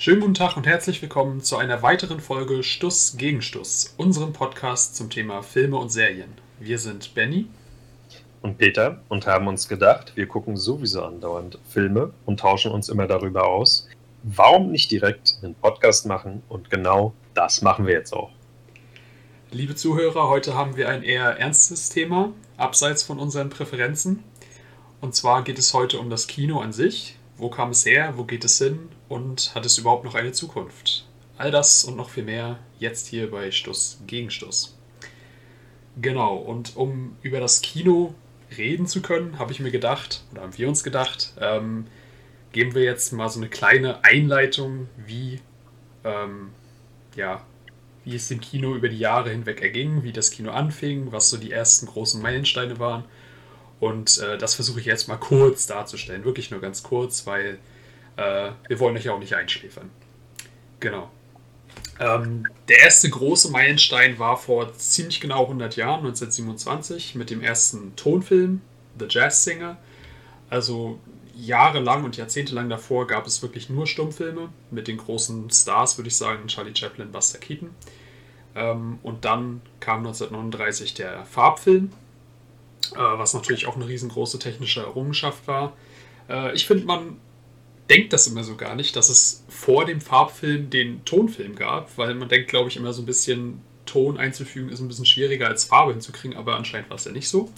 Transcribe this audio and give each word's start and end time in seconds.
Schönen 0.00 0.20
guten 0.20 0.34
Tag 0.34 0.56
und 0.56 0.64
herzlich 0.64 1.02
willkommen 1.02 1.40
zu 1.40 1.56
einer 1.56 1.82
weiteren 1.82 2.20
Folge 2.20 2.62
Stuss 2.62 3.16
gegen 3.16 3.42
Stuss, 3.42 3.94
unserem 3.96 4.32
Podcast 4.32 4.94
zum 4.94 5.10
Thema 5.10 5.42
Filme 5.42 5.76
und 5.76 5.90
Serien. 5.90 6.30
Wir 6.60 6.78
sind 6.78 7.16
Benny 7.16 7.46
und 8.40 8.58
Peter 8.58 9.02
und 9.08 9.26
haben 9.26 9.48
uns 9.48 9.66
gedacht, 9.66 10.12
wir 10.14 10.28
gucken 10.28 10.56
sowieso 10.56 11.02
andauernd 11.02 11.58
Filme 11.68 12.12
und 12.26 12.38
tauschen 12.38 12.70
uns 12.70 12.88
immer 12.88 13.08
darüber 13.08 13.48
aus. 13.48 13.88
Warum 14.22 14.70
nicht 14.70 14.88
direkt 14.92 15.36
einen 15.42 15.56
Podcast 15.56 16.06
machen? 16.06 16.44
Und 16.48 16.70
genau 16.70 17.12
das 17.34 17.62
machen 17.62 17.84
wir 17.84 17.94
jetzt 17.94 18.12
auch. 18.12 18.30
Liebe 19.50 19.74
Zuhörer, 19.74 20.28
heute 20.28 20.54
haben 20.54 20.76
wir 20.76 20.88
ein 20.88 21.02
eher 21.02 21.40
ernstes 21.40 21.90
Thema, 21.90 22.32
abseits 22.56 23.02
von 23.02 23.18
unseren 23.18 23.50
Präferenzen. 23.50 24.22
Und 25.00 25.16
zwar 25.16 25.42
geht 25.42 25.58
es 25.58 25.74
heute 25.74 25.98
um 25.98 26.08
das 26.08 26.28
Kino 26.28 26.60
an 26.60 26.72
sich. 26.72 27.18
Wo 27.36 27.50
kam 27.50 27.70
es 27.70 27.84
her? 27.84 28.12
Wo 28.14 28.22
geht 28.22 28.44
es 28.44 28.58
hin? 28.58 28.90
Und 29.08 29.54
hat 29.54 29.64
es 29.64 29.78
überhaupt 29.78 30.04
noch 30.04 30.14
eine 30.14 30.32
Zukunft? 30.32 31.06
All 31.38 31.50
das 31.50 31.84
und 31.84 31.96
noch 31.96 32.10
viel 32.10 32.24
mehr 32.24 32.58
jetzt 32.78 33.06
hier 33.06 33.30
bei 33.30 33.50
Stuss 33.50 34.00
gegen 34.06 34.30
Stuss. 34.30 34.76
Genau, 36.00 36.36
und 36.36 36.76
um 36.76 37.16
über 37.22 37.40
das 37.40 37.62
Kino 37.62 38.14
reden 38.56 38.86
zu 38.86 39.02
können, 39.02 39.38
habe 39.38 39.52
ich 39.52 39.60
mir 39.60 39.70
gedacht, 39.70 40.22
oder 40.32 40.42
haben 40.42 40.56
wir 40.56 40.68
uns 40.68 40.84
gedacht, 40.84 41.32
ähm, 41.40 41.86
geben 42.52 42.74
wir 42.74 42.82
jetzt 42.82 43.12
mal 43.12 43.28
so 43.28 43.40
eine 43.40 43.48
kleine 43.48 44.04
Einleitung, 44.04 44.88
wie, 44.96 45.40
ähm, 46.04 46.50
ja, 47.16 47.44
wie 48.04 48.14
es 48.14 48.28
dem 48.28 48.40
Kino 48.40 48.74
über 48.74 48.88
die 48.88 48.98
Jahre 48.98 49.30
hinweg 49.30 49.60
erging, 49.60 50.02
wie 50.02 50.12
das 50.12 50.30
Kino 50.30 50.50
anfing, 50.50 51.12
was 51.12 51.30
so 51.30 51.36
die 51.36 51.52
ersten 51.52 51.86
großen 51.86 52.22
Meilensteine 52.22 52.78
waren. 52.78 53.04
Und 53.80 54.18
äh, 54.18 54.38
das 54.38 54.54
versuche 54.54 54.80
ich 54.80 54.86
jetzt 54.86 55.08
mal 55.08 55.16
kurz 55.16 55.66
darzustellen, 55.66 56.24
wirklich 56.24 56.50
nur 56.50 56.60
ganz 56.60 56.82
kurz, 56.82 57.26
weil 57.26 57.58
äh, 58.18 58.50
wir 58.66 58.80
wollen 58.80 58.96
euch 58.96 59.04
ja 59.04 59.12
auch 59.12 59.20
nicht 59.20 59.34
einschläfern. 59.34 59.90
Genau. 60.80 61.10
Ähm, 62.00 62.44
der 62.68 62.80
erste 62.80 63.08
große 63.08 63.50
Meilenstein 63.50 64.18
war 64.18 64.36
vor 64.36 64.72
ziemlich 64.74 65.20
genau 65.20 65.42
100 65.42 65.76
Jahren, 65.76 66.00
1927, 66.00 67.14
mit 67.14 67.30
dem 67.30 67.40
ersten 67.40 67.94
Tonfilm, 67.96 68.60
The 68.98 69.06
Jazz 69.08 69.44
Singer. 69.44 69.78
Also 70.50 70.98
jahrelang 71.36 72.04
und 72.04 72.16
jahrzehntelang 72.16 72.68
davor 72.68 73.06
gab 73.06 73.26
es 73.26 73.42
wirklich 73.42 73.70
nur 73.70 73.86
Stummfilme 73.86 74.48
mit 74.70 74.88
den 74.88 74.96
großen 74.96 75.50
Stars, 75.50 75.96
würde 75.96 76.08
ich 76.08 76.16
sagen, 76.16 76.48
Charlie 76.48 76.74
Chaplin, 76.74 77.12
Buster 77.12 77.38
Keaton. 77.38 77.70
Ähm, 78.56 78.98
und 79.04 79.24
dann 79.24 79.60
kam 79.78 79.98
1939 79.98 80.94
der 80.94 81.24
Farbfilm, 81.24 81.92
äh, 82.94 82.96
was 82.96 83.34
natürlich 83.34 83.66
auch 83.66 83.76
eine 83.76 83.86
riesengroße 83.86 84.40
technische 84.40 84.80
Errungenschaft 84.80 85.46
war. 85.46 85.74
Äh, 86.28 86.54
ich 86.54 86.66
finde, 86.66 86.84
man 86.84 87.18
denkt 87.90 88.12
das 88.12 88.26
immer 88.26 88.44
so 88.44 88.56
gar 88.56 88.74
nicht, 88.74 88.96
dass 88.96 89.08
es 89.08 89.44
vor 89.48 89.84
dem 89.84 90.00
Farbfilm 90.00 90.70
den 90.70 91.04
Tonfilm 91.04 91.56
gab, 91.56 91.96
weil 91.96 92.14
man 92.14 92.28
denkt, 92.28 92.48
glaube 92.48 92.68
ich, 92.68 92.76
immer 92.76 92.92
so 92.92 93.02
ein 93.02 93.06
bisschen, 93.06 93.60
Ton 93.88 94.18
einzufügen 94.18 94.68
ist 94.68 94.80
ein 94.80 94.88
bisschen 94.88 95.06
schwieriger 95.06 95.48
als 95.48 95.64
Farbe 95.64 95.92
hinzukriegen, 95.92 96.36
aber 96.36 96.56
anscheinend 96.56 96.90
war 96.90 96.96
es 96.96 97.04
ja 97.06 97.12
nicht 97.12 97.28
so. 97.28 97.50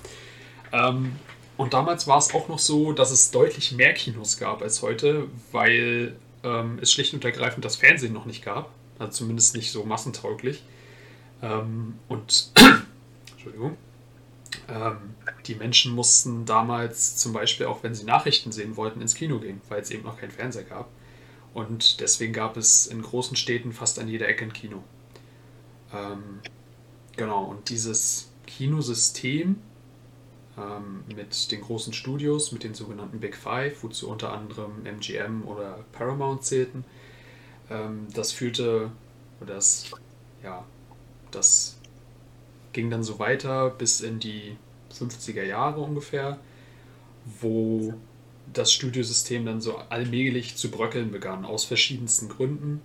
Ähm, 0.72 1.16
und 1.56 1.74
damals 1.74 2.06
war 2.06 2.18
es 2.18 2.32
auch 2.32 2.48
noch 2.48 2.58
so, 2.58 2.92
dass 2.92 3.10
es 3.10 3.32
deutlich 3.32 3.72
mehr 3.72 3.92
Kinos 3.92 4.38
gab 4.38 4.62
als 4.62 4.80
heute, 4.80 5.26
weil 5.52 6.16
ähm, 6.42 6.78
es 6.80 6.92
schlicht 6.92 7.12
und 7.12 7.24
ergreifend 7.24 7.64
das 7.64 7.76
Fernsehen 7.76 8.12
noch 8.12 8.26
nicht 8.26 8.44
gab. 8.44 8.70
Also 8.98 9.12
zumindest 9.12 9.56
nicht 9.56 9.72
so 9.72 9.84
massentauglich. 9.84 10.62
Ähm, 11.42 11.94
und 12.08 12.52
Entschuldigung. 13.32 13.76
Ähm, 14.70 15.14
die 15.46 15.54
Menschen 15.54 15.94
mussten 15.94 16.44
damals 16.44 17.16
zum 17.16 17.32
Beispiel 17.32 17.66
auch, 17.66 17.82
wenn 17.82 17.94
sie 17.94 18.04
Nachrichten 18.04 18.52
sehen 18.52 18.76
wollten, 18.76 19.00
ins 19.00 19.14
Kino 19.14 19.38
gehen, 19.38 19.60
weil 19.68 19.80
es 19.80 19.90
eben 19.90 20.04
noch 20.04 20.18
keinen 20.18 20.30
Fernseher 20.30 20.64
gab. 20.64 20.88
Und 21.52 22.00
deswegen 22.00 22.32
gab 22.32 22.56
es 22.56 22.86
in 22.86 23.02
großen 23.02 23.36
Städten 23.36 23.72
fast 23.72 23.98
an 23.98 24.08
jeder 24.08 24.28
Ecke 24.28 24.44
ein 24.44 24.52
Kino. 24.52 24.84
Ähm, 25.92 26.40
genau, 27.16 27.44
und 27.44 27.68
dieses 27.68 28.30
Kinosystem 28.46 29.56
ähm, 30.56 31.02
mit 31.14 31.50
den 31.50 31.60
großen 31.60 31.92
Studios, 31.92 32.52
mit 32.52 32.62
den 32.62 32.74
sogenannten 32.74 33.18
Big 33.18 33.36
Five, 33.36 33.82
wozu 33.82 34.08
unter 34.08 34.32
anderem 34.32 34.84
MGM 34.84 35.46
oder 35.46 35.84
Paramount 35.92 36.44
zählten, 36.44 36.84
ähm, 37.68 38.06
das 38.14 38.30
führte, 38.30 38.92
oder 39.40 39.54
das, 39.54 39.90
ja, 40.44 40.64
das 41.32 41.79
ging 42.72 42.90
dann 42.90 43.02
so 43.02 43.18
weiter 43.18 43.70
bis 43.70 44.00
in 44.00 44.20
die 44.20 44.56
50er 44.92 45.44
Jahre 45.44 45.80
ungefähr, 45.80 46.38
wo 47.40 47.94
das 48.52 48.72
Studiosystem 48.72 49.46
dann 49.46 49.60
so 49.60 49.76
allmählich 49.88 50.56
zu 50.56 50.70
bröckeln 50.70 51.10
begann, 51.10 51.44
aus 51.44 51.64
verschiedensten 51.64 52.28
Gründen. 52.28 52.80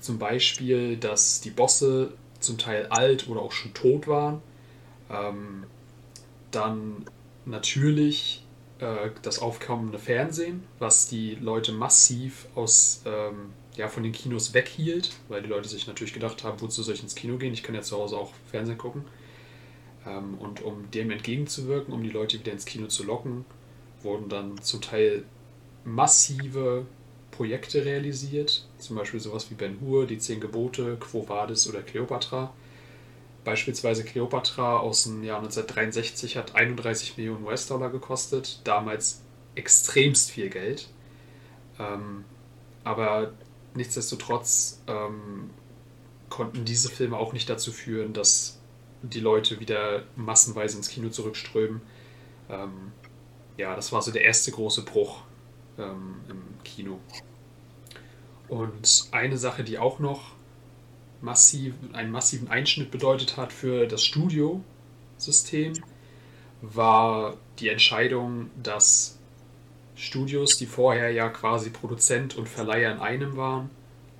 Zum 0.00 0.18
Beispiel, 0.18 0.96
dass 0.96 1.40
die 1.40 1.50
Bosse 1.50 2.12
zum 2.40 2.58
Teil 2.58 2.86
alt 2.86 3.28
oder 3.28 3.40
auch 3.40 3.52
schon 3.52 3.74
tot 3.74 4.06
waren. 4.06 4.42
Ähm, 5.10 5.64
dann 6.50 7.06
natürlich 7.44 8.44
äh, 8.78 9.10
das 9.22 9.38
aufkommende 9.38 9.98
Fernsehen, 9.98 10.62
was 10.78 11.08
die 11.08 11.34
Leute 11.36 11.72
massiv 11.72 12.46
aus 12.54 13.02
ähm, 13.06 13.52
ja, 13.76 13.88
von 13.88 14.02
den 14.02 14.12
Kinos 14.12 14.54
weghielt, 14.54 15.12
weil 15.28 15.42
die 15.42 15.48
Leute 15.48 15.68
sich 15.68 15.86
natürlich 15.86 16.12
gedacht 16.12 16.44
haben, 16.44 16.60
wozu 16.60 16.82
soll 16.82 16.94
ich 16.94 17.02
ins 17.02 17.14
Kino 17.14 17.38
gehen? 17.38 17.54
Ich 17.54 17.62
kann 17.62 17.74
ja 17.74 17.82
zu 17.82 17.96
Hause 17.96 18.16
auch 18.16 18.32
Fernsehen 18.50 18.78
gucken. 18.78 19.04
Ähm, 20.06 20.34
und 20.38 20.62
um 20.62 20.90
dem 20.90 21.10
entgegenzuwirken, 21.10 21.92
um 21.94 22.02
die 22.02 22.10
Leute 22.10 22.38
wieder 22.38 22.52
ins 22.52 22.64
Kino 22.64 22.88
zu 22.88 23.04
locken, 23.04 23.44
wurden 24.02 24.28
dann 24.28 24.60
zum 24.62 24.80
Teil 24.80 25.24
massive 25.84 26.86
Projekte 27.30 27.84
realisiert, 27.84 28.66
zum 28.78 28.96
Beispiel 28.96 29.20
sowas 29.20 29.50
wie 29.50 29.54
Ben 29.54 29.80
Hur, 29.80 30.06
die 30.06 30.18
Zehn 30.18 30.40
Gebote, 30.40 30.96
Quo 31.00 31.28
Vadis 31.28 31.68
oder 31.68 31.82
Cleopatra. 31.82 32.52
Beispielsweise 33.44 34.04
Cleopatra 34.04 34.78
aus 34.78 35.04
dem 35.04 35.24
Jahr 35.24 35.38
1963 35.38 36.36
hat 36.36 36.54
31 36.54 37.16
Millionen 37.16 37.44
US-Dollar 37.44 37.90
gekostet, 37.90 38.60
damals 38.64 39.22
extremst 39.54 40.30
viel 40.30 40.50
Geld. 40.50 40.88
Ähm, 41.80 42.24
aber 42.84 43.32
nichtsdestotrotz 43.74 44.82
ähm, 44.86 45.50
konnten 46.28 46.64
diese 46.64 46.88
Filme 46.88 47.16
auch 47.16 47.32
nicht 47.32 47.48
dazu 47.48 47.72
führen, 47.72 48.12
dass 48.12 48.58
die 49.02 49.20
Leute 49.20 49.60
wieder 49.60 50.04
massenweise 50.16 50.76
ins 50.76 50.88
Kino 50.88 51.08
zurückströmen. 51.08 51.82
Ähm, 52.48 52.92
ja, 53.56 53.74
das 53.76 53.92
war 53.92 54.02
so 54.02 54.10
der 54.10 54.24
erste 54.24 54.50
große 54.50 54.82
Bruch 54.82 55.22
ähm, 55.78 56.16
im 56.28 56.42
Kino. 56.64 56.98
Und 58.48 59.08
eine 59.10 59.38
Sache, 59.38 59.64
die 59.64 59.78
auch 59.78 59.98
noch 59.98 60.32
massiv, 61.20 61.74
einen 61.92 62.10
massiven 62.10 62.48
Einschnitt 62.48 62.90
bedeutet 62.90 63.36
hat 63.36 63.52
für 63.52 63.86
das 63.86 64.04
Studiosystem, 64.04 65.74
war 66.60 67.36
die 67.58 67.68
Entscheidung, 67.68 68.50
dass 68.62 69.18
Studios, 70.02 70.58
die 70.58 70.66
vorher 70.66 71.12
ja 71.12 71.28
quasi 71.28 71.70
Produzent 71.70 72.36
und 72.36 72.48
Verleiher 72.48 72.90
in 72.90 72.98
einem 72.98 73.36
waren, 73.36 73.70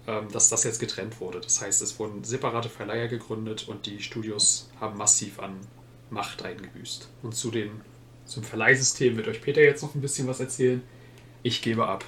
ähm, 0.07 0.29
dass 0.31 0.49
das 0.49 0.63
jetzt 0.63 0.79
getrennt 0.79 1.21
wurde. 1.21 1.41
Das 1.41 1.61
heißt, 1.61 1.83
es 1.83 1.99
wurden 1.99 2.23
separate 2.23 2.69
Verleiher 2.69 3.09
gegründet 3.09 3.67
und 3.67 3.87
die 3.87 4.01
Studios 4.01 4.71
haben 4.81 4.97
massiv 4.97 5.41
an 5.41 5.57
Macht 6.09 6.45
eingebüßt. 6.45 7.09
Und 7.23 7.35
zu 7.35 7.51
den, 7.51 7.81
zum 8.27 8.45
Verleihsystem 8.45 9.17
wird 9.17 9.27
euch 9.27 9.43
Peter 9.43 9.61
jetzt 9.61 9.83
noch 9.83 9.97
ein 9.97 10.01
bisschen 10.01 10.29
was 10.29 10.39
erzählen. 10.39 10.83
Ich 11.43 11.63
gebe 11.63 11.89
ab. 11.89 12.05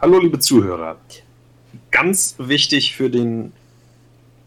Hallo 0.00 0.18
liebe 0.18 0.38
Zuhörer. 0.38 0.98
Ganz 1.90 2.36
wichtig 2.38 2.96
für 2.96 3.10
den 3.10 3.52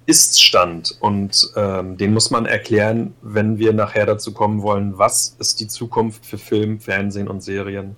ist-Stand 0.07 0.97
und 1.01 1.51
ähm, 1.57 1.97
den 1.97 2.13
muss 2.13 2.31
man 2.31 2.45
erklären, 2.45 3.13
wenn 3.21 3.59
wir 3.59 3.73
nachher 3.73 4.05
dazu 4.05 4.33
kommen 4.33 4.61
wollen, 4.61 4.97
was 4.97 5.35
ist 5.37 5.59
die 5.59 5.67
Zukunft 5.67 6.25
für 6.25 6.37
Film, 6.37 6.79
Fernsehen 6.79 7.27
und 7.27 7.43
Serien, 7.43 7.97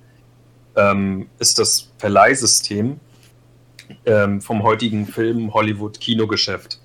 ähm, 0.75 1.27
ist 1.37 1.59
das 1.59 1.91
Verleihsystem 1.99 2.99
ähm, 4.05 4.41
vom 4.41 4.63
heutigen 4.63 5.05
Film 5.05 5.53
Hollywood-Kinogeschäft. 5.53 6.79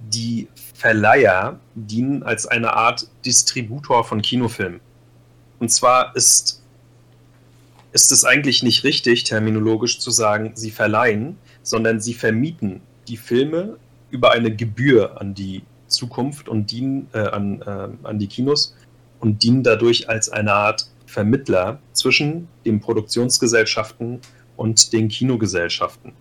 Die 0.00 0.48
Verleiher 0.74 1.58
dienen 1.74 2.22
als 2.22 2.46
eine 2.46 2.74
Art 2.74 3.08
Distributor 3.24 4.04
von 4.04 4.20
Kinofilmen. 4.20 4.80
Und 5.58 5.70
zwar 5.70 6.14
ist, 6.14 6.62
ist 7.92 8.12
es 8.12 8.26
eigentlich 8.26 8.62
nicht 8.62 8.84
richtig, 8.84 9.24
terminologisch 9.24 10.00
zu 10.00 10.10
sagen, 10.10 10.52
sie 10.54 10.70
verleihen, 10.70 11.38
sondern 11.62 11.98
sie 11.98 12.12
vermieten 12.12 12.82
die 13.08 13.16
Filme 13.16 13.78
über 14.16 14.30
eine 14.30 14.54
Gebühr 14.54 15.20
an 15.20 15.34
die 15.34 15.62
Zukunft 15.88 16.48
und 16.48 16.70
dienen 16.70 17.08
äh, 17.12 17.18
an, 17.18 17.60
äh, 17.60 18.06
an 18.06 18.18
die 18.18 18.26
Kinos 18.26 18.74
und 19.20 19.42
dienen 19.42 19.62
dadurch 19.62 20.08
als 20.08 20.30
eine 20.30 20.54
Art 20.54 20.88
Vermittler 21.04 21.78
zwischen 21.92 22.48
den 22.64 22.80
Produktionsgesellschaften 22.80 24.20
und 24.56 24.92
den 24.94 25.08
Kinogesellschaften. 25.08 26.12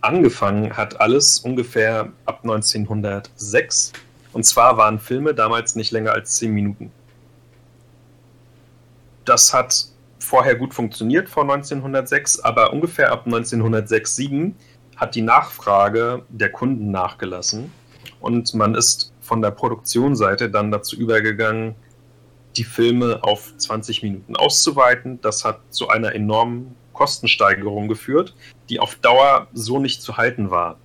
Angefangen 0.00 0.76
hat 0.76 1.00
alles 1.00 1.40
ungefähr 1.40 2.12
ab 2.24 2.40
1906 2.44 3.92
und 4.32 4.44
zwar 4.44 4.76
waren 4.76 5.00
Filme 5.00 5.34
damals 5.34 5.74
nicht 5.74 5.90
länger 5.90 6.12
als 6.12 6.36
zehn 6.36 6.52
Minuten. 6.52 6.92
Das 9.24 9.52
hat 9.52 9.86
vorher 10.20 10.54
gut 10.54 10.74
funktioniert 10.74 11.28
vor 11.28 11.42
1906, 11.42 12.40
aber 12.40 12.72
ungefähr 12.72 13.10
ab 13.10 13.26
1906, 13.26 14.16
7 14.16 14.54
hat 15.00 15.14
die 15.14 15.22
Nachfrage 15.22 16.24
der 16.28 16.52
Kunden 16.52 16.90
nachgelassen 16.90 17.72
und 18.20 18.52
man 18.54 18.74
ist 18.74 19.14
von 19.20 19.40
der 19.40 19.50
Produktionsseite 19.50 20.50
dann 20.50 20.70
dazu 20.70 20.94
übergegangen, 20.94 21.74
die 22.56 22.64
Filme 22.64 23.20
auf 23.22 23.56
20 23.56 24.02
Minuten 24.02 24.36
auszuweiten. 24.36 25.18
Das 25.22 25.44
hat 25.44 25.60
zu 25.70 25.88
einer 25.88 26.14
enormen 26.14 26.74
Kostensteigerung 26.92 27.88
geführt, 27.88 28.34
die 28.68 28.78
auf 28.78 28.96
Dauer 28.96 29.48
so 29.54 29.78
nicht 29.78 30.02
zu 30.02 30.18
halten 30.18 30.50
war. 30.50 30.76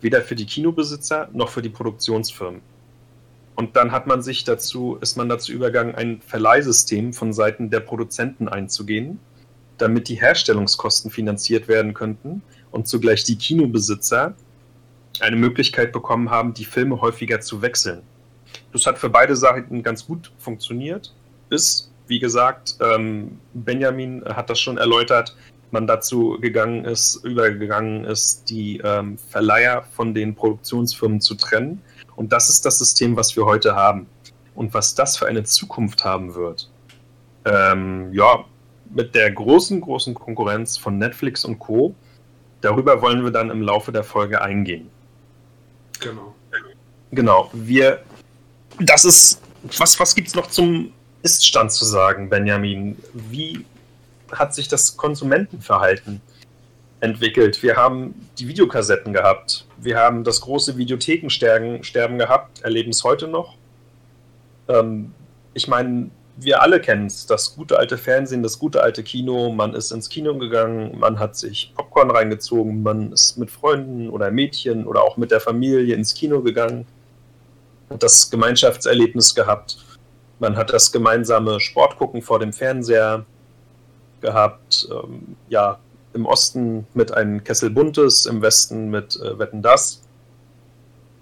Weder 0.00 0.22
für 0.22 0.34
die 0.34 0.46
Kinobesitzer 0.46 1.28
noch 1.34 1.50
für 1.50 1.60
die 1.60 1.68
Produktionsfirmen. 1.68 2.62
Und 3.54 3.76
dann 3.76 3.92
hat 3.92 4.06
man 4.06 4.22
sich 4.22 4.44
dazu, 4.44 4.96
ist 5.02 5.16
man 5.16 5.28
dazu 5.28 5.52
übergegangen, 5.52 5.94
ein 5.94 6.22
Verleihsystem 6.22 7.12
von 7.12 7.34
Seiten 7.34 7.68
der 7.68 7.80
Produzenten 7.80 8.48
einzugehen, 8.48 9.18
damit 9.76 10.08
die 10.08 10.14
Herstellungskosten 10.14 11.10
finanziert 11.10 11.68
werden 11.68 11.92
könnten 11.92 12.42
und 12.70 12.88
zugleich 12.88 13.24
die 13.24 13.36
Kinobesitzer 13.36 14.34
eine 15.20 15.36
Möglichkeit 15.36 15.92
bekommen 15.92 16.30
haben, 16.30 16.54
die 16.54 16.64
Filme 16.64 17.00
häufiger 17.00 17.40
zu 17.40 17.62
wechseln. 17.62 18.02
Das 18.72 18.86
hat 18.86 18.98
für 18.98 19.10
beide 19.10 19.36
Seiten 19.36 19.82
ganz 19.82 20.06
gut 20.06 20.32
funktioniert, 20.38 21.14
bis, 21.48 21.90
wie 22.06 22.18
gesagt, 22.18 22.76
ähm, 22.80 23.38
Benjamin 23.54 24.24
hat 24.24 24.50
das 24.50 24.60
schon 24.60 24.78
erläutert, 24.78 25.36
man 25.70 25.86
dazu 25.86 26.38
gegangen 26.40 26.84
ist, 26.84 27.16
übergegangen 27.24 28.04
ist, 28.04 28.48
die 28.48 28.80
ähm, 28.82 29.18
Verleiher 29.18 29.82
von 29.94 30.14
den 30.14 30.34
Produktionsfirmen 30.34 31.20
zu 31.20 31.34
trennen. 31.34 31.82
Und 32.16 32.32
das 32.32 32.48
ist 32.48 32.64
das 32.64 32.78
System, 32.78 33.16
was 33.16 33.36
wir 33.36 33.44
heute 33.44 33.74
haben. 33.74 34.06
Und 34.54 34.74
was 34.74 34.94
das 34.94 35.16
für 35.16 35.26
eine 35.26 35.44
Zukunft 35.44 36.04
haben 36.04 36.34
wird. 36.34 36.70
Ähm, 37.44 38.12
ja, 38.12 38.44
mit 38.90 39.14
der 39.14 39.30
großen, 39.30 39.80
großen 39.80 40.14
Konkurrenz 40.14 40.76
von 40.76 40.98
Netflix 40.98 41.44
und 41.44 41.58
Co. 41.58 41.94
Darüber 42.60 43.00
wollen 43.02 43.24
wir 43.24 43.30
dann 43.30 43.50
im 43.50 43.62
Laufe 43.62 43.92
der 43.92 44.04
Folge 44.04 44.42
eingehen. 44.42 44.90
Genau. 46.00 46.34
Genau. 47.10 47.50
Wir, 47.52 48.00
das 48.80 49.04
ist, 49.04 49.40
was, 49.78 49.98
was 49.98 50.14
gibt 50.14 50.28
es 50.28 50.34
noch 50.34 50.48
zum 50.48 50.92
Iststand 51.22 51.72
zu 51.72 51.84
sagen, 51.84 52.28
Benjamin? 52.28 52.96
Wie 53.12 53.64
hat 54.32 54.54
sich 54.54 54.68
das 54.68 54.96
Konsumentenverhalten 54.96 56.20
entwickelt? 57.00 57.62
Wir 57.62 57.76
haben 57.76 58.28
die 58.38 58.48
Videokassetten 58.48 59.12
gehabt. 59.12 59.66
Wir 59.78 59.96
haben 59.96 60.24
das 60.24 60.40
große 60.40 60.76
Videothekensterben 60.76 61.84
Sterben 61.84 62.18
gehabt, 62.18 62.62
erleben 62.62 62.90
es 62.90 63.04
heute 63.04 63.28
noch. 63.28 63.56
Ähm, 64.68 65.12
ich 65.54 65.68
meine, 65.68 66.10
wir 66.40 66.62
alle 66.62 66.80
kennen 66.80 67.06
es, 67.06 67.26
das 67.26 67.56
gute 67.56 67.78
alte 67.78 67.98
Fernsehen, 67.98 68.42
das 68.42 68.58
gute 68.58 68.82
alte 68.82 69.02
Kino. 69.02 69.50
Man 69.50 69.74
ist 69.74 69.90
ins 69.90 70.08
Kino 70.08 70.36
gegangen, 70.38 70.98
man 70.98 71.18
hat 71.18 71.36
sich 71.36 71.72
Popcorn 71.74 72.10
reingezogen, 72.10 72.82
man 72.82 73.12
ist 73.12 73.38
mit 73.38 73.50
Freunden 73.50 74.08
oder 74.08 74.30
Mädchen 74.30 74.86
oder 74.86 75.02
auch 75.02 75.16
mit 75.16 75.30
der 75.30 75.40
Familie 75.40 75.94
ins 75.94 76.14
Kino 76.14 76.40
gegangen, 76.42 76.86
hat 77.90 78.02
das 78.02 78.30
Gemeinschaftserlebnis 78.30 79.34
gehabt. 79.34 79.78
Man 80.38 80.56
hat 80.56 80.72
das 80.72 80.92
gemeinsame 80.92 81.58
Sportgucken 81.58 82.22
vor 82.22 82.38
dem 82.38 82.52
Fernseher 82.52 83.26
gehabt. 84.20 84.88
Ähm, 84.90 85.36
ja, 85.48 85.80
im 86.14 86.26
Osten 86.26 86.86
mit 86.94 87.12
einem 87.12 87.42
Kessel 87.42 87.70
Buntes, 87.70 88.26
im 88.26 88.40
Westen 88.42 88.90
mit 88.90 89.16
äh, 89.16 89.38
Wetten 89.38 89.62
Das 89.62 90.02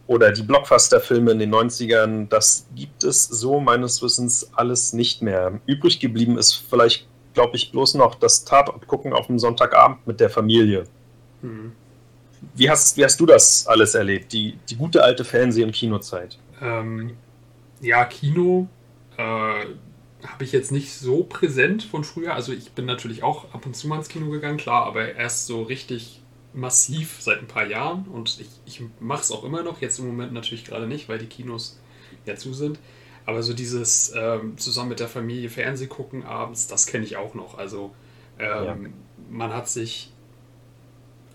oder 0.06 0.32
die 0.32 0.43
Blockbuster-Filme 0.43 1.32
in 1.32 1.38
den 1.38 1.55
90ern, 1.55 2.29
das 2.29 2.67
gibt 2.75 3.03
es 3.05 3.25
so 3.25 3.61
meines 3.61 4.03
Wissens 4.03 4.50
alles 4.55 4.93
nicht 4.93 5.23
mehr. 5.23 5.61
Übrig 5.67 5.99
geblieben 5.99 6.38
ist 6.38 6.55
vielleicht, 6.55 7.06
glaube 7.35 7.56
ich, 7.56 7.73
bloß 7.73 7.94
noch 7.94 8.14
das 8.14 8.44
Tatort 8.44 8.87
gucken 8.87 9.12
auf 9.12 9.26
dem 9.26 9.38
Sonntagabend 9.38 10.06
mit 10.06 10.20
der 10.20 10.31
Familie. 10.31 10.85
Mhm. 11.43 11.73
Wie, 12.55 12.70
hast, 12.70 12.97
wie 12.97 13.05
hast 13.05 13.19
du 13.19 13.26
das 13.26 13.67
alles 13.67 13.94
erlebt, 13.94 14.32
die, 14.32 14.58
die 14.69 14.76
gute 14.76 15.03
alte 15.03 15.25
Fernseh- 15.25 15.64
und 15.64 15.73
Kinozeit? 15.73 16.38
Ähm, 16.61 17.17
ja, 17.81 18.05
Kino 18.05 18.69
äh, 19.17 19.23
habe 19.23 20.44
ich 20.44 20.53
jetzt 20.53 20.70
nicht 20.70 20.93
so 20.93 21.25
präsent 21.25 21.82
von 21.82 22.05
früher. 22.05 22.35
Also 22.35 22.53
ich 22.53 22.73
bin 22.73 22.85
natürlich 22.85 23.23
auch 23.23 23.53
ab 23.53 23.67
und 23.67 23.75
zu 23.75 23.88
mal 23.88 23.97
ins 23.97 24.08
Kino 24.08 24.31
gegangen, 24.31 24.58
klar, 24.58 24.87
aber 24.87 25.14
erst 25.14 25.47
so 25.47 25.62
richtig 25.62 26.23
massiv 26.56 27.19
seit 27.20 27.38
ein 27.38 27.47
paar 27.47 27.67
Jahren 27.67 28.06
und 28.06 28.41
ich, 28.41 28.49
ich 28.64 28.82
mache 28.99 29.23
es 29.23 29.31
auch 29.31 29.44
immer 29.44 29.62
noch, 29.62 29.81
jetzt 29.81 29.99
im 29.99 30.06
Moment 30.06 30.32
natürlich 30.32 30.64
gerade 30.64 30.87
nicht, 30.87 31.08
weil 31.08 31.19
die 31.19 31.26
Kinos 31.26 31.79
ja 32.25 32.35
zu 32.37 32.55
sind. 32.55 32.79
Aber 33.26 33.43
so 33.43 33.53
dieses 33.53 34.12
ähm, 34.17 34.56
zusammen 34.56 34.91
mit 34.91 35.00
der 35.00 35.08
Familie 35.08 35.50
Fernseh 35.50 35.87
gucken 35.87 36.25
abends, 36.25 36.69
das 36.69 36.87
kenne 36.87 37.05
ich 37.05 37.17
auch 37.17 37.35
noch. 37.35 37.58
Also 37.58 37.94
ähm, 38.38 38.64
ja. 38.64 38.76
man 39.31 39.53
hat 39.53 39.69
sich 39.69 40.12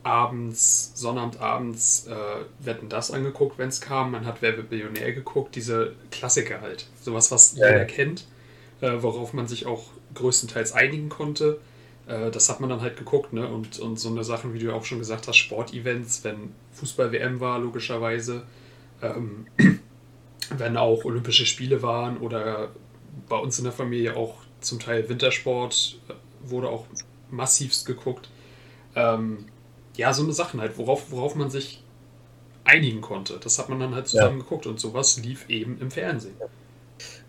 abends, 0.04 0.94
Sonnabendabends 0.96 2.08
äh, 2.08 2.66
Wetten 2.66 2.90
das 2.90 3.12
angeguckt, 3.12 3.58
wenn 3.58 3.70
es 3.70 3.82
kam. 3.82 4.12
Man 4.12 4.26
hat 4.26 4.42
Wer 4.42 4.58
wird 4.58 4.72
Millionär 4.72 5.14
geguckt, 5.14 5.56
diese 5.56 5.94
Klassiker 6.12 6.62
halt. 6.62 6.88
Sowas, 7.02 7.30
was 7.30 7.56
ja. 7.56 7.68
jeder 7.68 7.86
kennt, 7.86 8.26
äh, 8.80 8.94
worauf 9.02 9.34
man 9.34 9.48
sich 9.48 9.66
auch 9.66 9.84
größtenteils 10.16 10.72
einigen 10.72 11.10
konnte. 11.10 11.60
Äh, 12.08 12.32
das 12.32 12.50
hat 12.50 12.60
man 12.60 12.70
dann 12.70 12.82
halt 12.82 12.98
geguckt, 12.98 13.34
ne? 13.34 13.48
Und, 13.48 13.80
und 13.80 14.00
so 14.00 14.10
eine 14.10 14.24
Sachen, 14.24 14.54
wie 14.54 14.60
du 14.60 14.74
auch 14.74 14.86
schon 14.86 15.00
gesagt 15.00 15.28
hast, 15.28 15.38
Sportevents, 15.38 16.24
wenn 16.24 16.54
Fußball-WM 16.74 17.40
war, 17.40 17.60
logischerweise, 17.60 18.44
ähm, 19.02 19.48
wenn 20.58 20.78
auch 20.78 21.06
Olympische 21.06 21.46
Spiele 21.46 21.82
waren 21.82 22.18
oder 22.18 22.70
bei 23.30 23.38
uns 23.38 23.58
in 23.58 23.66
der 23.66 23.74
Familie 23.74 24.16
auch 24.16 24.36
zum 24.60 24.80
Teil 24.80 25.08
Wintersport 25.10 26.00
äh, 26.08 26.14
wurde 26.50 26.70
auch 26.70 26.86
massivst 27.30 27.86
geguckt. 27.86 28.30
Ähm, 28.96 29.46
ja, 29.96 30.14
so 30.14 30.24
eine 30.24 30.34
Sachen 30.34 30.62
halt, 30.62 30.78
worauf, 30.78 31.12
worauf 31.12 31.36
man 31.36 31.50
sich 31.50 31.84
einigen 32.64 33.02
konnte. 33.02 33.40
Das 33.42 33.60
hat 33.60 33.70
man 33.70 33.80
dann 33.80 33.96
halt 33.96 34.08
zusammen 34.08 34.38
ja. 34.38 34.44
geguckt 34.44 34.66
und 34.66 34.80
sowas 34.80 35.18
lief 35.18 35.50
eben 35.50 35.80
im 35.80 35.92
Fernsehen. 35.92 36.36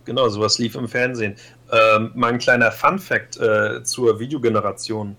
Genau, 0.05 0.29
sowas 0.29 0.59
lief 0.59 0.75
im 0.75 0.89
Fernsehen. 0.89 1.37
Ähm, 1.71 2.11
mein 2.15 2.39
kleiner 2.39 2.73
Fun-Fact 2.73 3.39
äh, 3.39 3.83
zur 3.85 4.19
Videogeneration. 4.19 5.17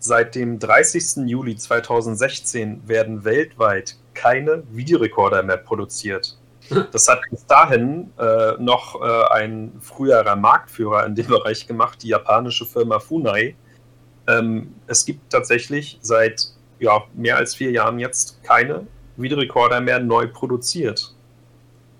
Seit 0.00 0.34
dem 0.34 0.58
30. 0.58 1.28
Juli 1.28 1.56
2016 1.56 2.86
werden 2.86 3.24
weltweit 3.24 3.96
keine 4.14 4.62
Videorekorder 4.70 5.42
mehr 5.42 5.56
produziert. 5.56 6.36
Das 6.92 7.08
hat 7.08 7.20
bis 7.30 7.46
dahin 7.46 8.12
äh, 8.18 8.52
noch 8.58 9.00
äh, 9.00 9.32
ein 9.32 9.72
früherer 9.80 10.36
Marktführer 10.36 11.06
in 11.06 11.14
dem 11.14 11.26
Bereich 11.26 11.66
gemacht, 11.66 12.02
die 12.02 12.08
japanische 12.08 12.66
Firma 12.66 12.98
Funai. 12.98 13.56
Ähm, 14.26 14.74
es 14.86 15.06
gibt 15.06 15.32
tatsächlich 15.32 15.98
seit 16.02 16.48
ja, 16.78 17.04
mehr 17.14 17.38
als 17.38 17.54
vier 17.54 17.70
Jahren 17.70 17.98
jetzt 17.98 18.42
keine 18.42 18.86
Videorekorder 19.16 19.80
mehr 19.80 19.98
neu 19.98 20.28
produziert. 20.28 21.14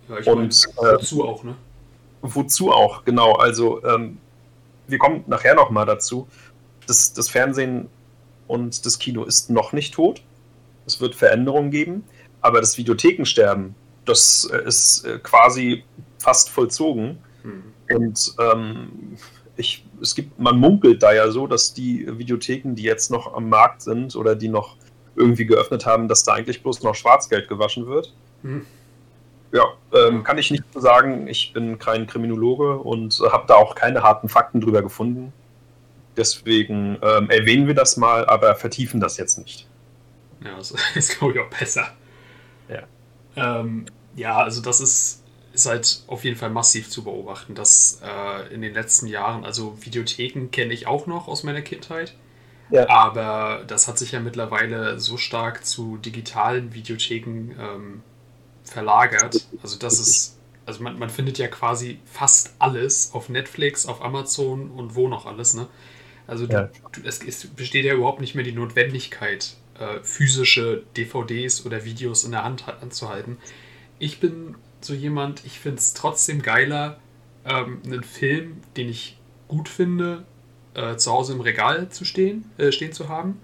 Ja, 0.09 0.19
ich 0.19 0.27
Und 0.27 0.67
mein, 0.77 0.91
dazu 0.93 1.27
auch, 1.27 1.43
ne? 1.45 1.55
Wozu 2.23 2.73
auch, 2.73 3.05
genau. 3.05 3.33
Also 3.35 3.85
ähm, 3.85 4.19
wir 4.87 4.99
kommen 4.99 5.25
nachher 5.27 5.55
nochmal 5.55 5.87
dazu. 5.87 6.27
Das, 6.87 7.13
das 7.13 7.29
Fernsehen 7.29 7.89
und 8.47 8.85
das 8.87 8.99
Kino 8.99 9.25
ist 9.25 9.51
noch 9.51 9.73
nicht 9.73 9.95
tot. 9.95 10.23
Es 10.87 11.01
wird 11.01 11.15
Veränderungen 11.15 11.71
geben, 11.71 12.05
aber 12.41 12.61
das 12.61 12.79
Videothekensterben, 12.79 13.75
das 14.05 14.49
äh, 14.51 14.67
ist 14.67 15.05
äh, 15.05 15.19
quasi 15.19 15.85
fast 16.19 16.49
vollzogen. 16.49 17.19
Mhm. 17.43 17.63
Und 17.95 18.35
ähm, 18.41 19.17
ich, 19.57 19.85
es 20.01 20.15
gibt, 20.15 20.39
man 20.39 20.59
munkelt 20.59 21.03
da 21.03 21.13
ja 21.13 21.31
so, 21.31 21.47
dass 21.47 21.75
die 21.75 22.07
Videotheken, 22.19 22.75
die 22.75 22.85
jetzt 22.85 23.11
noch 23.11 23.35
am 23.35 23.49
Markt 23.49 23.83
sind 23.83 24.17
oder 24.17 24.35
die 24.35 24.49
noch 24.49 24.77
irgendwie 25.17 25.47
geöffnet 25.47 25.85
haben, 25.85 26.09
dass 26.09 26.23
da 26.23 26.33
eigentlich 26.35 26.63
bloß 26.63 26.83
noch 26.83 26.95
Schwarzgeld 26.95 27.49
gewaschen 27.49 27.87
wird. 27.87 28.15
Mhm. 28.43 28.65
Ja, 29.53 29.65
ähm, 29.93 30.25
kann 30.25 30.39
ich 30.39 30.51
nicht 30.51 30.65
sagen. 30.75 31.27
Ich 31.27 31.53
bin 31.53 31.79
kein 31.79 32.07
Kriminologe 32.07 32.77
und 32.79 33.19
habe 33.33 33.45
da 33.47 33.55
auch 33.55 33.75
keine 33.75 34.03
harten 34.03 34.29
Fakten 34.29 34.61
drüber 34.61 34.83
gefunden. 34.83 35.33
Deswegen 36.17 36.99
ähm, 37.01 37.31
erwähnen 37.31 37.67
wir 37.67 37.75
das 37.75 37.97
mal, 37.97 38.27
aber 38.27 38.55
vertiefen 38.57 39.01
das 39.01 39.17
jetzt 39.17 39.39
nicht. 39.39 39.67
Ja, 40.45 40.57
das 40.57 40.75
ist, 40.95 41.19
glaube 41.19 41.35
ich, 41.35 41.41
auch 41.41 41.51
besser. 41.51 41.89
Ja. 42.69 42.83
Ähm, 43.37 43.87
ja, 44.17 44.37
also 44.37 44.61
das 44.61 44.81
ist, 44.81 45.23
ist 45.53 45.67
halt 45.67 46.03
auf 46.09 46.25
jeden 46.25 46.37
Fall 46.37 46.51
massiv 46.51 46.91
zu 46.91 47.05
beobachten, 47.05 47.55
dass 47.55 48.01
äh, 48.03 48.53
in 48.53 48.63
den 48.63 48.75
letzten 48.75 49.07
Jahren, 49.07 49.45
also 49.45 49.79
Videotheken 49.81 50.49
kenne 50.51 50.75
ich 50.75 50.87
auch 50.87 51.07
noch 51.07 51.29
aus 51.29 51.45
meiner 51.45 51.63
Kindheit. 51.63 52.15
Ja. 52.71 52.89
Aber 52.91 53.65
das 53.67 53.89
hat 53.89 53.97
sich 53.97 54.13
ja 54.13 54.21
mittlerweile 54.21 55.01
so 55.01 55.17
stark 55.17 55.65
zu 55.65 55.97
digitalen 55.97 56.75
Videotheken 56.75 57.55
ähm, 57.59 58.03
verlagert. 58.69 59.47
Also 59.63 59.79
das 59.79 59.99
ist, 59.99 60.39
also 60.67 60.83
man, 60.83 60.99
man 60.99 61.11
findet 61.11 61.39
ja 61.39 61.49
quasi 61.49 61.99
fast 62.05 62.55
alles 62.59 63.11
auf 63.13 63.29
Netflix, 63.29 63.87
auf 63.87 64.03
Amazon 64.03 64.71
und 64.71 64.95
wo 64.95 65.09
noch 65.09 65.27
alles, 65.27 65.55
ne? 65.55 65.67
Also 66.27 66.47
du, 66.47 66.53
ja. 66.53 66.71
du, 66.93 67.01
es, 67.05 67.23
es, 67.23 67.47
besteht 67.47 67.87
ja 67.87 67.95
überhaupt 67.95 68.21
nicht 68.21 68.35
mehr 68.35 68.45
die 68.45 68.53
Notwendigkeit, 68.53 69.57
äh, 69.79 70.01
physische 70.03 70.83
DVDs 70.97 71.65
oder 71.65 71.85
Videos 71.85 72.25
in 72.25 72.33
der 72.33 72.45
Hand 72.45 72.69
anzuhalten. 72.83 73.39
Ich 73.99 74.21
bin 74.21 74.55
so 74.83 74.93
jemand, 74.93 75.45
ich 75.47 75.59
finde 75.59 75.79
es 75.79 75.95
trotzdem 75.95 76.43
geiler, 76.43 76.99
ähm, 77.47 77.81
einen 77.85 78.05
Film, 78.05 78.61
den 78.77 78.91
ich 78.91 79.19
gut 79.49 79.69
finde, 79.69 80.25
äh, 80.75 80.97
zu 80.97 81.11
Hause 81.11 81.33
im 81.33 81.41
Regal 81.41 81.89
zu 81.89 82.05
stehen, 82.05 82.51
äh, 82.59 82.71
stehen 82.73 82.93
zu 82.93 83.09
haben, 83.09 83.41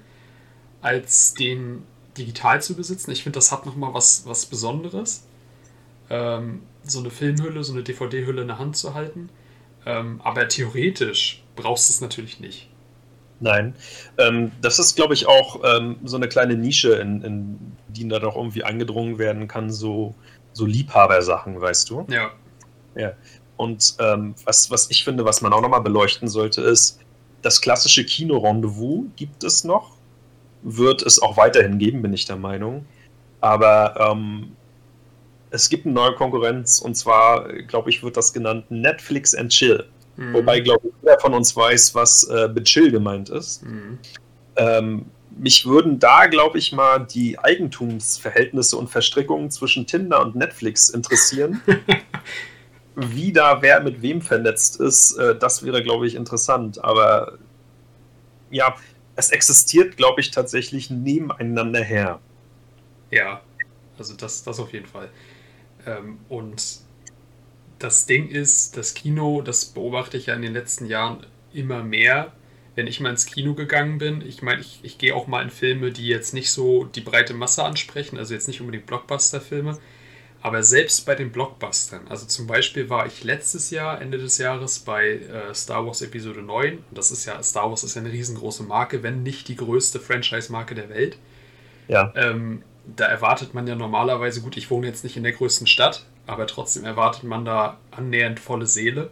als 0.83 1.33
den 1.33 1.85
digital 2.17 2.63
zu 2.63 2.75
besitzen. 2.75 3.11
Ich 3.11 3.23
finde, 3.23 3.39
das 3.39 3.53
hat 3.53 3.67
nochmal 3.67 3.95
was, 3.95 4.27
was 4.27 4.47
Besonderes. 4.47 5.25
Ähm, 6.11 6.63
so 6.85 7.01
eine 7.01 7.11
Filmhülle, 7.11 7.65
so 7.65 7.73
eine 7.73 7.83
DVD-Hülle 7.83 8.43
in 8.43 8.49
der 8.49 8.59
Hand 8.59 8.77
zu 8.77 8.95
halten. 8.95 9.31
Ähm, 9.87 10.21
aber 10.23 10.49
theoretisch 10.49 11.43
brauchst 11.57 11.89
du 11.89 11.93
es 11.93 12.01
natürlich 12.01 12.41
nicht. 12.41 12.69
Nein. 13.41 13.75
Ähm, 14.19 14.53
das 14.63 14.79
ist, 14.79 14.97
glaube 14.97 15.15
ich, 15.15 15.27
auch 15.27 15.61
ähm, 15.65 15.97
so 16.05 16.17
eine 16.17 16.29
kleine 16.29 16.57
Nische, 16.57 16.95
in, 16.95 17.23
in 17.23 17.59
die 17.89 18.09
da 18.09 18.19
doch 18.19 18.37
irgendwie 18.37 18.65
eingedrungen 18.65 19.19
werden 19.19 19.49
kann, 19.49 19.71
so, 19.71 20.15
so 20.53 20.65
Liebhabersachen, 20.65 21.61
weißt 21.61 21.91
du? 21.91 22.07
Ja. 22.09 22.31
Ja. 22.97 23.13
Und 23.57 23.97
ähm, 23.99 24.35
was, 24.45 24.71
was 24.71 24.91
ich 24.91 25.05
finde, 25.05 25.25
was 25.25 25.41
man 25.41 25.53
auch 25.53 25.61
nochmal 25.61 25.83
beleuchten 25.83 26.29
sollte, 26.29 26.63
ist, 26.63 27.01
das 27.43 27.61
klassische 27.61 28.05
Kino-Rendezvous 28.05 29.05
gibt 29.17 29.45
es 29.45 29.65
noch, 29.65 29.94
wird 30.65 31.03
es 31.03 31.23
auch 31.23 31.37
weiterhin 31.37 31.79
geben, 31.79 32.03
bin 32.03 32.13
ich 32.13 32.25
der 32.25 32.37
Meinung. 32.37 32.87
Aber 33.41 34.11
ähm, 34.13 34.57
es 35.51 35.69
gibt 35.69 35.87
eine 35.87 35.95
neue 35.95 36.15
Konkurrenz 36.15 36.81
und 36.81 36.97
zwar, 36.97 37.47
glaube 37.53 37.91
ich, 37.91 38.03
wird 38.03 38.17
das 38.17 38.33
genannt 38.33 38.71
Netflix 38.71 39.35
and 39.35 39.53
Chill. 39.53 39.85
Mhm. 40.17 40.35
Wobei, 40.35 40.61
glaube 40.61 40.89
ich, 40.89 40.95
jeder 41.03 41.21
von 41.21 41.35
uns 41.35 41.55
weiß, 41.55 41.95
was 41.95 42.25
äh, 42.25 42.49
mit 42.49 42.65
Chill 42.65 42.91
gemeint 42.91 43.29
ist. 43.29 43.63
Mhm. 43.65 43.99
Ähm, 44.57 45.07
mich 45.37 45.67
würden 45.67 45.99
da, 45.99 46.27
glaube 46.27 46.59
ich, 46.59 46.73
mal 46.73 47.01
die 47.01 47.39
Eigentumsverhältnisse 47.39 48.77
und 48.77 48.89
Verstrickungen 48.89 49.51
zwischen 49.51 49.87
Tinder 49.87 50.23
und 50.23 50.37
Netflix 50.37 50.89
interessieren. 50.91 51.61
Wie 52.97 53.33
da 53.33 53.61
wer 53.61 53.81
mit 53.81 54.03
wem 54.03 54.23
vernetzt 54.23 54.81
ist, 54.81 55.17
äh, 55.19 55.37
das 55.37 55.65
wäre, 55.65 55.83
glaube 55.83 56.07
ich, 56.07 56.15
interessant. 56.15 56.83
Aber 56.83 57.39
ja, 58.51 58.75
es 59.17 59.31
existiert, 59.31 59.97
glaube 59.97 60.21
ich, 60.21 60.31
tatsächlich 60.31 60.91
nebeneinander 60.91 61.83
her. 61.83 62.21
Ja, 63.11 63.43
also 63.99 64.15
das, 64.15 64.43
das 64.43 64.59
auf 64.59 64.73
jeden 64.73 64.87
Fall. 64.87 65.11
Ähm, 65.87 66.19
und 66.29 66.81
das 67.79 68.07
Ding 68.07 68.29
ist, 68.29 68.77
das 68.77 68.95
Kino, 68.95 69.43
das 69.43 69.67
beobachte 69.67 70.17
ich 70.17 70.27
ja 70.27 70.35
in 70.35 70.43
den 70.43 70.53
letzten 70.53 70.87
Jahren 70.87 71.27
immer 71.53 71.83
mehr, 71.83 72.33
wenn 72.75 72.87
ich 72.87 73.01
mal 73.01 73.11
ins 73.11 73.27
Kino 73.27 73.55
gegangen 73.55 73.99
bin. 73.99 74.27
Ich 74.27 74.43
meine, 74.43 74.61
ich, 74.61 74.81
ich 74.83 74.99
gehe 74.99 75.15
auch 75.15 75.27
mal 75.27 75.43
in 75.43 75.51
Filme, 75.51 75.93
die 75.93 76.09
jetzt 76.09 76.35
nicht 76.35 76.51
so 76.51 76.85
die 76.85 77.01
breite 77.01 77.35
Masse 77.35 77.63
ansprechen, 77.63 78.19
also 78.19 78.35
jetzt 78.35 78.49
nicht 78.49 78.61
unbedingt 78.61 78.87
Blockbuster-Filme. 78.87 79.79
Aber 80.45 80.63
selbst 80.63 81.07
bei 81.07 81.15
den 81.15 81.33
Blockbustern, 81.33 82.03
also 82.11 82.27
zum 82.27 82.47
Beispiel 82.47 82.91
war 82.91 83.07
ich 83.07 83.25
letztes 83.25 83.71
Jahr, 83.71 84.03
Ende 84.03 84.19
des 84.19 84.37
Jahres, 84.37 84.79
bei 84.79 85.13
äh, 85.13 85.55
Star 85.55 85.87
Wars 85.87 86.03
Episode 86.03 86.43
9. 86.43 86.75
Und 86.75 86.85
das 86.91 87.11
ist 87.11 87.25
ja, 87.25 87.43
Star 87.43 87.71
Wars 87.71 87.83
ist 87.83 87.95
ja 87.95 88.03
eine 88.03 88.13
riesengroße 88.13 88.63
Marke, 88.63 89.03
wenn 89.03 89.23
nicht 89.23 89.49
die 89.49 89.57
größte 89.57 90.01
Franchise-Marke 90.01 90.75
der 90.75 90.91
Welt. 90.91 91.17
Ja. 91.89 92.13
Ähm, 92.15 92.63
da 92.85 93.07
erwartet 93.07 93.55
man 93.55 93.67
ja 93.67 93.75
normalerweise, 93.75 94.43
gut, 94.43 94.59
ich 94.59 94.71
wohne 94.71 94.87
jetzt 94.87 95.03
nicht 95.03 95.17
in 95.17 95.23
der 95.23 95.33
größten 95.33 95.67
Stadt, 95.67 96.05
aber 96.27 96.47
trotzdem 96.47 96.85
erwartet 96.85 97.25
man 97.25 97.47
da 97.47 97.79
annähernd 97.91 98.39
volle 98.39 98.67
Seele. 98.67 99.09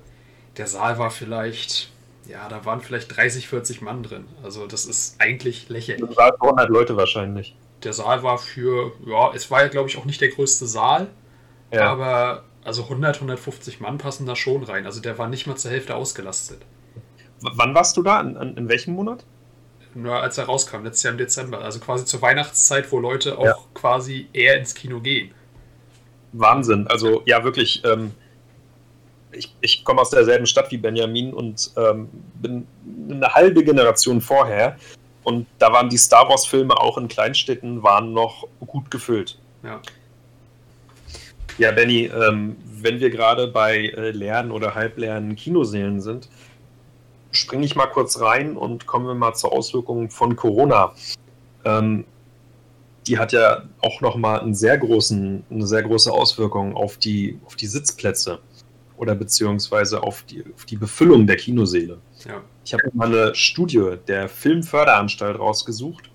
Der 0.58 0.66
Saal 0.66 0.98
war 0.98 1.10
vielleicht, 1.10 1.90
ja, 2.28 2.46
da 2.50 2.66
waren 2.66 2.82
vielleicht 2.82 3.16
30, 3.16 3.48
40 3.48 3.80
Mann 3.80 4.02
drin. 4.02 4.26
Also 4.42 4.66
das 4.66 4.84
ist 4.84 5.16
eigentlich 5.18 5.70
lächerlich. 5.70 6.04
Der 6.04 6.14
Saal 6.14 6.34
100 6.38 6.68
Leute 6.68 6.94
wahrscheinlich. 6.98 7.56
Der 7.84 7.94
Saal 7.94 8.22
war 8.22 8.36
für, 8.36 8.92
ja, 9.06 9.32
es 9.34 9.50
war 9.50 9.62
ja, 9.62 9.68
glaube 9.68 9.88
ich, 9.88 9.96
auch 9.96 10.04
nicht 10.04 10.20
der 10.20 10.28
größte 10.28 10.66
Saal, 10.66 11.08
ja. 11.72 11.90
aber 11.90 12.44
also 12.64 12.84
100, 12.84 13.16
150 13.16 13.80
Mann 13.80 13.98
passen 13.98 14.26
da 14.26 14.36
schon 14.36 14.62
rein. 14.62 14.86
Also 14.86 15.00
der 15.00 15.18
war 15.18 15.28
nicht 15.28 15.46
mal 15.46 15.56
zur 15.56 15.70
Hälfte 15.70 15.94
ausgelastet. 15.96 16.62
W 17.40 17.50
wann 17.54 17.74
warst 17.74 17.96
du 17.96 18.02
da? 18.02 18.20
In, 18.20 18.36
in, 18.56 18.68
welchem 18.68 18.94
Monat? 18.94 19.24
Nur 19.94 20.20
als 20.22 20.38
er 20.38 20.44
rauskam, 20.44 20.84
letztes 20.84 21.02
Jahr 21.02 21.12
im 21.12 21.18
Dezember. 21.18 21.60
Also 21.60 21.80
quasi 21.80 22.04
zur 22.04 22.22
Weihnachtszeit, 22.22 22.90
wo 22.92 23.00
Leute 23.00 23.36
auch 23.36 23.44
ja. 23.44 23.56
quasi 23.74 24.28
eher 24.32 24.58
ins 24.58 24.74
Kino 24.74 25.00
gehen. 25.00 25.32
Wahnsinn. 26.32 26.86
Also 26.86 27.22
ja, 27.26 27.44
wirklich. 27.44 27.82
Ähm, 27.84 28.12
ich, 29.32 29.54
ich 29.62 29.82
komme 29.84 30.02
aus 30.02 30.10
derselben 30.10 30.44
Stadt 30.46 30.70
wie 30.70 30.76
Benjamin 30.76 31.32
und 31.32 31.72
ähm, 31.76 32.10
bin 32.34 32.66
eine 33.10 33.34
halbe 33.34 33.64
Generation 33.64 34.20
vorher. 34.20 34.76
Und 35.24 35.46
da 35.58 35.72
waren 35.72 35.88
die 35.88 35.96
Star 35.96 36.28
Wars-Filme 36.28 36.76
auch 36.76 36.98
in 36.98 37.08
Kleinstädten 37.08 37.82
waren 37.82 38.12
noch 38.12 38.46
gut 38.66 38.90
gefüllt. 38.90 39.38
Ja. 39.62 39.80
Ja, 41.58 41.70
Benny, 41.70 42.06
ähm, 42.06 42.56
wenn 42.64 43.00
wir 43.00 43.10
gerade 43.10 43.48
bei 43.48 43.86
äh, 43.88 44.10
leeren 44.10 44.50
oder 44.50 44.74
halbleeren 44.74 45.36
Kinosälen 45.36 46.00
sind, 46.00 46.28
springe 47.30 47.64
ich 47.64 47.76
mal 47.76 47.86
kurz 47.86 48.20
rein 48.20 48.56
und 48.56 48.86
kommen 48.86 49.06
wir 49.06 49.14
mal 49.14 49.34
zur 49.34 49.52
Auswirkung 49.52 50.10
von 50.10 50.36
Corona. 50.36 50.94
Ähm, 51.64 52.04
die 53.06 53.18
hat 53.18 53.32
ja 53.32 53.64
auch 53.80 54.00
nochmal 54.00 54.40
einen 54.40 54.54
sehr 54.54 54.78
großen, 54.78 55.44
eine 55.50 55.66
sehr 55.66 55.82
große 55.82 56.12
Auswirkung 56.12 56.76
auf 56.76 56.98
die, 56.98 57.38
auf 57.44 57.56
die 57.56 57.66
Sitzplätze 57.66 58.38
oder 58.96 59.14
beziehungsweise 59.14 60.02
auf 60.02 60.22
die, 60.22 60.44
auf 60.54 60.64
die 60.64 60.76
Befüllung 60.76 61.26
der 61.26 61.36
Kinoseele. 61.36 61.98
Ja. 62.24 62.42
Ich 62.64 62.72
habe 62.72 62.84
mal 62.92 63.08
eine 63.08 63.34
Studie 63.34 63.96
der 64.06 64.28
Filmförderanstalt 64.28 65.38
rausgesucht. 65.38 66.11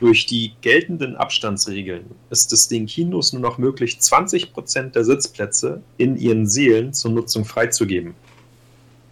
Durch 0.00 0.24
die 0.24 0.54
geltenden 0.62 1.14
Abstandsregeln 1.14 2.06
ist 2.30 2.54
es 2.54 2.68
den 2.68 2.86
Kinos 2.86 3.34
nur 3.34 3.42
noch 3.42 3.58
möglich, 3.58 3.98
20% 4.00 4.92
der 4.92 5.04
Sitzplätze 5.04 5.82
in 5.98 6.16
ihren 6.16 6.46
Seelen 6.46 6.94
zur 6.94 7.10
Nutzung 7.10 7.44
freizugeben. 7.44 8.14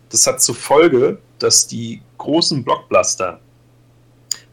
Das 0.08 0.26
hat 0.26 0.40
zur 0.40 0.54
Folge, 0.54 1.18
dass 1.38 1.66
die 1.66 2.00
großen 2.16 2.64
Blockbuster 2.64 3.38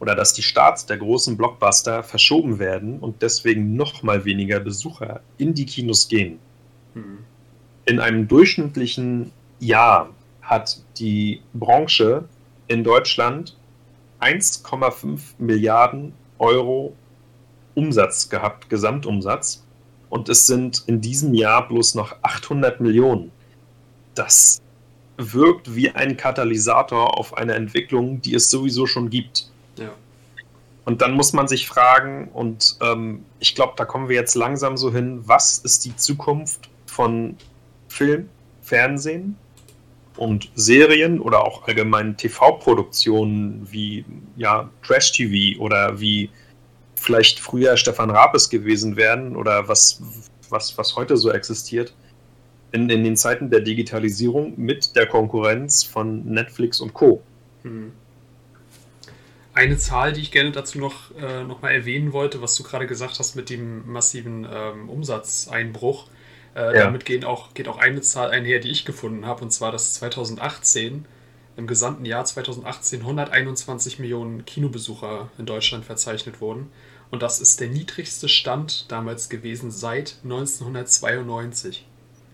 oder 0.02 0.14
dass 0.14 0.34
die 0.34 0.42
Starts 0.42 0.86
der 0.86 0.98
großen 0.98 1.38
Blockbuster 1.38 2.04
verschoben 2.04 2.60
werden 2.60 3.00
und 3.00 3.22
deswegen 3.22 3.78
noch 3.78 4.04
mal 4.04 4.26
weniger 4.26 4.60
Besucher 4.60 5.22
in 5.38 5.54
die 5.54 5.66
Kinos 5.66 6.10
gehen. 6.10 6.40
Mhm. 6.96 7.20
In 7.86 8.02
einem 8.02 8.28
durchschnittlichen 8.28 9.32
Jahr 9.62 10.10
hat 10.42 10.82
die 11.00 11.40
Branche 11.54 12.26
in 12.68 12.84
Deutschland 12.84 13.56
1,5 14.20 15.20
Milliarden 15.38 16.12
Euro 16.40 16.96
Umsatz 17.74 18.30
gehabt, 18.30 18.70
Gesamtumsatz. 18.70 19.64
Und 20.10 20.30
es 20.30 20.48
sind 20.48 20.84
in 20.88 21.02
diesem 21.02 21.34
Jahr 21.34 21.68
bloß 21.68 21.96
noch 21.96 22.16
800 22.22 22.80
Millionen. 22.80 23.32
Das 24.14 24.62
wirkt 25.18 25.76
wie 25.76 25.90
ein 25.92 26.18
Katalysator 26.18 27.18
auf 27.18 27.38
eine 27.38 27.54
Entwicklung, 27.54 28.22
die 28.22 28.36
es 28.36 28.50
sowieso 28.50 28.86
schon 28.86 29.10
gibt. 29.10 29.50
Ja. 29.78 29.92
Und 30.86 31.02
dann 31.02 31.14
muss 31.14 31.34
man 31.34 31.48
sich 31.48 31.68
fragen, 31.68 32.30
und 32.30 32.78
ähm, 32.82 33.26
ich 33.40 33.56
glaube, 33.56 33.74
da 33.76 33.86
kommen 33.86 34.08
wir 34.08 34.16
jetzt 34.16 34.36
langsam 34.36 34.78
so 34.78 34.94
hin, 34.94 35.22
was 35.26 35.58
ist 35.58 35.86
die 35.86 35.96
Zukunft 35.96 36.70
von 36.86 37.38
Film, 37.88 38.30
Fernsehen 38.62 39.38
und 40.18 40.50
Serien 40.56 41.20
oder 41.20 41.44
auch 41.44 41.68
allgemein 41.68 42.18
TV-Produktionen 42.18 43.68
wie 43.72 44.06
ja, 44.38 44.70
Trash-TV 44.84 45.60
oder 45.60 46.00
wie 46.00 46.30
vielleicht 46.96 47.40
früher 47.40 47.78
Stefan 47.78 48.10
Rapes 48.10 48.50
gewesen 48.50 48.96
wären 48.96 49.36
oder 49.36 49.68
was, 49.68 50.02
was, 50.50 50.78
was 50.78 50.96
heute 50.96 51.18
so 51.18 51.32
existiert 51.32 51.94
in, 52.72 52.90
in 52.90 53.04
den 53.04 53.16
Zeiten 53.16 53.50
der 53.50 53.62
Digitalisierung 53.62 54.54
mit 54.58 54.96
der 54.96 55.08
Konkurrenz 55.08 55.84
von 55.84 56.26
Netflix 56.26 56.82
und 56.82 56.94
Co. 56.94 57.22
Hm. 57.64 57.92
Eine 59.54 59.78
Zahl, 59.78 60.12
die 60.12 60.20
ich 60.20 60.32
gerne 60.32 60.52
dazu 60.52 60.80
noch, 60.80 61.16
äh, 61.16 61.46
noch 61.46 61.62
mal 61.62 61.72
erwähnen 61.72 62.12
wollte, 62.12 62.42
was 62.42 62.56
du 62.56 62.64
gerade 62.64 62.88
gesagt 62.88 63.20
hast 63.20 63.36
mit 63.36 63.50
dem 63.50 63.90
massiven 63.90 64.46
ähm, 64.52 64.90
Umsatzeinbruch. 64.90 66.08
Äh, 66.56 66.76
ja. 66.76 66.84
Damit 66.86 67.06
gehen 67.06 67.24
auch, 67.24 67.54
geht 67.54 67.68
auch 67.68 67.78
eine 67.78 68.02
Zahl 68.02 68.32
einher, 68.32 68.60
die 68.60 68.72
ich 68.72 68.86
gefunden 68.86 69.26
habe, 69.26 69.44
und 69.44 69.52
zwar, 69.52 69.72
dass 69.72 69.94
2018, 69.96 71.06
im 71.58 71.68
gesamten 71.68 72.06
Jahr 72.06 72.26
2018, 72.26 73.02
121 73.02 74.00
Millionen 74.00 74.46
Kinobesucher 74.46 75.30
in 75.38 75.46
Deutschland 75.46 75.86
verzeichnet 75.86 76.42
wurden. 76.42 76.72
Und 77.12 77.22
das 77.22 77.40
ist 77.40 77.62
der 77.62 77.68
niedrigste 77.68 78.28
Stand 78.28 78.92
damals 78.92 79.30
gewesen 79.30 79.72
seit 79.72 80.18
1992. 80.24 81.86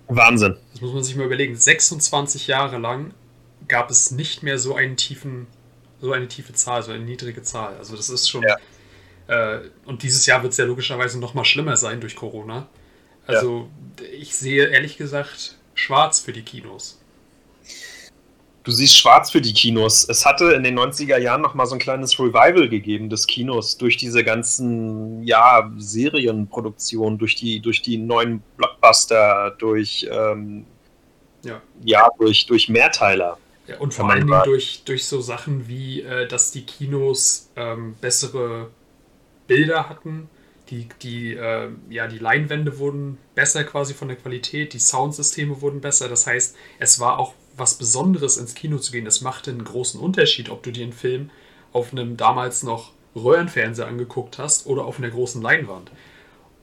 Wahnsinn. 0.07 0.57
Das 0.71 0.81
muss 0.81 0.93
man 0.93 1.03
sich 1.03 1.15
mal 1.15 1.25
überlegen. 1.25 1.55
26 1.55 2.47
Jahre 2.47 2.77
lang 2.77 3.13
gab 3.67 3.91
es 3.91 4.11
nicht 4.11 4.43
mehr 4.43 4.57
so 4.57 4.75
einen 4.75 4.97
tiefen, 4.97 5.47
so 5.99 6.13
eine 6.13 6.27
tiefe 6.27 6.53
Zahl, 6.53 6.83
so 6.83 6.91
eine 6.91 7.03
niedrige 7.03 7.43
Zahl. 7.43 7.77
Also 7.77 7.95
das 7.95 8.09
ist 8.09 8.29
schon. 8.29 8.43
Ja. 8.43 8.57
Äh, 9.27 9.69
und 9.85 10.03
dieses 10.03 10.25
Jahr 10.25 10.41
wird 10.41 10.53
es 10.53 10.57
ja 10.57 10.65
logischerweise 10.65 11.19
noch 11.19 11.33
mal 11.33 11.45
schlimmer 11.45 11.77
sein 11.77 12.01
durch 12.01 12.15
Corona. 12.15 12.67
Also 13.27 13.69
ja. 13.99 14.05
ich 14.19 14.35
sehe 14.35 14.67
ehrlich 14.67 14.97
gesagt 14.97 15.57
schwarz 15.73 16.19
für 16.19 16.33
die 16.33 16.43
Kinos 16.43 17.01
du 18.63 18.71
siehst 18.71 18.97
schwarz 18.97 19.31
für 19.31 19.41
die 19.41 19.53
Kinos. 19.53 20.07
Es 20.07 20.25
hatte 20.25 20.51
in 20.51 20.63
den 20.63 20.77
90er 20.77 21.17
Jahren 21.17 21.41
noch 21.41 21.53
mal 21.53 21.65
so 21.65 21.75
ein 21.75 21.79
kleines 21.79 22.19
Revival 22.19 22.69
gegeben 22.69 23.09
des 23.09 23.27
Kinos 23.27 23.77
durch 23.77 23.97
diese 23.97 24.23
ganzen 24.23 25.23
ja, 25.23 25.71
Serienproduktionen, 25.77 27.17
durch 27.17 27.35
die, 27.35 27.59
durch 27.59 27.81
die 27.81 27.97
neuen 27.97 28.41
Blockbuster, 28.57 29.55
durch, 29.57 30.07
ähm, 30.11 30.65
ja. 31.43 31.61
ja, 31.83 32.07
durch, 32.19 32.45
durch 32.45 32.69
Mehrteiler. 32.69 33.37
Ja, 33.67 33.77
und 33.77 33.93
vor 33.93 34.09
allen 34.09 34.27
Dingen 34.27 34.43
durch, 34.43 34.83
durch 34.85 35.05
so 35.05 35.21
Sachen 35.21 35.67
wie, 35.67 36.01
äh, 36.01 36.27
dass 36.27 36.51
die 36.51 36.65
Kinos 36.65 37.49
ähm, 37.55 37.95
bessere 38.01 38.69
Bilder 39.47 39.87
hatten, 39.87 40.29
die, 40.71 40.87
die, 41.01 41.33
äh, 41.33 41.69
ja, 41.89 42.07
die 42.07 42.17
Leinwände 42.17 42.79
wurden 42.79 43.17
besser 43.35 43.63
quasi 43.65 43.93
von 43.93 44.07
der 44.07 44.17
Qualität, 44.17 44.73
die 44.73 44.79
Soundsysteme 44.79 45.61
wurden 45.61 45.81
besser. 45.81 46.07
Das 46.07 46.25
heißt, 46.25 46.55
es 46.79 46.99
war 46.99 47.19
auch 47.19 47.33
was 47.57 47.75
Besonderes 47.75 48.37
ins 48.37 48.55
Kino 48.55 48.77
zu 48.77 48.93
gehen. 48.93 49.05
Es 49.05 49.21
machte 49.21 49.51
einen 49.51 49.65
großen 49.65 49.99
Unterschied, 49.99 50.49
ob 50.49 50.63
du 50.63 50.71
dir 50.71 50.83
einen 50.83 50.93
Film 50.93 51.29
auf 51.73 51.91
einem 51.91 52.15
damals 52.15 52.63
noch 52.63 52.93
Röhrenfernseher 53.15 53.87
angeguckt 53.87 54.37
hast 54.37 54.65
oder 54.65 54.85
auf 54.85 54.97
einer 54.97 55.09
großen 55.09 55.41
Leinwand. 55.41 55.91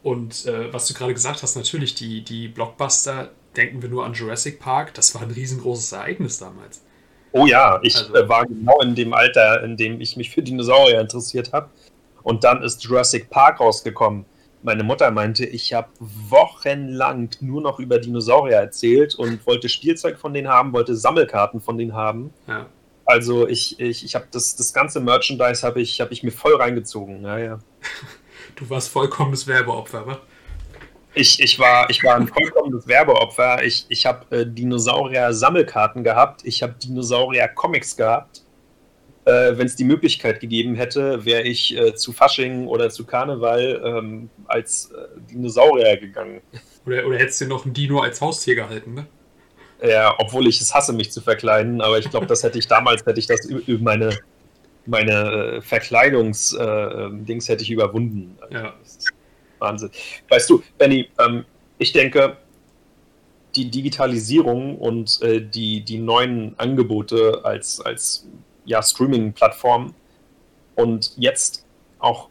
Und 0.03 0.47
äh, 0.47 0.73
was 0.73 0.89
du 0.89 0.95
gerade 0.95 1.13
gesagt 1.13 1.43
hast, 1.43 1.57
natürlich, 1.57 1.95
die, 1.95 2.23
die 2.23 2.49
Blockbuster, 2.49 3.33
denken 3.57 3.83
wir 3.83 3.91
nur 3.91 4.07
an 4.07 4.15
Jurassic 4.15 4.59
Park, 4.59 4.95
das 4.95 5.15
war 5.15 5.23
ein 5.23 5.31
riesengroßes 5.31 5.93
Ereignis 5.93 6.39
damals. 6.39 6.83
Oh 7.33 7.47
ja, 7.47 7.79
ich 7.83 7.97
also, 7.97 8.15
äh, 8.15 8.29
war 8.29 8.47
genau 8.47 8.81
in 8.81 8.95
dem 8.95 9.13
Alter, 9.13 9.63
in 9.63 9.77
dem 9.77 10.01
ich 10.01 10.17
mich 10.17 10.31
für 10.31 10.43
Dinosaurier 10.43 11.01
interessiert 11.01 11.53
habe. 11.53 11.69
Und 12.23 12.45
dann 12.45 12.63
ist 12.63 12.85
Jurassic 12.85 13.31
Park 13.31 13.61
rausgekommen. 13.61 14.25
Meine 14.63 14.83
Mutter 14.83 15.11
meinte, 15.11 15.45
ich 15.47 15.73
habe 15.73 15.89
wochenlang 15.99 17.31
nur 17.41 17.63
noch 17.63 17.79
über 17.79 17.99
Dinosaurier 17.99 18.57
erzählt 18.57 19.15
und 19.15 19.47
wollte 19.47 19.69
Spielzeug 19.69 20.19
von 20.19 20.35
denen 20.35 20.49
haben, 20.49 20.73
wollte 20.73 20.97
Sammelkarten 20.97 21.61
von 21.61 21.79
denen 21.79 21.95
haben. 21.95 22.33
Ja. 22.47 22.67
Also 23.05 23.49
ich, 23.49 23.81
ich, 23.81 24.05
ich 24.05 24.15
habe 24.15 24.27
das, 24.31 24.57
das 24.57 24.75
ganze 24.75 25.01
Merchandise 25.01 25.67
habe 25.67 25.81
ich, 25.81 26.01
hab 26.01 26.13
ich 26.13 26.23
mir 26.23 26.33
voll 26.33 26.57
reingezogen. 26.57 27.23
Ja, 27.25 27.39
ja. 27.39 27.59
Du 28.57 28.69
warst 28.71 28.89
vollkommenes 28.89 29.47
Werbeopfer, 29.47 30.07
wa? 30.07 30.19
Ich, 31.15 31.41
ich, 31.41 31.59
war, 31.59 31.89
ich 31.91 32.03
war 32.03 32.17
ein 32.17 32.27
vollkommenes 32.29 32.87
Werbeopfer. 32.87 33.63
Ich, 33.63 33.87
ich 33.89 34.05
habe 34.05 34.37
äh, 34.37 34.47
Dinosaurier-Sammelkarten 34.47 36.03
gehabt. 36.05 36.43
Ich 36.45 36.63
habe 36.63 36.75
Dinosaurier-Comics 36.75 37.97
gehabt. 37.97 38.43
Äh, 39.29 39.59
Wenn 39.59 39.67
es 39.67 39.77
die 39.77 39.85
Möglichkeit 39.85 40.41
gegeben 40.41 40.75
hätte, 40.75 41.23
wäre 41.27 41.43
ich 41.43 41.77
äh, 41.77 41.95
zu 41.95 42.15
Fasching 42.15 42.67
oder 42.67 42.89
zu 42.89 43.05
Karneval 43.05 43.83
ähm, 43.85 44.31
als 44.47 44.91
äh, 44.91 45.21
Dinosaurier 45.31 45.99
gegangen. 45.99 46.41
Oder, 46.87 47.07
oder 47.07 47.19
hättest 47.19 47.43
du 47.43 47.47
noch 47.47 47.67
ein 47.67 47.75
Dino 47.75 48.01
als 48.01 48.23
Haustier 48.23 48.55
gehalten, 48.55 48.95
ne? 48.95 49.07
Ja, 49.87 50.15
obwohl 50.19 50.49
ich 50.49 50.63
es 50.63 50.75
hasse, 50.75 50.95
mich 50.95 51.13
zu 51.13 51.21
verkleiden, 51.21 51.83
aber 51.83 51.99
ich 51.99 52.09
glaube, 52.09 52.27
das 52.27 52.43
hätte 52.43 52.59
ich 52.59 52.67
damals, 52.67 53.05
hätte 53.05 53.21
ich 53.21 53.27
das 53.27 53.45
über 53.45 53.83
meine, 53.83 54.19
meine 54.87 55.13
äh, 55.13 55.61
Verkleidungs-Dings 55.61 57.49
äh, 57.49 57.53
hätte 57.53 57.63
ich 57.63 57.71
überwunden. 57.71 58.39
Ja. 58.51 58.75
Wahnsinn. 59.59 59.91
Weißt 60.31 60.49
du, 60.49 60.63
Benny, 60.79 61.11
ähm, 61.19 61.45
ich 61.77 61.93
denke, 61.93 62.39
die 63.55 63.71
Digitalisierung 63.71 64.79
und 64.79 65.21
äh, 65.21 65.43
die, 65.43 65.85
die 65.85 65.99
neuen 65.99 66.59
Angebote 66.59 67.41
als, 67.45 67.81
als 67.81 68.27
ja, 68.69 68.83
Streaming-Plattform 68.83 69.95
und 70.77 71.13
jetzt 71.17 71.65
auch 71.99 72.29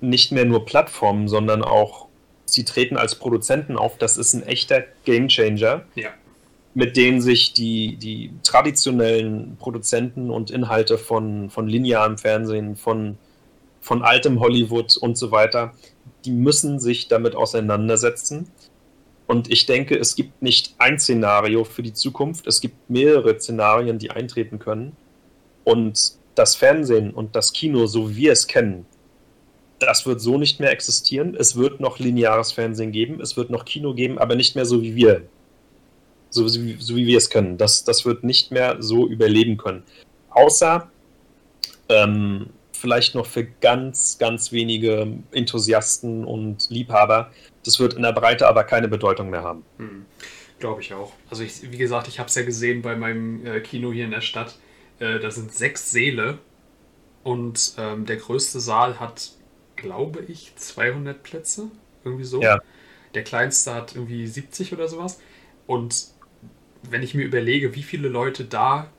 nicht 0.00 0.32
mehr 0.32 0.44
nur 0.44 0.64
Plattformen, 0.64 1.28
sondern 1.28 1.62
auch 1.62 2.06
sie 2.46 2.64
treten 2.64 2.96
als 2.96 3.16
Produzenten 3.16 3.76
auf. 3.76 3.98
Das 3.98 4.16
ist 4.16 4.34
ein 4.34 4.42
echter 4.44 4.84
Gamechanger, 5.04 5.82
ja. 5.96 6.10
mit 6.74 6.96
denen 6.96 7.20
sich 7.20 7.52
die, 7.52 7.96
die 7.96 8.30
traditionellen 8.42 9.56
Produzenten 9.58 10.30
und 10.30 10.50
Inhalte 10.50 10.96
von, 10.96 11.50
von 11.50 11.66
linearem 11.66 12.16
Fernsehen, 12.16 12.76
von, 12.76 13.18
von 13.80 14.02
altem 14.02 14.40
Hollywood 14.40 14.96
und 14.96 15.18
so 15.18 15.30
weiter, 15.32 15.72
die 16.24 16.32
müssen 16.32 16.78
sich 16.78 17.08
damit 17.08 17.34
auseinandersetzen. 17.34 18.48
Und 19.34 19.50
ich 19.50 19.66
denke, 19.66 19.96
es 19.96 20.14
gibt 20.14 20.42
nicht 20.42 20.76
ein 20.78 21.00
Szenario 21.00 21.64
für 21.64 21.82
die 21.82 21.92
Zukunft, 21.92 22.46
es 22.46 22.60
gibt 22.60 22.88
mehrere 22.88 23.36
Szenarien, 23.40 23.98
die 23.98 24.12
eintreten 24.12 24.60
können. 24.60 24.96
Und 25.64 26.12
das 26.36 26.54
Fernsehen 26.54 27.10
und 27.10 27.34
das 27.34 27.52
Kino, 27.52 27.86
so 27.86 28.10
wie 28.10 28.16
wir 28.16 28.32
es 28.32 28.46
kennen, 28.46 28.86
das 29.80 30.06
wird 30.06 30.20
so 30.20 30.38
nicht 30.38 30.60
mehr 30.60 30.70
existieren. 30.70 31.34
Es 31.36 31.56
wird 31.56 31.80
noch 31.80 31.98
lineares 31.98 32.52
Fernsehen 32.52 32.92
geben, 32.92 33.20
es 33.20 33.36
wird 33.36 33.50
noch 33.50 33.64
Kino 33.64 33.92
geben, 33.92 34.20
aber 34.20 34.36
nicht 34.36 34.54
mehr 34.54 34.66
so 34.66 34.82
wie 34.82 34.94
wir. 34.94 35.22
So, 36.30 36.46
so, 36.46 36.60
so 36.78 36.94
wie 36.94 37.08
wir 37.08 37.18
es 37.18 37.28
können. 37.28 37.58
Das, 37.58 37.82
das 37.82 38.04
wird 38.04 38.22
nicht 38.22 38.52
mehr 38.52 38.76
so 38.78 39.08
überleben 39.08 39.56
können. 39.56 39.82
Außer 40.30 40.88
ähm, 41.88 42.50
vielleicht 42.70 43.16
noch 43.16 43.26
für 43.26 43.42
ganz, 43.42 44.16
ganz 44.16 44.52
wenige 44.52 45.08
Enthusiasten 45.32 46.24
und 46.24 46.70
Liebhaber. 46.70 47.32
Das 47.64 47.80
wird 47.80 47.94
in 47.94 48.02
der 48.02 48.12
Breite 48.12 48.46
aber 48.46 48.64
keine 48.64 48.88
Bedeutung 48.88 49.30
mehr 49.30 49.42
haben. 49.42 49.64
Hm, 49.78 50.06
Glaube 50.58 50.82
ich 50.82 50.94
auch. 50.94 51.12
Also 51.30 51.42
ich, 51.42 51.70
wie 51.70 51.78
gesagt, 51.78 52.08
ich 52.08 52.18
habe 52.18 52.28
es 52.28 52.34
ja 52.34 52.42
gesehen 52.44 52.82
bei 52.82 52.96
meinem 52.96 53.46
äh, 53.46 53.60
Kino 53.60 53.92
hier 53.92 54.04
in 54.04 54.10
der 54.10 54.20
Stadt. 54.20 54.56
Äh, 54.98 55.18
da 55.18 55.30
sind 55.30 55.52
sechs 55.52 55.90
Säle 55.90 56.38
und 57.22 57.74
ähm, 57.78 58.06
der 58.06 58.16
größte 58.16 58.60
Saal 58.60 59.00
hat 59.00 59.32
glaube 59.76 60.24
ich, 60.26 60.52
200 60.56 61.22
Plätze. 61.22 61.70
Irgendwie 62.04 62.24
so. 62.24 62.42
Ja. 62.42 62.60
Der 63.14 63.24
kleinste 63.24 63.74
hat 63.74 63.94
irgendwie 63.94 64.26
70 64.26 64.72
oder 64.72 64.88
sowas. 64.88 65.20
Und 65.66 66.08
wenn 66.82 67.02
ich 67.02 67.14
mir 67.14 67.24
überlege, 67.24 67.74
wie 67.74 67.82
viele 67.82 68.08
Leute 68.08 68.44
da 68.44 68.90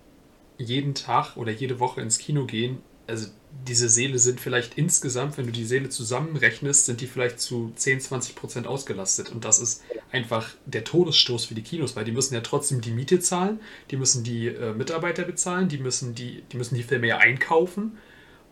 jeden 0.58 0.96
Tag 0.96 1.36
oder 1.38 1.52
jede 1.52 1.80
Woche 1.80 2.02
ins 2.02 2.18
Kino 2.18 2.46
gehen, 2.46 2.82
also 3.08 3.30
diese 3.64 3.90
Seele 3.90 4.20
sind 4.20 4.40
vielleicht 4.40 4.78
insgesamt, 4.78 5.38
wenn 5.38 5.46
du 5.46 5.52
die 5.52 5.66
Seele 5.66 5.90
zusammenrechnest, 5.90 6.86
sind 6.86 7.02
die 7.02 7.08
vielleicht 7.08 7.40
zu 7.40 7.72
10, 7.76 8.02
20 8.02 8.36
Prozent 8.36 8.68
ausgelastet. 8.68 9.32
Und 9.32 9.46
das 9.46 9.60
ist 9.60 9.84
einfach 10.12 10.50
der 10.66 10.84
Todesstoß 10.84 11.46
für 11.46 11.56
die 11.56 11.64
Kinos, 11.64 11.96
weil 11.96 12.06
die 12.06 12.12
müssen 12.12 12.34
ja 12.34 12.42
trotzdem 12.42 12.82
die 12.82 12.92
Miete 12.92 13.20
zahlen, 13.20 13.60
die 13.92 13.98
müssen 13.98 14.24
die 14.24 14.48
äh, 14.48 14.74
Mitarbeiter 14.74 15.24
bezahlen, 15.24 15.68
die 15.68 15.78
müssen 15.78 16.16
die, 16.16 16.44
die 16.52 16.58
müssen 16.58 16.76
die 16.76 16.84
Filme 16.84 17.08
ja 17.08 17.18
einkaufen 17.18 17.98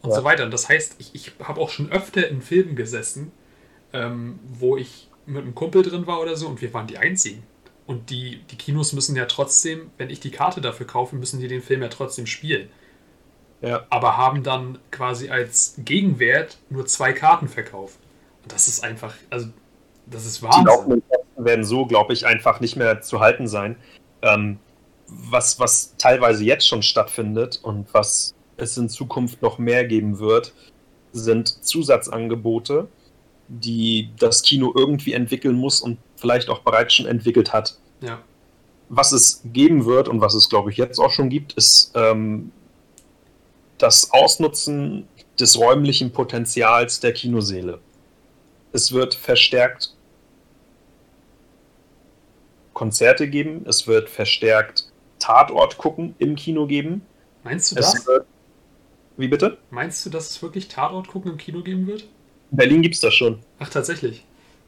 und 0.02 0.10
ja. 0.10 0.16
so 0.16 0.24
weiter. 0.24 0.46
Und 0.46 0.52
das 0.52 0.70
heißt, 0.70 0.96
ich, 1.00 1.14
ich 1.14 1.32
habe 1.40 1.62
auch 1.62 1.70
schon 1.70 1.92
öfter 1.92 2.28
in 2.28 2.42
Filmen 2.42 2.76
gesessen, 2.76 3.32
ähm, 3.92 4.40
wo 4.44 4.78
ich 4.78 5.10
mit 5.26 5.44
einem 5.44 5.56
Kumpel 5.56 5.84
drin 5.84 6.08
war 6.08 6.22
oder 6.22 6.36
so 6.36 6.48
und 6.48 6.62
wir 6.62 6.74
waren 6.74 6.88
die 6.88 6.98
Einzigen. 6.98 7.44
Und 7.86 8.10
die, 8.10 8.42
die 8.50 8.56
Kinos 8.56 8.94
müssen 8.94 9.16
ja 9.16 9.26
trotzdem, 9.26 9.92
wenn 9.98 10.10
ich 10.10 10.20
die 10.20 10.32
Karte 10.32 10.62
dafür 10.62 10.88
kaufe, 10.88 11.16
müssen 11.16 11.40
die 11.40 11.48
den 11.48 11.62
Film 11.62 11.82
ja 11.82 11.90
trotzdem 11.90 12.26
spielen. 12.26 12.70
Ja. 13.64 13.86
Aber 13.90 14.18
haben 14.18 14.44
dann 14.44 14.78
quasi 14.92 15.30
als 15.30 15.76
Gegenwert 15.78 16.58
nur 16.70 16.86
zwei 16.86 17.14
Karten 17.14 17.48
verkauft. 17.48 17.98
Und 18.44 18.52
das 18.52 18.68
ist 18.68 18.84
einfach, 18.84 19.14
also 19.30 19.48
das 20.06 20.26
ist 20.26 20.44
Wahnsinn. 20.44 20.64
Die 20.64 20.68
laufenden 20.68 21.04
Kosten 21.10 21.46
werden 21.46 21.66
so, 21.66 21.86
glaube 21.86 22.12
ich, 22.12 22.26
einfach 22.26 22.60
nicht 22.60 22.76
mehr 22.76 23.02
zu 23.02 23.22
halten 23.22 23.48
sein. 23.48 23.78
Ähm, 24.22 24.60
was, 25.08 25.60
was 25.60 25.96
teilweise 25.98 26.44
jetzt 26.44 26.68
schon 26.68 26.84
stattfindet 26.84 27.62
und 27.64 27.88
was 27.94 28.36
es 28.58 28.78
in 28.78 28.90
Zukunft 28.90 29.42
noch 29.42 29.58
mehr 29.58 29.86
geben 29.86 30.20
wird, 30.20 30.54
sind 31.14 31.64
Zusatzangebote, 31.64 32.90
die 33.48 34.10
das 34.20 34.42
Kino 34.42 34.74
irgendwie 34.76 35.14
entwickeln 35.14 35.56
muss 35.56 35.80
und 35.80 36.00
vielleicht 36.18 36.50
auch 36.50 36.60
bereits 36.60 36.96
schon 36.96 37.06
entwickelt 37.06 37.54
hat. 37.54 37.78
Ja. 38.02 38.20
Was 38.90 39.14
es 39.14 39.42
geben 39.46 39.86
wird 39.86 40.10
und 40.10 40.20
was 40.20 40.34
es, 40.34 40.50
glaube 40.50 40.70
ich, 40.72 40.78
jetzt 40.78 41.00
auch 41.00 41.12
schon 41.12 41.30
gibt, 41.30 41.54
ist 41.54 41.94
ähm, 41.96 42.52
das 43.78 44.12
Ausnutzen 44.12 45.08
des 45.40 45.58
räumlichen 45.58 46.12
Potenzials 46.12 47.00
der 47.00 47.14
Kinoseele. 47.14 47.80
Es 48.72 48.92
wird 48.92 49.14
verstärkt 49.14 49.96
Konzerte 52.74 53.28
geben, 53.30 53.66
es 53.68 53.88
wird 53.88 54.10
verstärkt 54.10 54.92
Tatort 55.20 55.78
gucken 55.78 56.16
im 56.20 56.36
Kino 56.36 56.66
geben. 56.66 57.02
Meinst 57.44 57.72
du 57.72 57.76
das? 57.76 58.06
Wird, 58.08 58.26
wie 59.18 59.28
bitte? 59.28 59.58
Meinst 59.70 60.06
du, 60.06 60.10
dass 60.10 60.32
es 60.32 60.42
wirklich 60.42 60.68
Tatort 60.68 61.08
gucken 61.08 61.32
im 61.32 61.38
Kino 61.38 61.62
geben 61.62 61.88
wird? 61.88 62.02
In 62.52 62.58
Berlin 62.58 62.82
gibt 62.82 62.96
es 62.96 63.02
das 63.02 63.14
schon. 63.14 63.40
Ach, 63.60 63.70
tatsächlich. 63.70 64.26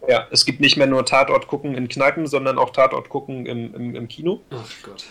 Ja, 0.07 0.27
es 0.31 0.45
gibt 0.45 0.59
nicht 0.59 0.77
mehr 0.77 0.87
nur 0.87 1.05
Tatort 1.05 1.47
gucken 1.47 1.75
in 1.75 1.87
Kneipen, 1.87 2.27
sondern 2.27 2.59
auch 2.59 2.69
Tatort 2.71 3.09
gucken 3.09 3.45
im, 3.47 3.73
im, 3.73 3.95
im 3.95 4.07
Kino. 4.07 4.41
Ach 4.51 4.69
Gott. 4.83 5.05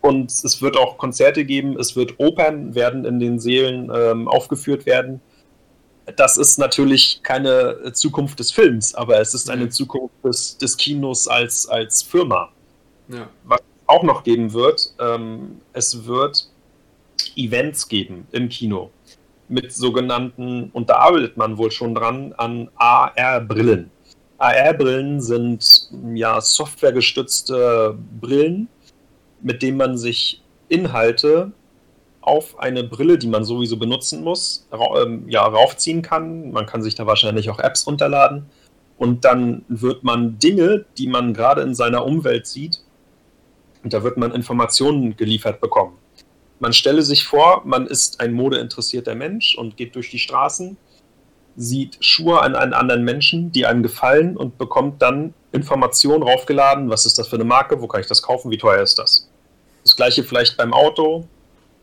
Und 0.00 0.30
es 0.30 0.62
wird 0.62 0.76
auch 0.76 0.96
Konzerte 0.96 1.44
geben, 1.44 1.78
es 1.78 1.96
wird 1.96 2.18
Opern 2.18 2.74
werden 2.74 3.04
in 3.04 3.18
den 3.18 3.40
Seelen 3.40 3.90
ähm, 3.94 4.28
aufgeführt 4.28 4.86
werden. 4.86 5.20
Das 6.16 6.36
ist 6.36 6.58
natürlich 6.58 7.20
keine 7.22 7.92
Zukunft 7.92 8.38
des 8.38 8.50
Films, 8.50 8.94
aber 8.94 9.20
es 9.20 9.34
ist 9.34 9.50
eine 9.50 9.66
mhm. 9.66 9.70
Zukunft 9.70 10.14
des, 10.24 10.56
des 10.56 10.76
Kinos 10.76 11.28
als, 11.28 11.68
als 11.68 12.02
Firma. 12.02 12.50
Ja. 13.08 13.28
Was 13.44 13.60
auch 13.86 14.02
noch 14.02 14.22
geben 14.22 14.52
wird, 14.52 14.94
ähm, 15.00 15.60
es 15.72 16.06
wird 16.06 16.48
Events 17.36 17.88
geben 17.88 18.26
im 18.32 18.48
Kino 18.48 18.90
mit 19.48 19.72
sogenannten, 19.72 20.70
und 20.72 20.90
da 20.90 20.96
arbeitet 20.96 21.36
man 21.36 21.58
wohl 21.58 21.70
schon 21.70 21.94
dran, 21.94 22.34
an 22.36 22.68
AR-Brillen. 22.76 23.90
AR-Brillen 24.38 25.20
sind 25.20 25.88
ja 26.14 26.40
softwaregestützte 26.40 27.96
Brillen, 28.20 28.68
mit 29.42 29.62
denen 29.62 29.76
man 29.76 29.96
sich 29.96 30.42
Inhalte 30.68 31.52
auf 32.20 32.58
eine 32.58 32.84
Brille, 32.84 33.18
die 33.18 33.26
man 33.26 33.44
sowieso 33.44 33.78
benutzen 33.78 34.22
muss, 34.22 34.66
ra 34.70 35.02
ähm, 35.02 35.24
ja, 35.28 35.46
raufziehen 35.46 36.02
kann. 36.02 36.50
Man 36.50 36.66
kann 36.66 36.82
sich 36.82 36.94
da 36.94 37.06
wahrscheinlich 37.06 37.48
auch 37.50 37.58
Apps 37.58 37.86
runterladen. 37.86 38.46
Und 38.98 39.24
dann 39.24 39.64
wird 39.68 40.02
man 40.04 40.38
Dinge, 40.38 40.84
die 40.98 41.06
man 41.06 41.32
gerade 41.32 41.62
in 41.62 41.74
seiner 41.74 42.04
Umwelt 42.04 42.46
sieht, 42.46 42.82
Und 43.84 43.92
da 43.92 44.02
wird 44.02 44.16
man 44.16 44.32
Informationen 44.32 45.16
geliefert 45.16 45.60
bekommen. 45.60 45.96
Man 46.58 46.72
stelle 46.72 47.02
sich 47.02 47.24
vor, 47.24 47.62
man 47.64 47.86
ist 47.86 48.20
ein 48.20 48.32
modeinteressierter 48.32 49.14
Mensch 49.14 49.56
und 49.56 49.76
geht 49.76 49.94
durch 49.94 50.10
die 50.10 50.18
Straßen, 50.18 50.76
sieht 51.58 51.98
Schuhe 52.00 52.40
an 52.40 52.54
einen 52.54 52.72
anderen 52.72 53.04
Menschen, 53.04 53.50
die 53.50 53.66
einem 53.66 53.82
gefallen 53.82 54.36
und 54.36 54.58
bekommt 54.58 55.02
dann 55.02 55.34
Informationen 55.50 56.22
raufgeladen. 56.22 56.88
Was 56.88 57.04
ist 57.04 57.18
das 57.18 57.26
für 57.26 57.36
eine 57.36 57.44
Marke? 57.44 57.82
Wo 57.82 57.88
kann 57.88 58.00
ich 58.00 58.06
das 58.06 58.22
kaufen? 58.22 58.50
Wie 58.52 58.58
teuer 58.58 58.80
ist 58.80 58.98
das? 58.98 59.28
Das 59.82 59.96
gleiche 59.96 60.22
vielleicht 60.22 60.56
beim 60.56 60.72
Auto. 60.72 61.26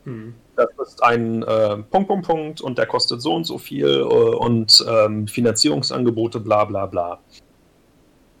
Hm. 0.04 0.34
Das 0.56 0.68
ist 0.88 1.04
ein 1.04 1.42
äh, 1.42 1.76
Punkt, 1.76 2.08
Punkt, 2.08 2.26
Punkt 2.26 2.60
und 2.62 2.78
der 2.78 2.86
kostet 2.86 3.20
so 3.20 3.34
und 3.34 3.44
so 3.44 3.58
viel 3.58 3.86
äh, 3.86 4.04
und 4.04 4.82
ähm, 4.88 5.28
Finanzierungsangebote, 5.28 6.40
bla 6.40 6.64
bla 6.64 6.86
bla. 6.86 7.20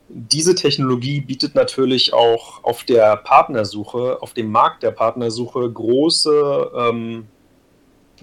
Diese 0.08 0.54
Technologie 0.54 1.20
bietet 1.20 1.54
natürlich 1.54 2.14
auch 2.14 2.64
auf 2.64 2.84
der 2.84 3.16
Partnersuche, 3.16 4.22
auf 4.22 4.32
dem 4.32 4.50
Markt 4.50 4.82
der 4.84 4.92
Partnersuche 4.92 5.70
große, 5.70 6.70
ähm, 6.74 7.26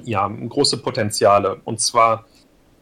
ja, 0.03 0.27
große 0.27 0.77
Potenziale. 0.77 1.61
Und 1.65 1.79
zwar 1.79 2.25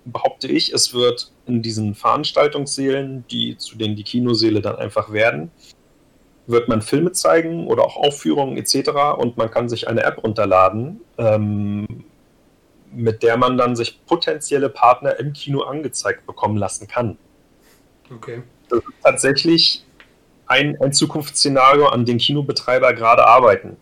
behaupte 0.05 0.47
ich, 0.47 0.73
es 0.73 0.93
wird 0.93 1.31
in 1.45 1.61
diesen 1.61 1.95
Veranstaltungssälen, 1.95 3.25
die 3.29 3.57
zu 3.57 3.77
denen 3.77 3.95
die 3.95 4.03
Kinosäle 4.03 4.61
dann 4.61 4.75
einfach 4.75 5.11
werden, 5.11 5.51
wird 6.47 6.67
man 6.67 6.81
Filme 6.81 7.11
zeigen 7.11 7.67
oder 7.67 7.83
auch 7.83 7.97
Aufführungen 7.97 8.57
etc. 8.57 8.89
und 9.17 9.37
man 9.37 9.51
kann 9.51 9.69
sich 9.69 9.87
eine 9.87 10.03
App 10.03 10.23
runterladen, 10.23 11.01
ähm, 11.17 11.87
mit 12.91 13.23
der 13.23 13.37
man 13.37 13.57
dann 13.57 13.75
sich 13.75 14.03
potenzielle 14.05 14.69
Partner 14.69 15.17
im 15.19 15.33
Kino 15.33 15.61
angezeigt 15.61 16.25
bekommen 16.25 16.57
lassen 16.57 16.87
kann. 16.87 17.17
Okay. 18.13 18.43
Das 18.69 18.79
ist 18.79 19.03
tatsächlich 19.03 19.85
ein, 20.47 20.79
ein 20.81 20.91
Zukunftsszenario, 20.91 21.87
an 21.87 22.05
dem 22.05 22.17
Kinobetreiber 22.17 22.93
gerade 22.93 23.25
arbeiten. 23.25 23.77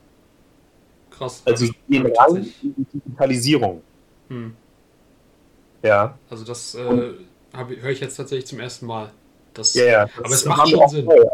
Krass. 1.09 1.41
Also 1.45 1.65
die 1.87 2.03
Digitalisierung. 2.93 3.81
Hm. 4.29 4.55
Ja. 5.83 6.17
Also 6.29 6.45
das 6.45 6.75
äh, 6.75 6.81
höre 6.81 7.89
ich 7.91 7.99
jetzt 7.99 8.17
tatsächlich 8.17 8.47
zum 8.47 8.59
ersten 8.59 8.85
Mal. 8.85 9.11
Das, 9.53 9.73
ja, 9.73 9.85
ja. 9.85 10.09
Aber 10.17 10.33
es 10.33 10.45
macht 10.45 10.69
schon 10.69 10.89
Sinn. 10.89 11.05
Voll, 11.05 11.27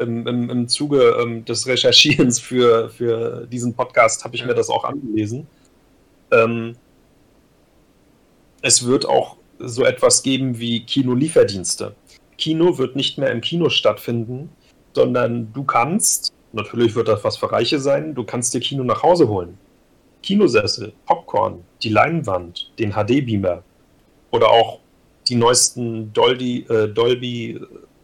im, 0.00 0.26
im, 0.26 0.50
im 0.50 0.68
Zuge 0.68 1.16
ähm, 1.20 1.44
des 1.44 1.66
Recherchierens 1.66 2.40
für, 2.40 2.88
für 2.88 3.46
diesen 3.46 3.74
Podcast 3.74 4.24
habe 4.24 4.34
ich 4.34 4.40
ja. 4.40 4.46
mir 4.46 4.54
das 4.54 4.70
auch 4.70 4.84
angelesen. 4.84 5.46
Ähm, 6.32 6.76
es 8.62 8.86
wird 8.86 9.06
auch 9.06 9.36
so 9.58 9.84
etwas 9.84 10.22
geben 10.22 10.58
wie 10.58 10.84
Kinolieferdienste. 10.84 11.94
Kino 12.38 12.78
wird 12.78 12.96
nicht 12.96 13.18
mehr 13.18 13.30
im 13.30 13.42
Kino 13.42 13.68
stattfinden, 13.68 14.50
sondern 14.94 15.52
du 15.52 15.64
kannst, 15.64 16.32
natürlich 16.52 16.94
wird 16.94 17.08
das 17.08 17.22
was 17.22 17.36
für 17.36 17.52
Reiche 17.52 17.78
sein, 17.78 18.14
du 18.14 18.24
kannst 18.24 18.54
dir 18.54 18.60
Kino 18.60 18.82
nach 18.82 19.02
Hause 19.02 19.28
holen. 19.28 19.58
Kinosessel, 20.22 20.92
Popcorn, 21.06 21.62
die 21.82 21.90
Leinwand, 21.90 22.72
den 22.78 22.92
HD-Beamer 22.92 23.62
oder 24.30 24.50
auch 24.50 24.80
die 25.28 25.34
neuesten 25.34 26.12
Dolby, 26.12 26.66
äh, 26.68 26.88
Dolby 26.88 27.60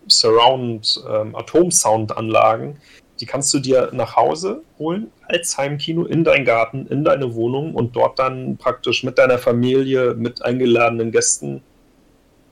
Surround 0.09 1.03
ähm, 1.09 1.35
Atomsound-Anlagen, 1.35 2.79
die 3.21 3.27
kannst 3.27 3.53
du 3.55 3.59
dir 3.59 3.91
nach 3.93 4.15
Hause 4.15 4.63
holen 4.79 5.11
als 5.23 5.57
Heimkino 5.57 6.05
in 6.05 6.23
deinen 6.23 6.45
Garten, 6.45 6.87
in 6.87 7.03
deine 7.05 7.35
Wohnung 7.35 7.75
und 7.75 7.97
dort 7.97 8.19
dann 8.19 8.57
praktisch 8.57 9.03
mit 9.05 9.19
deiner 9.19 9.39
Familie, 9.39 10.15
mit 10.15 10.45
eingeladenen 10.45 11.11
Gästen 11.11 11.63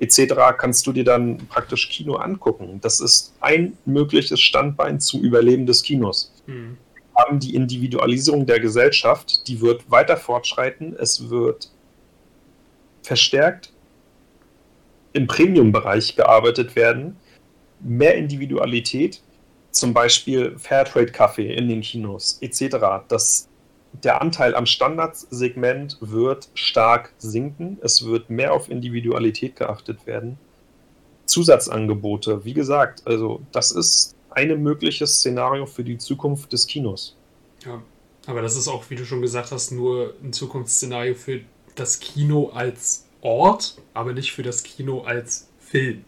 etc. 0.01 0.35
kannst 0.59 0.87
du 0.87 0.93
dir 0.93 1.05
dann 1.05 1.39
praktisch 1.49 1.89
Kino 1.89 2.15
angucken. 2.15 2.81
Das 2.81 3.01
ist 3.01 3.35
ein 3.41 3.77
mögliches 3.85 4.41
Standbein 4.41 5.01
zum 5.01 5.21
Überleben 5.21 5.67
des 5.67 5.83
Kinos. 5.83 6.33
Wir 6.47 7.25
haben 7.25 7.39
die 7.39 7.55
Individualisierung 7.55 8.45
der 8.45 8.59
Gesellschaft, 8.59 9.47
die 9.47 9.61
wird 9.61 9.91
weiter 9.91 10.17
fortschreiten. 10.17 10.97
Es 10.99 11.31
wird 11.31 11.71
verstärkt 13.05 13.73
im 15.13 15.29
Premium-Bereich 15.29 16.17
gearbeitet 16.17 16.75
werden 16.75 17.17
mehr 17.85 18.17
Individualität, 18.17 19.23
zum 19.71 19.93
Beispiel 19.93 20.59
Fairtrade-Kaffee 20.59 21.55
in 21.55 21.69
den 21.69 21.83
Kinos 21.83 22.39
etc. 22.41 22.77
Das, 23.09 23.49
der 23.93 24.21
Anteil 24.21 24.55
am 24.55 24.67
Standardsegment 24.67 25.99
wird 26.01 26.49
stark 26.55 27.13
sinken. 27.19 27.79
Es 27.83 28.05
wird 28.05 28.31
mehr 28.31 28.53
auf 28.53 28.69
Individualität 28.69 29.57
geachtet 29.57 30.07
werden. 30.07 30.39
Zusatzangebote, 31.27 32.45
wie 32.45 32.55
gesagt, 32.55 33.03
also 33.07 33.41
das 33.53 33.71
ist 33.71 34.15
ein 34.31 34.63
mögliches 34.63 35.19
Szenario 35.19 35.67
für 35.67 35.85
die 35.85 35.99
Zukunft 35.99 36.53
des 36.53 36.67
Kinos. 36.67 37.17
Ja, 37.65 37.83
aber 38.27 38.43
das 38.43 38.57
ist 38.57 38.69
auch, 38.69 38.91
wie 38.91 38.97
du 38.97 39.05
schon 39.05 39.23
gesagt 39.23 39.53
hast, 39.53 39.71
nur 39.71 40.15
ein 40.23 40.33
Zukunftsszenario 40.33 41.15
für 41.15 41.41
das 41.75 42.01
Kino 42.01 42.51
als 42.55 43.07
Ort, 43.21 43.77
aber 43.95 44.13
nicht 44.13 44.33
für 44.33 44.43
das 44.43 44.63
Kino 44.63 45.03
als 45.03 45.49
Film. 45.59 46.05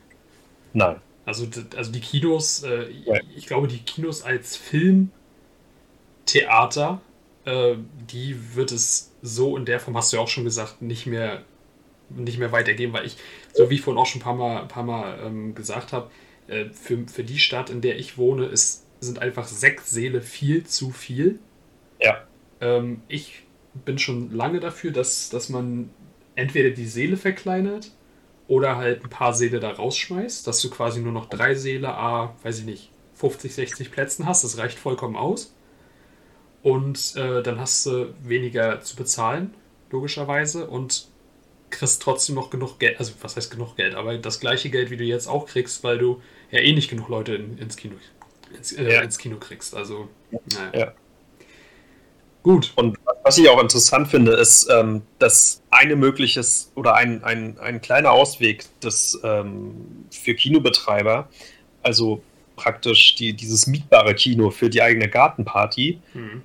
Nein. 0.72 0.96
Also, 1.24 1.46
also 1.76 1.90
die 1.90 2.00
Kinos, 2.00 2.62
äh, 2.62 2.90
ja. 3.04 3.18
ich 3.34 3.46
glaube, 3.46 3.66
die 3.66 3.78
Kinos 3.78 4.22
als 4.22 4.56
Filmtheater, 4.56 7.00
äh, 7.44 7.74
die 8.10 8.54
wird 8.54 8.70
es 8.70 9.12
so 9.22 9.56
in 9.56 9.64
der 9.64 9.80
Form, 9.80 9.96
hast 9.96 10.12
du 10.12 10.18
ja 10.18 10.22
auch 10.22 10.28
schon 10.28 10.44
gesagt, 10.44 10.82
nicht 10.82 11.06
mehr, 11.06 11.42
nicht 12.10 12.38
mehr 12.38 12.52
weitergeben, 12.52 12.92
weil 12.92 13.06
ich, 13.06 13.16
so 13.52 13.70
wie 13.70 13.74
ich 13.74 13.80
vorhin 13.80 14.00
auch 14.00 14.06
schon 14.06 14.20
ein 14.20 14.24
paar 14.24 14.34
Mal, 14.34 14.62
ein 14.62 14.68
paar 14.68 14.84
Mal 14.84 15.18
ähm, 15.24 15.56
gesagt 15.56 15.92
habe, 15.92 16.10
äh, 16.46 16.66
für, 16.66 17.08
für 17.08 17.24
die 17.24 17.40
Stadt, 17.40 17.70
in 17.70 17.80
der 17.80 17.98
ich 17.98 18.18
wohne, 18.18 18.46
ist, 18.46 18.84
sind 19.00 19.18
einfach 19.18 19.48
sechs 19.48 19.90
Säle 19.90 20.22
viel 20.22 20.64
zu 20.64 20.90
viel. 20.90 21.40
Ja. 21.98 22.24
Ähm, 22.60 23.02
ich 23.08 23.45
bin 23.84 23.98
schon 23.98 24.30
lange 24.30 24.60
dafür, 24.60 24.90
dass, 24.90 25.30
dass 25.30 25.48
man 25.48 25.90
entweder 26.34 26.70
die 26.70 26.86
Seele 26.86 27.16
verkleinert 27.16 27.92
oder 28.48 28.76
halt 28.76 29.02
ein 29.02 29.10
paar 29.10 29.34
Seele 29.34 29.60
da 29.60 29.70
rausschmeißt, 29.70 30.46
dass 30.46 30.60
du 30.60 30.70
quasi 30.70 31.00
nur 31.00 31.12
noch 31.12 31.28
drei 31.28 31.54
Seele, 31.54 31.88
a, 31.88 32.34
weiß 32.42 32.60
ich 32.60 32.64
nicht, 32.64 32.90
50, 33.14 33.54
60 33.54 33.90
Plätzen 33.90 34.26
hast. 34.26 34.44
Das 34.44 34.58
reicht 34.58 34.78
vollkommen 34.78 35.16
aus. 35.16 35.54
Und 36.62 37.14
äh, 37.16 37.42
dann 37.42 37.60
hast 37.60 37.86
du 37.86 38.14
weniger 38.22 38.80
zu 38.80 38.96
bezahlen, 38.96 39.54
logischerweise, 39.90 40.68
und 40.68 41.08
kriegst 41.70 42.02
trotzdem 42.02 42.34
noch 42.34 42.50
genug 42.50 42.78
Geld. 42.78 42.98
Also, 42.98 43.12
was 43.20 43.36
heißt 43.36 43.50
genug 43.50 43.76
Geld? 43.76 43.94
Aber 43.94 44.16
das 44.18 44.40
gleiche 44.40 44.70
Geld, 44.70 44.90
wie 44.90 44.96
du 44.96 45.04
jetzt 45.04 45.26
auch 45.28 45.46
kriegst, 45.46 45.82
weil 45.84 45.98
du 45.98 46.20
ja 46.50 46.60
eh 46.60 46.72
nicht 46.72 46.90
genug 46.90 47.08
Leute 47.08 47.34
in, 47.34 47.58
ins, 47.58 47.76
Kino, 47.76 47.96
ins, 48.56 48.72
äh, 48.72 48.94
ja. 48.94 49.00
ins 49.00 49.18
Kino 49.18 49.36
kriegst. 49.38 49.74
Also, 49.74 50.08
naja. 50.52 50.86
Ja. 50.86 50.94
Gut. 52.46 52.72
Und 52.76 52.96
was 53.24 53.38
ich 53.38 53.48
auch 53.48 53.60
interessant 53.60 54.06
finde, 54.06 54.30
ist, 54.34 54.68
ähm, 54.70 55.02
dass 55.18 55.62
eine 55.70 55.96
mögliches 55.96 56.70
oder 56.76 56.94
ein, 56.94 57.24
ein, 57.24 57.58
ein 57.58 57.80
kleiner 57.80 58.12
Ausweg 58.12 58.66
des, 58.80 59.20
ähm, 59.24 60.06
für 60.12 60.32
Kinobetreiber, 60.32 61.28
also 61.82 62.22
praktisch 62.54 63.16
die, 63.16 63.32
dieses 63.32 63.66
mietbare 63.66 64.14
Kino 64.14 64.50
für 64.50 64.70
die 64.70 64.80
eigene 64.80 65.08
Gartenparty, 65.08 65.98
mhm. 66.14 66.42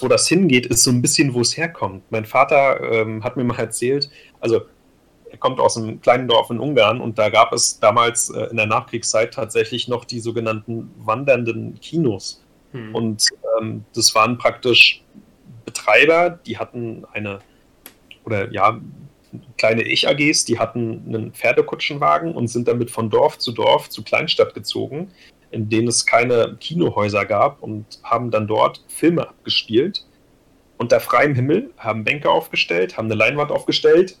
wo 0.00 0.08
das 0.08 0.26
hingeht, 0.28 0.64
ist 0.64 0.82
so 0.82 0.90
ein 0.90 1.02
bisschen, 1.02 1.34
wo 1.34 1.42
es 1.42 1.58
herkommt. 1.58 2.04
Mein 2.08 2.24
Vater 2.24 2.80
ähm, 2.80 3.22
hat 3.22 3.36
mir 3.36 3.44
mal 3.44 3.58
erzählt, 3.58 4.08
also 4.40 4.62
er 5.30 5.36
kommt 5.36 5.60
aus 5.60 5.76
einem 5.76 6.00
kleinen 6.00 6.26
Dorf 6.26 6.48
in 6.48 6.58
Ungarn 6.58 7.02
und 7.02 7.18
da 7.18 7.28
gab 7.28 7.52
es 7.52 7.78
damals 7.78 8.30
äh, 8.30 8.44
in 8.44 8.56
der 8.56 8.64
Nachkriegszeit 8.64 9.34
tatsächlich 9.34 9.88
noch 9.88 10.06
die 10.06 10.20
sogenannten 10.20 10.90
wandernden 10.96 11.78
Kinos. 11.82 12.42
Mhm. 12.72 12.94
Und 12.94 13.28
ähm, 13.60 13.84
das 13.94 14.14
waren 14.14 14.38
praktisch 14.38 15.04
Betreiber, 15.74 16.30
die 16.30 16.58
hatten 16.58 17.04
eine, 17.12 17.40
oder 18.24 18.50
ja, 18.52 18.80
kleine 19.58 19.82
Ich-AGs, 19.82 20.44
die 20.44 20.58
hatten 20.58 21.02
einen 21.06 21.32
Pferdekutschenwagen 21.32 22.34
und 22.34 22.48
sind 22.48 22.68
damit 22.68 22.90
von 22.90 23.10
Dorf 23.10 23.38
zu 23.38 23.52
Dorf 23.52 23.90
zu 23.90 24.02
Kleinstadt 24.02 24.54
gezogen, 24.54 25.10
in 25.50 25.68
denen 25.68 25.88
es 25.88 26.06
keine 26.06 26.56
Kinohäuser 26.60 27.26
gab 27.26 27.62
und 27.62 27.84
haben 28.04 28.30
dann 28.30 28.46
dort 28.46 28.82
Filme 28.88 29.28
abgespielt. 29.28 30.06
Unter 30.78 31.00
freiem 31.00 31.34
Himmel 31.34 31.70
haben 31.76 32.04
Bänke 32.04 32.30
aufgestellt, 32.30 32.96
haben 32.96 33.06
eine 33.06 33.14
Leinwand 33.14 33.50
aufgestellt, 33.50 34.16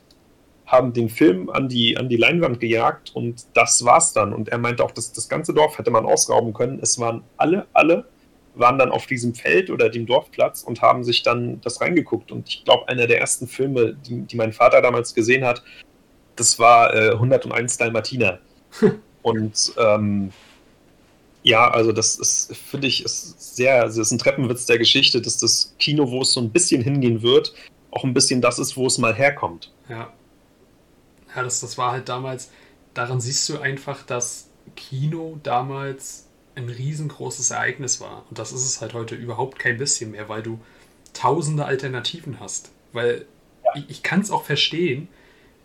haben 0.66 0.92
den 0.92 1.08
Film 1.08 1.50
an 1.50 1.68
die, 1.68 1.96
an 1.96 2.08
die 2.08 2.16
Leinwand 2.16 2.58
gejagt 2.58 3.14
und 3.14 3.44
das 3.54 3.84
war's 3.84 4.12
dann. 4.12 4.32
Und 4.32 4.48
er 4.48 4.58
meinte 4.58 4.84
auch, 4.84 4.90
dass 4.90 5.12
das 5.12 5.28
ganze 5.28 5.54
Dorf 5.54 5.78
hätte 5.78 5.90
man 5.90 6.06
ausrauben 6.06 6.52
können. 6.52 6.80
Es 6.80 6.98
waren 6.98 7.22
alle, 7.36 7.66
alle 7.72 8.06
waren 8.54 8.78
dann 8.78 8.90
auf 8.90 9.06
diesem 9.06 9.34
Feld 9.34 9.70
oder 9.70 9.88
dem 9.88 10.06
Dorfplatz 10.06 10.62
und 10.62 10.82
haben 10.82 11.04
sich 11.04 11.22
dann 11.22 11.60
das 11.60 11.80
reingeguckt. 11.80 12.32
Und 12.32 12.48
ich 12.48 12.64
glaube, 12.64 12.88
einer 12.88 13.06
der 13.06 13.20
ersten 13.20 13.46
Filme, 13.46 13.94
die, 13.94 14.22
die, 14.22 14.36
mein 14.36 14.52
Vater 14.52 14.80
damals 14.80 15.14
gesehen 15.14 15.44
hat, 15.44 15.62
das 16.36 16.58
war 16.58 16.94
äh, 16.94 17.10
101 17.12 17.76
Dalmatiner. 17.76 18.38
und 19.22 19.72
ähm, 19.78 20.32
ja, 21.42 21.70
also 21.70 21.92
das 21.92 22.16
ist, 22.16 22.56
finde 22.56 22.86
ich, 22.86 23.04
ist 23.04 23.56
sehr, 23.56 23.84
das 23.84 23.98
ist 23.98 24.10
ein 24.10 24.18
Treppenwitz 24.18 24.66
der 24.66 24.78
Geschichte, 24.78 25.20
dass 25.20 25.38
das 25.38 25.74
Kino, 25.78 26.10
wo 26.10 26.22
es 26.22 26.32
so 26.32 26.40
ein 26.40 26.50
bisschen 26.50 26.82
hingehen 26.82 27.22
wird, 27.22 27.54
auch 27.90 28.04
ein 28.04 28.14
bisschen 28.14 28.40
das 28.40 28.58
ist, 28.58 28.76
wo 28.76 28.86
es 28.86 28.98
mal 28.98 29.14
herkommt. 29.14 29.70
Ja. 29.88 30.12
Ja, 31.36 31.42
das, 31.42 31.60
das 31.60 31.76
war 31.76 31.92
halt 31.92 32.08
damals, 32.08 32.50
daran 32.94 33.20
siehst 33.20 33.48
du 33.48 33.58
einfach, 33.58 34.04
dass 34.04 34.48
Kino 34.76 35.38
damals 35.42 36.28
ein 36.56 36.68
riesengroßes 36.68 37.50
Ereignis 37.50 38.00
war. 38.00 38.24
Und 38.28 38.38
das 38.38 38.52
ist 38.52 38.64
es 38.64 38.80
halt 38.80 38.94
heute 38.94 39.14
überhaupt 39.14 39.58
kein 39.58 39.78
bisschen 39.78 40.12
mehr, 40.12 40.28
weil 40.28 40.42
du 40.42 40.60
tausende 41.12 41.64
Alternativen 41.64 42.40
hast. 42.40 42.70
Weil 42.92 43.26
ja. 43.64 43.70
ich, 43.76 43.90
ich 43.90 44.02
kann 44.02 44.20
es 44.20 44.30
auch 44.30 44.44
verstehen, 44.44 45.08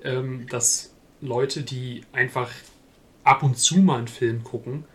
ähm, 0.04 0.48
dass 0.50 0.94
Leute, 1.22 1.64
die 1.64 2.04
einfach 2.12 2.52
ab 3.24 3.44
und 3.44 3.58
zu 3.58 3.80
mal 3.80 3.98
einen 3.98 4.08
Film 4.08 4.44
gucken, 4.44 4.86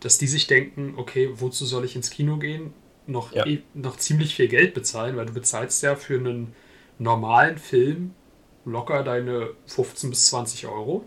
dass 0.00 0.18
die 0.18 0.26
sich 0.26 0.46
denken, 0.46 0.94
okay, 0.96 1.30
wozu 1.34 1.64
soll 1.64 1.84
ich 1.84 1.96
ins 1.96 2.10
Kino 2.10 2.38
gehen? 2.38 2.72
Noch, 3.06 3.32
ja. 3.32 3.46
eh, 3.46 3.60
noch 3.74 3.96
ziemlich 3.96 4.34
viel 4.34 4.48
Geld 4.48 4.74
bezahlen, 4.74 5.16
weil 5.16 5.26
du 5.26 5.32
bezahlst 5.32 5.82
ja 5.82 5.96
für 5.96 6.18
einen 6.18 6.54
normalen 6.98 7.58
Film 7.58 8.14
locker 8.64 9.02
deine 9.02 9.50
15 9.66 10.10
bis 10.10 10.26
20 10.26 10.66
Euro. 10.66 11.04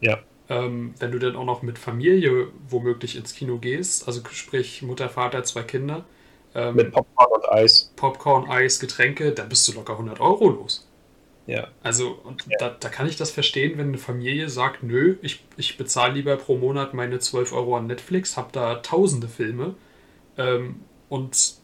Ja. 0.00 0.18
Ähm, 0.50 0.94
wenn 0.98 1.12
du 1.12 1.20
dann 1.20 1.36
auch 1.36 1.44
noch 1.44 1.62
mit 1.62 1.78
Familie 1.78 2.48
womöglich 2.68 3.16
ins 3.16 3.34
Kino 3.34 3.58
gehst, 3.58 4.08
also 4.08 4.20
sprich 4.32 4.82
Mutter, 4.82 5.08
Vater, 5.08 5.44
zwei 5.44 5.62
Kinder. 5.62 6.04
Ähm, 6.56 6.74
mit 6.74 6.90
Popcorn 6.90 7.30
und 7.32 7.48
Eis. 7.48 7.92
Popcorn, 7.94 8.50
Eis, 8.50 8.80
Getränke, 8.80 9.30
dann 9.30 9.48
bist 9.48 9.68
du 9.68 9.72
locker 9.72 9.92
100 9.92 10.18
Euro 10.20 10.48
los. 10.50 10.88
Ja. 11.46 11.68
Also, 11.84 12.18
und 12.24 12.44
ja. 12.48 12.56
Da, 12.58 12.76
da 12.78 12.88
kann 12.88 13.06
ich 13.06 13.16
das 13.16 13.30
verstehen, 13.30 13.78
wenn 13.78 13.88
eine 13.88 13.98
Familie 13.98 14.48
sagt, 14.50 14.82
nö, 14.82 15.18
ich, 15.22 15.44
ich 15.56 15.76
bezahle 15.76 16.14
lieber 16.14 16.36
pro 16.36 16.56
Monat 16.56 16.94
meine 16.94 17.20
12 17.20 17.52
Euro 17.52 17.76
an 17.76 17.86
Netflix, 17.86 18.36
habe 18.36 18.48
da 18.50 18.76
tausende 18.76 19.28
Filme 19.28 19.74
ähm, 20.36 20.80
und 21.08 21.54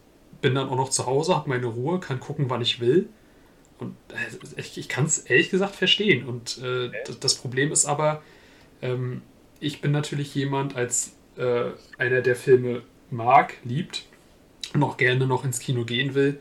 bin 0.40 0.54
dann 0.54 0.68
auch 0.68 0.76
noch 0.76 0.90
zu 0.90 1.06
Hause, 1.06 1.34
habe 1.34 1.48
meine 1.48 1.66
Ruhe, 1.66 1.98
kann 1.98 2.20
gucken, 2.20 2.50
wann 2.50 2.62
ich 2.62 2.78
will. 2.78 3.08
Und 3.78 3.96
äh, 4.12 4.60
ich, 4.60 4.78
ich 4.78 4.88
kann 4.88 5.06
es 5.06 5.18
ehrlich 5.18 5.50
gesagt 5.50 5.74
verstehen. 5.74 6.26
Und 6.26 6.58
äh, 6.62 6.86
okay. 6.86 7.14
das 7.20 7.34
Problem 7.34 7.72
ist 7.72 7.86
aber, 7.86 8.22
ähm, 8.86 9.22
ich 9.60 9.80
bin 9.80 9.92
natürlich 9.92 10.34
jemand, 10.34 10.76
als 10.76 11.16
äh, 11.36 11.70
einer, 11.98 12.20
der 12.20 12.36
Filme 12.36 12.82
mag, 13.10 13.54
liebt 13.64 14.04
und 14.74 14.82
auch 14.82 14.96
gerne 14.96 15.26
noch 15.26 15.44
ins 15.44 15.58
Kino 15.58 15.84
gehen 15.84 16.14
will, 16.14 16.40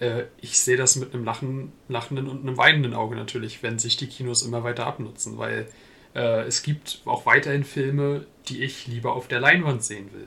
äh, 0.00 0.24
ich 0.40 0.60
sehe 0.60 0.76
das 0.76 0.96
mit 0.96 1.14
einem 1.14 1.24
Lachen, 1.24 1.72
lachenden 1.88 2.28
und 2.28 2.42
einem 2.42 2.56
weinenden 2.56 2.94
Auge 2.94 3.16
natürlich, 3.16 3.62
wenn 3.62 3.78
sich 3.78 3.96
die 3.96 4.08
Kinos 4.08 4.42
immer 4.42 4.64
weiter 4.64 4.86
abnutzen, 4.86 5.38
weil 5.38 5.68
äh, 6.14 6.42
es 6.42 6.62
gibt 6.62 7.02
auch 7.04 7.26
weiterhin 7.26 7.64
Filme, 7.64 8.26
die 8.48 8.62
ich 8.62 8.86
lieber 8.86 9.14
auf 9.14 9.28
der 9.28 9.40
Leinwand 9.40 9.82
sehen 9.82 10.12
will. 10.12 10.26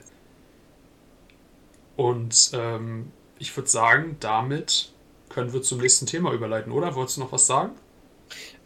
Und 1.95 2.51
ähm, 2.53 3.11
ich 3.39 3.55
würde 3.55 3.69
sagen, 3.69 4.17
damit 4.19 4.91
können 5.29 5.53
wir 5.53 5.61
zum 5.61 5.79
nächsten 5.79 6.05
Thema 6.05 6.31
überleiten, 6.33 6.71
oder? 6.71 6.95
Wolltest 6.95 7.17
du 7.17 7.21
noch 7.21 7.31
was 7.31 7.47
sagen? 7.47 7.71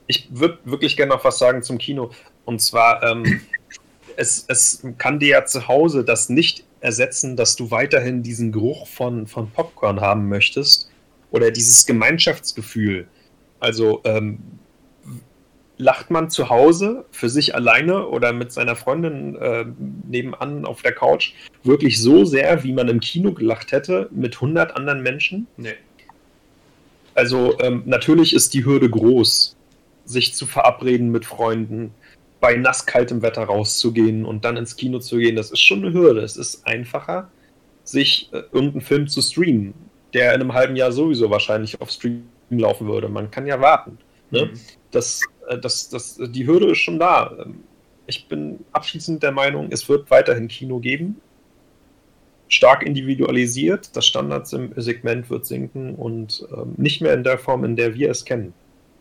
Ich 0.08 0.28
würde 0.32 0.60
wirklich 0.64 0.98
gerne 0.98 1.14
noch 1.14 1.24
was 1.24 1.38
sagen 1.38 1.62
zum 1.62 1.78
Kino. 1.78 2.12
Und 2.50 2.62
zwar, 2.62 3.04
ähm, 3.04 3.42
es, 4.16 4.44
es 4.48 4.82
kann 4.98 5.20
dir 5.20 5.28
ja 5.28 5.46
zu 5.46 5.68
Hause 5.68 6.04
das 6.04 6.30
nicht 6.30 6.64
ersetzen, 6.82 7.36
dass 7.36 7.56
du 7.56 7.70
weiterhin 7.70 8.24
diesen 8.24 8.52
Geruch 8.52 8.88
von, 8.88 9.28
von 9.28 9.52
Popcorn 9.52 10.02
haben 10.02 10.30
möchtest 10.30 10.90
oder 11.30 11.52
dieses 11.52 11.86
Gemeinschaftsgefühl. 11.86 13.08
Also 13.60 14.02
ähm, 14.04 14.40
lacht 15.78 16.10
man 16.10 16.32
zu 16.32 16.50
Hause 16.50 17.06
für 17.12 17.30
sich 17.30 17.54
alleine 17.54 18.08
oder 18.08 18.34
mit 18.34 18.52
seiner 18.52 18.76
Freundin 18.76 19.36
äh, 19.36 19.66
nebenan 20.10 20.66
auf 20.66 20.82
der 20.82 20.94
Couch 20.94 21.34
wirklich 21.64 22.02
so 22.02 22.26
sehr, 22.26 22.64
wie 22.64 22.74
man 22.74 22.88
im 22.88 23.00
Kino 23.00 23.32
gelacht 23.32 23.72
hätte 23.72 24.10
mit 24.10 24.34
100 24.34 24.76
anderen 24.76 25.04
Menschen? 25.04 25.46
Nee. 25.56 25.76
Also 27.14 27.60
ähm, 27.60 27.84
natürlich 27.86 28.34
ist 28.34 28.56
die 28.56 28.66
Hürde 28.66 28.90
groß, 28.90 29.56
sich 30.06 30.34
zu 30.34 30.48
verabreden 30.48 31.12
mit 31.12 31.26
Freunden, 31.26 31.94
bei 32.40 32.56
nasskaltem 32.56 33.22
Wetter 33.22 33.44
rauszugehen 33.44 34.26
und 34.26 34.46
dann 34.46 34.58
ins 34.58 34.76
Kino 34.76 35.00
zu 35.00 35.18
gehen. 35.18 35.36
Das 35.36 35.52
ist 35.52 35.62
schon 35.62 35.84
eine 35.84 35.94
Hürde. 35.94 36.22
Es 36.22 36.38
ist 36.38 36.66
einfacher, 36.66 37.30
sich 37.84 38.30
äh, 38.32 38.44
irgendeinen 38.52 38.82
Film 38.82 39.08
zu 39.08 39.22
streamen 39.22 39.74
der 40.14 40.34
in 40.34 40.42
einem 40.42 40.54
halben 40.54 40.76
Jahr 40.76 40.92
sowieso 40.92 41.30
wahrscheinlich 41.30 41.80
auf 41.82 41.92
Stream 41.92 42.24
laufen 42.50 42.88
würde. 42.88 43.10
Man 43.10 43.30
kann 43.32 43.46
ja 43.46 43.60
warten. 43.62 43.98
Ne? 44.32 44.46
Mhm. 44.46 44.60
Das, 44.92 45.22
äh, 45.48 45.58
das, 45.58 45.90
das, 45.90 46.20
die 46.20 46.48
Hürde 46.48 46.72
ist 46.72 46.80
schon 46.80 47.00
da. 47.00 47.36
Ähm, 47.40 47.64
ich 48.08 48.28
bin 48.28 48.66
abschließend 48.72 49.22
der 49.22 49.32
Meinung, 49.32 49.68
es 49.72 49.88
wird 49.88 50.10
weiterhin 50.10 50.48
Kino 50.48 50.80
geben. 50.80 51.22
Stark 52.48 52.82
individualisiert, 52.82 53.96
das 53.96 54.08
Standardsegment 54.08 55.30
wird 55.30 55.46
sinken 55.46 55.94
und 55.94 56.48
ähm, 56.52 56.74
nicht 56.78 57.00
mehr 57.00 57.14
in 57.14 57.24
der 57.24 57.38
Form, 57.38 57.64
in 57.64 57.76
der 57.76 57.94
wir 57.94 58.10
es 58.10 58.26
kennen. 58.26 58.54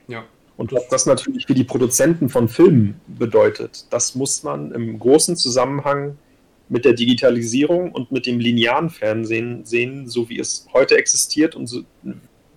Ja. 0.06 0.24
Und 0.58 0.72
was 0.72 0.88
das 0.88 1.06
natürlich 1.06 1.46
für 1.46 1.54
die 1.54 1.62
Produzenten 1.62 2.28
von 2.28 2.48
Filmen 2.48 3.00
bedeutet, 3.06 3.86
das 3.90 4.16
muss 4.16 4.42
man 4.42 4.72
im 4.72 4.98
großen 4.98 5.36
Zusammenhang 5.36 6.18
mit 6.68 6.84
der 6.84 6.94
Digitalisierung 6.94 7.92
und 7.92 8.10
mit 8.10 8.26
dem 8.26 8.40
linearen 8.40 8.90
Fernsehen 8.90 9.64
sehen, 9.64 10.08
so 10.08 10.28
wie 10.28 10.40
es 10.40 10.66
heute 10.72 10.98
existiert 10.98 11.54
und 11.54 11.68
so, 11.68 11.82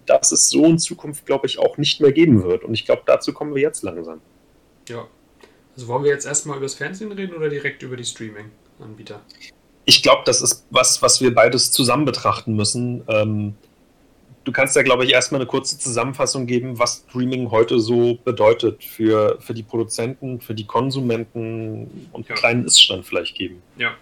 dass 0.07 0.31
es 0.31 0.49
so 0.49 0.65
in 0.65 0.79
Zukunft, 0.79 1.27
glaube 1.27 1.45
ich, 1.45 1.59
auch 1.59 1.77
nicht 1.77 2.01
mehr 2.01 2.11
geben 2.11 2.43
wird. 2.43 2.63
Und 2.63 2.73
ich 2.73 2.85
glaube, 2.85 3.03
dazu 3.05 3.33
kommen 3.33 3.53
wir 3.53 3.61
jetzt 3.61 3.83
langsam. 3.83 4.19
Ja. 4.89 5.07
Also 5.75 5.87
wollen 5.87 6.03
wir 6.03 6.11
jetzt 6.11 6.25
erstmal 6.25 6.57
über 6.57 6.65
das 6.65 6.73
Fernsehen 6.73 7.11
reden 7.11 7.35
oder 7.35 7.49
direkt 7.49 7.83
über 7.83 7.95
die 7.95 8.03
Streaming-Anbieter? 8.03 9.21
Ich 9.85 10.01
glaube, 10.01 10.23
das 10.25 10.41
ist 10.41 10.65
was, 10.71 11.03
was 11.03 11.21
wir 11.21 11.35
beides 11.35 11.71
zusammen 11.71 12.05
betrachten 12.05 12.55
müssen. 12.55 13.03
Ähm, 13.07 13.53
du 14.43 14.51
kannst 14.51 14.75
ja, 14.75 14.83
glaube 14.83 15.05
ich, 15.05 15.11
erstmal 15.11 15.41
eine 15.41 15.47
kurze 15.47 15.77
Zusammenfassung 15.77 16.45
geben, 16.45 16.79
was 16.79 17.05
Streaming 17.07 17.51
heute 17.51 17.79
so 17.79 18.15
bedeutet 18.23 18.83
für, 18.83 19.37
für 19.39 19.53
die 19.53 19.63
Produzenten, 19.63 20.41
für 20.41 20.53
die 20.53 20.65
Konsumenten 20.65 22.09
und 22.11 22.27
ja. 22.27 22.29
einen 22.29 22.39
kleinen 22.39 22.65
Iststand 22.65 23.05
vielleicht 23.05 23.35
geben. 23.35 23.61
Ja. 23.77 23.95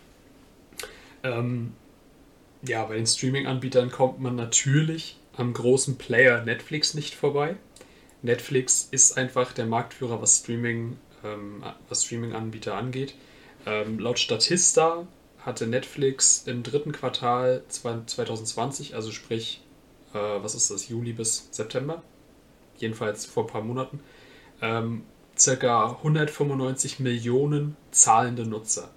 Ähm, 1.23 1.73
ja, 2.61 2.85
bei 2.85 2.95
den 2.95 3.07
Streaming-Anbietern 3.07 3.91
kommt 3.91 4.19
man 4.19 4.35
natürlich 4.35 5.17
am 5.35 5.53
großen 5.53 5.97
Player 5.97 6.43
Netflix 6.43 6.93
nicht 6.93 7.15
vorbei. 7.15 7.55
Netflix 8.21 8.87
ist 8.91 9.17
einfach 9.17 9.53
der 9.53 9.65
Marktführer, 9.65 10.21
was 10.21 10.39
Streaming, 10.39 10.97
ähm, 11.23 11.63
was 11.87 12.05
Streaming-Anbieter 12.05 12.75
angeht. 12.75 13.15
Ähm, 13.65 13.99
laut 13.99 14.19
Statista 14.19 15.07
hatte 15.39 15.67
Netflix 15.67 16.43
im 16.45 16.63
dritten 16.63 16.91
Quartal 16.91 17.63
2020, 17.69 18.95
also 18.95 19.11
sprich, 19.11 19.61
äh, 20.13 20.17
was 20.17 20.55
ist 20.55 20.71
das, 20.71 20.87
Juli 20.89 21.13
bis 21.13 21.47
September, 21.51 22.01
jedenfalls 22.77 23.25
vor 23.25 23.43
ein 23.43 23.47
paar 23.47 23.61
Monaten, 23.61 23.99
ähm, 24.61 25.03
circa 25.37 25.97
195 25.97 26.99
Millionen 26.99 27.77
zahlende 27.91 28.45
Nutzer. 28.45 28.89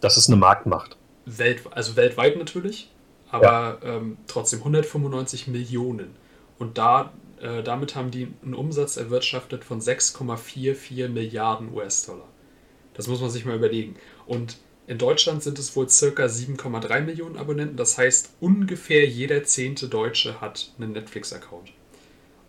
Das 0.00 0.16
ist 0.16 0.28
eine 0.28 0.36
Marktmacht. 0.36 0.96
Welt, 1.26 1.62
also 1.70 1.96
weltweit 1.96 2.36
natürlich, 2.36 2.90
aber 3.30 3.78
ja. 3.82 3.96
ähm, 3.96 4.18
trotzdem 4.26 4.60
195 4.60 5.48
Millionen. 5.48 6.16
Und 6.58 6.78
da, 6.78 7.12
äh, 7.40 7.62
damit 7.62 7.94
haben 7.94 8.10
die 8.10 8.28
einen 8.42 8.54
Umsatz 8.54 8.96
erwirtschaftet 8.96 9.64
von 9.64 9.80
6,44 9.80 11.08
Milliarden 11.08 11.72
US-Dollar. 11.72 12.28
Das 12.94 13.06
muss 13.06 13.20
man 13.20 13.30
sich 13.30 13.44
mal 13.44 13.56
überlegen. 13.56 13.96
Und 14.26 14.58
in 14.90 14.98
Deutschland 14.98 15.40
sind 15.40 15.56
es 15.60 15.76
wohl 15.76 15.88
circa 15.88 16.24
7,3 16.24 17.02
Millionen 17.02 17.38
Abonnenten. 17.38 17.76
Das 17.76 17.96
heißt, 17.96 18.30
ungefähr 18.40 19.06
jeder 19.06 19.44
zehnte 19.44 19.86
Deutsche 19.86 20.40
hat 20.40 20.72
einen 20.80 20.90
Netflix-Account. 20.90 21.70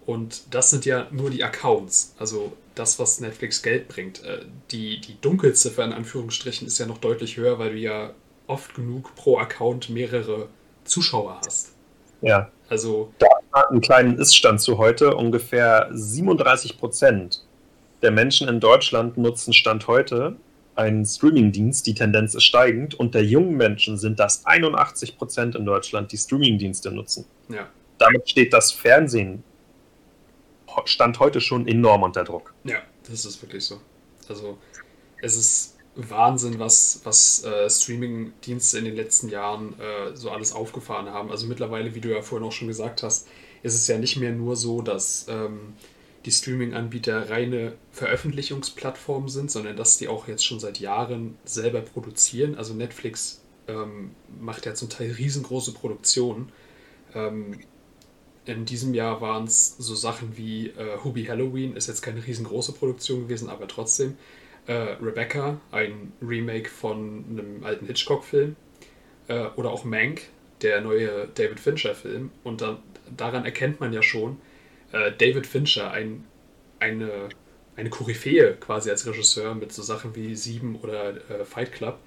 Und 0.08 0.46
das 0.50 0.72
sind 0.72 0.86
ja 0.86 1.06
nur 1.12 1.30
die 1.30 1.44
Accounts, 1.44 2.16
also 2.18 2.54
das, 2.74 2.98
was 2.98 3.20
Netflix 3.20 3.62
Geld 3.62 3.90
bringt. 3.90 4.24
Äh, 4.24 4.40
die, 4.72 5.00
die 5.02 5.22
Dunkelziffer 5.22 5.86
in 5.86 5.94
Anführungsstrichen 5.94 6.66
ist 6.66 6.80
ja 6.80 6.88
noch 6.88 6.98
deutlich 6.98 7.38
höher, 7.38 7.60
weil 7.60 7.74
du 7.74 7.78
ja 7.78 8.16
oft 8.48 8.74
genug 8.74 9.16
pro 9.16 9.38
Account 9.38 9.92
mehrere 9.92 10.48
Zuschauer 10.84 11.42
hast. 11.46 11.74
Ja. 12.22 12.50
Also. 12.70 13.14
Da 13.20 13.28
einen 13.70 13.82
kleinen 13.82 14.18
Iststand 14.18 14.62
zu 14.62 14.80
heute. 14.80 15.16
Ungefähr 15.16 15.90
37 15.92 16.80
Prozent 16.80 17.46
der 18.02 18.10
Menschen 18.10 18.48
in 18.48 18.60
Deutschland 18.60 19.20
nutzen 19.20 19.54
Stand 19.54 19.86
heute 19.88 20.38
einen 20.76 21.06
Streamingdienst. 21.06 21.86
Die 21.88 21.94
Tendenz 21.94 22.36
ist 22.36 22.44
steigend. 22.44 22.96
Und 22.96 23.16
der 23.16 23.24
jungen 23.24 23.56
Menschen 23.56 23.98
sind 23.98 24.20
das 24.20 24.46
81 24.46 25.18
Prozent 25.18 25.56
in 25.56 25.66
Deutschland, 25.66 26.12
die 26.12 26.18
Streamingdienste 26.18 26.92
nutzen. 26.92 27.26
Ja. 27.50 27.70
Damit 27.98 28.30
steht 28.30 28.54
das 28.54 28.72
Fernsehen 28.72 29.44
Stand 30.86 31.20
heute 31.20 31.42
schon 31.42 31.68
enorm 31.68 32.04
unter 32.04 32.24
Druck. 32.24 32.54
Ja, 32.64 32.80
das 33.08 33.26
ist 33.26 33.42
wirklich 33.42 33.66
so. 33.66 33.80
Also, 34.28 34.58
es 35.22 35.36
ist 35.36 35.78
Wahnsinn, 35.96 36.60
was, 36.60 37.02
was 37.04 37.44
äh, 37.44 37.70
Streaming-Dienste 37.70 38.78
in 38.78 38.86
den 38.86 38.96
letzten 38.96 39.30
Jahren 39.30 39.76
äh, 39.80 40.16
so 40.16 40.30
alles 40.30 40.54
aufgefahren 40.54 41.10
haben. 41.10 41.30
Also 41.32 41.48
mittlerweile, 41.48 41.94
wie 41.96 42.00
du 42.00 42.10
ja 42.10 42.22
vorhin 42.22 42.48
auch 42.48 42.52
schon 42.54 42.70
gesagt 42.70 43.04
hast, 43.04 43.28
ist 43.62 43.76
es 43.76 43.88
ja 43.88 43.98
nicht 43.98 44.18
mehr 44.18 44.32
nur 44.32 44.56
so, 44.56 44.82
dass 44.82 45.26
ähm, 45.30 45.74
die 46.26 46.32
Streaming-Anbieter 46.32 47.30
reine 47.30 47.74
Veröffentlichungsplattformen 47.92 49.30
sind, 49.30 49.50
sondern 49.50 49.76
dass 49.76 49.98
die 49.98 50.08
auch 50.08 50.28
jetzt 50.28 50.46
schon 50.46 50.60
seit 50.60 50.80
Jahren 50.80 51.38
selber 51.46 51.82
produzieren. 51.82 52.56
Also 52.56 52.74
Netflix 52.74 53.42
ähm, 53.68 54.12
macht 54.40 54.66
ja 54.66 54.74
zum 54.74 54.90
Teil 54.90 55.12
riesengroße 55.12 55.74
Produktionen. 55.74 56.52
Ähm, 57.16 57.60
in 58.46 58.66
diesem 58.66 58.94
Jahr 58.94 59.22
waren 59.22 59.46
es 59.46 59.76
so 59.78 59.96
Sachen 59.96 60.38
wie 60.38 60.68
äh, 60.70 60.98
Hubie 61.04 61.30
Halloween, 61.30 61.76
ist 61.76 61.88
jetzt 61.88 62.02
keine 62.02 62.26
riesengroße 62.26 62.74
Produktion 62.74 63.22
gewesen, 63.22 63.50
aber 63.50 63.68
trotzdem. 63.68 64.18
Äh, 64.68 64.96
Rebecca, 65.02 65.60
ein 65.72 66.14
Remake 66.22 66.70
von 66.70 67.26
einem 67.30 67.64
alten 67.64 67.88
Hitchcock-Film. 67.88 68.56
Äh, 69.28 69.48
oder 69.56 69.72
auch 69.72 69.86
Mank, 69.86 70.28
der 70.62 70.82
neue 70.82 71.28
David 71.34 71.60
Fincher-Film. 71.60 72.30
Und 72.44 72.62
da, 72.62 72.80
daran 73.16 73.46
erkennt 73.46 73.80
man 73.80 73.92
ja 73.92 74.04
schon, 74.04 74.38
äh, 74.92 75.12
David 75.12 75.48
Fincher, 75.48 75.92
ein, 75.92 76.26
eine, 76.80 77.30
eine 77.76 77.90
Koryphäe 77.90 78.56
quasi 78.60 78.90
als 78.90 79.06
Regisseur 79.06 79.56
mit 79.56 79.72
so 79.72 79.82
Sachen 79.82 80.16
wie 80.16 80.36
Sieben 80.36 80.76
oder 80.76 81.16
äh, 81.30 81.46
Fight 81.46 81.72
Club, 81.72 82.00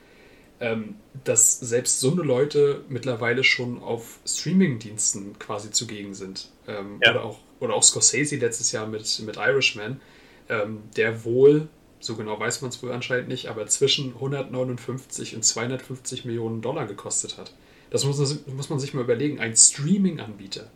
ähm, 0.60 0.96
dass 1.24 1.58
selbst 1.60 2.00
so 2.00 2.12
eine 2.12 2.22
Leute 2.22 2.84
mittlerweile 2.88 3.44
schon 3.44 3.82
auf 3.82 4.18
Streaming-Diensten 4.26 5.38
quasi 5.38 5.70
zugegen 5.70 6.14
sind. 6.14 6.50
Ähm, 6.66 7.00
ja. 7.04 7.12
oder, 7.12 7.24
auch, 7.24 7.38
oder 7.60 7.74
auch 7.74 7.82
Scorsese 7.82 8.36
letztes 8.36 8.72
Jahr 8.72 8.86
mit, 8.86 9.20
mit 9.24 9.36
Irishman, 9.36 10.00
ähm, 10.48 10.82
der 10.96 11.24
wohl, 11.24 11.68
so 12.00 12.16
genau 12.16 12.38
weiß 12.38 12.60
man 12.60 12.70
es 12.70 12.82
wohl 12.82 12.92
anscheinend 12.92 13.28
nicht, 13.28 13.48
aber 13.48 13.66
zwischen 13.66 14.14
159 14.14 15.34
und 15.34 15.44
250 15.44 16.24
Millionen 16.24 16.60
Dollar 16.60 16.86
gekostet 16.86 17.38
hat. 17.38 17.54
Das 17.90 18.04
muss, 18.04 18.18
das 18.18 18.46
muss 18.46 18.70
man 18.70 18.78
sich 18.78 18.92
mal 18.92 19.02
überlegen. 19.04 19.40
Ein 19.40 19.56
Streaming-Anbieter 19.56 20.70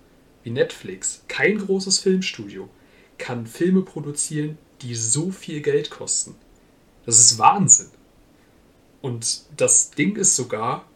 wie 0.49 0.53
Netflix, 0.53 1.25
kein 1.29 1.59
großes 1.59 1.99
Filmstudio, 1.99 2.71
kann 3.19 3.47
Filme 3.47 3.83
produzieren, 3.83 4.57
die 4.81 4.95
so 4.95 5.31
viel 5.31 5.61
Geld 5.61 5.91
kosten. 5.91 6.37
Das 7.05 7.21
ist 7.21 7.39
Wahnsinn. 7.39 7.91
Und 9.03 9.43
das 9.59 9.91
Ding 9.91 10.17
ist 10.17 10.37
sogar, 10.37 10.89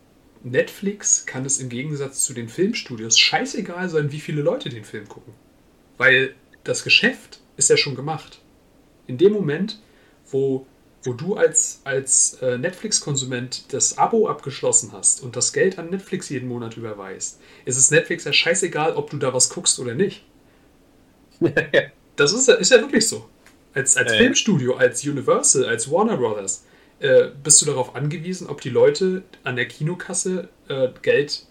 Netflix 0.42 1.26
kann 1.26 1.44
es 1.44 1.58
im 1.58 1.68
Gegensatz 1.68 2.24
zu 2.24 2.32
den 2.32 2.48
Filmstudios 2.48 3.18
scheißegal 3.18 3.90
sein, 3.90 4.10
wie 4.10 4.20
viele 4.20 4.40
Leute 4.40 4.70
den 4.70 4.84
Film 4.84 5.06
gucken. 5.06 5.34
Weil 5.98 6.34
das 6.64 6.82
Geschäft 6.82 7.40
ist 7.58 7.68
ja 7.68 7.76
schon 7.76 7.94
gemacht. 7.94 8.40
In 9.06 9.18
dem 9.18 9.32
Moment, 9.32 9.82
wo, 10.30 10.66
wo 11.04 11.12
du 11.12 11.36
als, 11.36 11.80
als 11.84 12.34
äh, 12.42 12.58
Netflix-Konsument 12.58 13.72
das 13.72 13.98
Abo 13.98 14.28
abgeschlossen 14.28 14.92
hast 14.92 15.22
und 15.22 15.36
das 15.36 15.52
Geld 15.52 15.78
an 15.78 15.90
Netflix 15.90 16.28
jeden 16.28 16.48
Monat 16.48 16.76
überweist, 16.76 17.40
ist 17.64 17.76
es 17.76 17.90
Netflix 17.90 18.24
ja 18.24 18.32
scheißegal, 18.32 18.94
ob 18.94 19.10
du 19.10 19.16
da 19.16 19.34
was 19.34 19.50
guckst 19.50 19.78
oder 19.80 19.94
nicht. 19.94 20.24
das 22.16 22.32
ist, 22.32 22.48
ist 22.48 22.70
ja 22.70 22.80
wirklich 22.80 23.08
so. 23.08 23.28
Als, 23.74 23.96
als 23.96 24.12
äh. 24.12 24.18
Filmstudio, 24.18 24.76
als 24.76 25.04
Universal, 25.04 25.64
als 25.64 25.90
Warner 25.90 26.16
Brothers 26.16 26.64
äh, 27.00 27.30
bist 27.42 27.60
du 27.60 27.66
darauf 27.66 27.96
angewiesen, 27.96 28.48
ob 28.48 28.60
die 28.60 28.70
Leute 28.70 29.24
an 29.42 29.56
der 29.56 29.66
Kinokasse 29.66 30.48
äh, 30.68 30.88
Geld, 31.02 31.46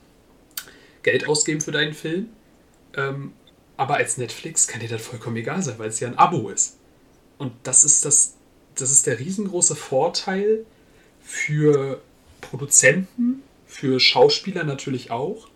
Geld 1.03 1.27
ausgeben 1.27 1.61
für 1.61 1.71
deinen 1.71 1.93
Film. 1.93 2.29
Ähm, 2.95 3.33
aber 3.75 3.95
als 3.95 4.17
Netflix 4.17 4.67
kann 4.67 4.79
dir 4.79 4.89
das 4.89 5.01
vollkommen 5.01 5.35
egal 5.37 5.61
sein, 5.61 5.75
weil 5.77 5.89
es 5.89 5.99
ja 5.99 6.07
ein 6.07 6.17
Abo 6.17 6.49
ist. 6.49 6.77
Und 7.37 7.53
das 7.63 7.83
ist 7.83 8.05
das, 8.05 8.35
das 8.81 8.91
ist 8.91 9.07
der 9.07 9.19
riesengroße 9.19 9.75
Vorteil 9.75 10.65
für 11.21 12.01
Produzenten, 12.41 13.43
für 13.65 13.99
Schauspieler 13.99 14.63
natürlich 14.63 15.11
auch. 15.11 15.47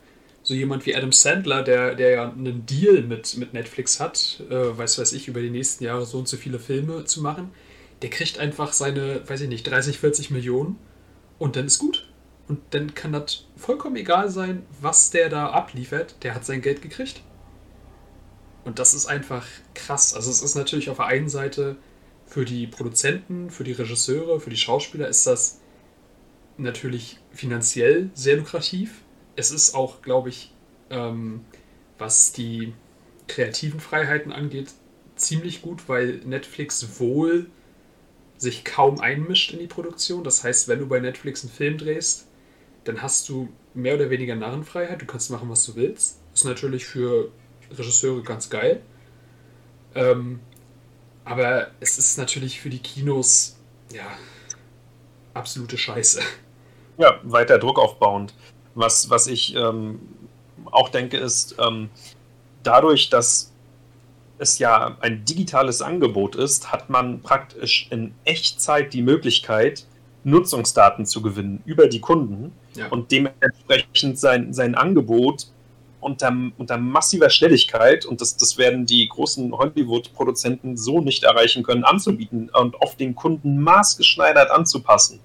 So 0.43 0.53
jemand 0.53 0.85
wie 0.85 0.95
Adam 0.95 1.11
Sandler, 1.11 1.63
der, 1.63 1.95
der 1.95 2.09
ja 2.11 2.29
einen 2.29 2.65
Deal 2.65 3.01
mit, 3.01 3.35
mit 3.38 3.53
Netflix 3.53 3.99
hat, 3.99 4.43
äh, 4.49 4.77
weiß 4.77 4.99
weiß 4.99 5.13
ich, 5.13 5.27
über 5.27 5.41
die 5.41 5.49
nächsten 5.49 5.83
Jahre 5.83 6.05
so 6.05 6.19
und 6.19 6.27
so 6.27 6.38
viele 6.38 6.59
Filme 6.59 7.05
zu 7.05 7.21
machen 7.21 7.51
der 8.01 8.09
kriegt 8.09 8.39
einfach 8.39 8.73
seine, 8.73 9.27
weiß 9.27 9.41
ich 9.41 9.49
nicht, 9.49 9.63
30, 9.63 9.99
40 9.99 10.31
Millionen 10.31 10.77
und 11.39 11.55
dann 11.55 11.65
ist 11.65 11.79
gut. 11.79 12.07
Und 12.47 12.59
dann 12.71 12.93
kann 12.93 13.11
das 13.11 13.45
vollkommen 13.55 13.95
egal 13.95 14.29
sein, 14.29 14.63
was 14.79 15.09
der 15.09 15.29
da 15.29 15.49
abliefert. 15.49 16.15
Der 16.21 16.35
hat 16.35 16.45
sein 16.45 16.61
Geld 16.61 16.81
gekriegt. 16.81 17.21
Und 18.63 18.77
das 18.77 18.93
ist 18.93 19.07
einfach 19.07 19.45
krass. 19.73 20.13
Also 20.13 20.29
es 20.29 20.43
ist 20.43 20.55
natürlich 20.55 20.89
auf 20.89 20.97
der 20.97 21.07
einen 21.07 21.29
Seite 21.29 21.77
für 22.25 22.45
die 22.45 22.67
Produzenten, 22.67 23.49
für 23.49 23.63
die 23.63 23.71
Regisseure, 23.71 24.39
für 24.39 24.49
die 24.49 24.57
Schauspieler 24.57 25.07
ist 25.07 25.27
das 25.27 25.59
natürlich 26.57 27.19
finanziell 27.31 28.09
sehr 28.13 28.38
lukrativ. 28.38 29.01
Es 29.35 29.51
ist 29.51 29.75
auch, 29.75 30.01
glaube 30.01 30.29
ich, 30.29 30.53
ähm, 30.89 31.41
was 31.97 32.31
die 32.31 32.73
kreativen 33.27 33.79
Freiheiten 33.79 34.31
angeht, 34.31 34.71
ziemlich 35.15 35.61
gut, 35.61 35.88
weil 35.88 36.21
Netflix 36.25 36.99
wohl 36.99 37.47
sich 38.38 38.65
kaum 38.65 38.99
einmischt 38.99 39.53
in 39.53 39.59
die 39.59 39.67
Produktion. 39.67 40.23
Das 40.23 40.43
heißt, 40.43 40.67
wenn 40.67 40.79
du 40.79 40.88
bei 40.88 40.99
Netflix 40.99 41.43
einen 41.43 41.53
Film 41.53 41.77
drehst, 41.77 42.27
dann 42.83 43.01
hast 43.01 43.29
du 43.29 43.49
mehr 43.73 43.95
oder 43.95 44.09
weniger 44.09 44.35
Narrenfreiheit. 44.35 45.01
Du 45.01 45.05
kannst 45.05 45.31
machen, 45.31 45.49
was 45.49 45.65
du 45.65 45.75
willst. 45.75 46.19
Ist 46.33 46.45
natürlich 46.45 46.85
für 46.85 47.31
Regisseure 47.71 48.21
ganz 48.23 48.49
geil. 48.49 48.81
Ähm, 49.95 50.39
aber 51.25 51.71
es 51.79 51.97
ist 51.97 52.17
natürlich 52.17 52.61
für 52.61 52.69
die 52.69 52.79
Kinos, 52.79 53.57
ja, 53.91 54.05
absolute 55.33 55.77
Scheiße. 55.77 56.21
Ja, 56.97 57.19
weiter 57.23 57.59
Druck 57.59 57.77
aufbauend. 57.77 58.33
Was, 58.75 59.09
was 59.09 59.27
ich 59.27 59.55
ähm, 59.55 59.99
auch 60.71 60.89
denke, 60.89 61.17
ist, 61.17 61.55
ähm, 61.59 61.89
dadurch, 62.63 63.09
dass 63.09 63.51
es 64.38 64.59
ja 64.59 64.97
ein 64.99 65.25
digitales 65.25 65.81
Angebot 65.81 66.35
ist, 66.35 66.71
hat 66.71 66.89
man 66.89 67.21
praktisch 67.21 67.88
in 67.89 68.13
Echtzeit 68.25 68.93
die 68.93 69.01
Möglichkeit, 69.01 69.85
Nutzungsdaten 70.23 71.05
zu 71.05 71.21
gewinnen 71.21 71.61
über 71.65 71.88
die 71.88 72.01
Kunden 72.01 72.51
ja. 72.75 72.88
und 72.88 73.11
dementsprechend 73.11 74.19
sein, 74.19 74.53
sein 74.53 74.75
Angebot 74.75 75.47
unter, 76.05 76.31
unter 76.57 76.77
massiver 76.77 77.29
Schnelligkeit, 77.31 78.05
und 78.05 78.21
das, 78.21 78.37
das 78.37 78.57
werden 78.57 78.85
die 78.85 79.07
großen 79.09 79.51
Hollywood-Produzenten 79.51 80.77
so 80.77 81.01
nicht 81.01 81.23
erreichen 81.23 81.63
können, 81.63 81.83
anzubieten 81.83 82.49
und 82.53 82.79
auf 82.81 82.95
den 82.95 83.15
Kunden 83.15 83.59
maßgeschneidert 83.59 84.51
anzupassen. 84.51 85.19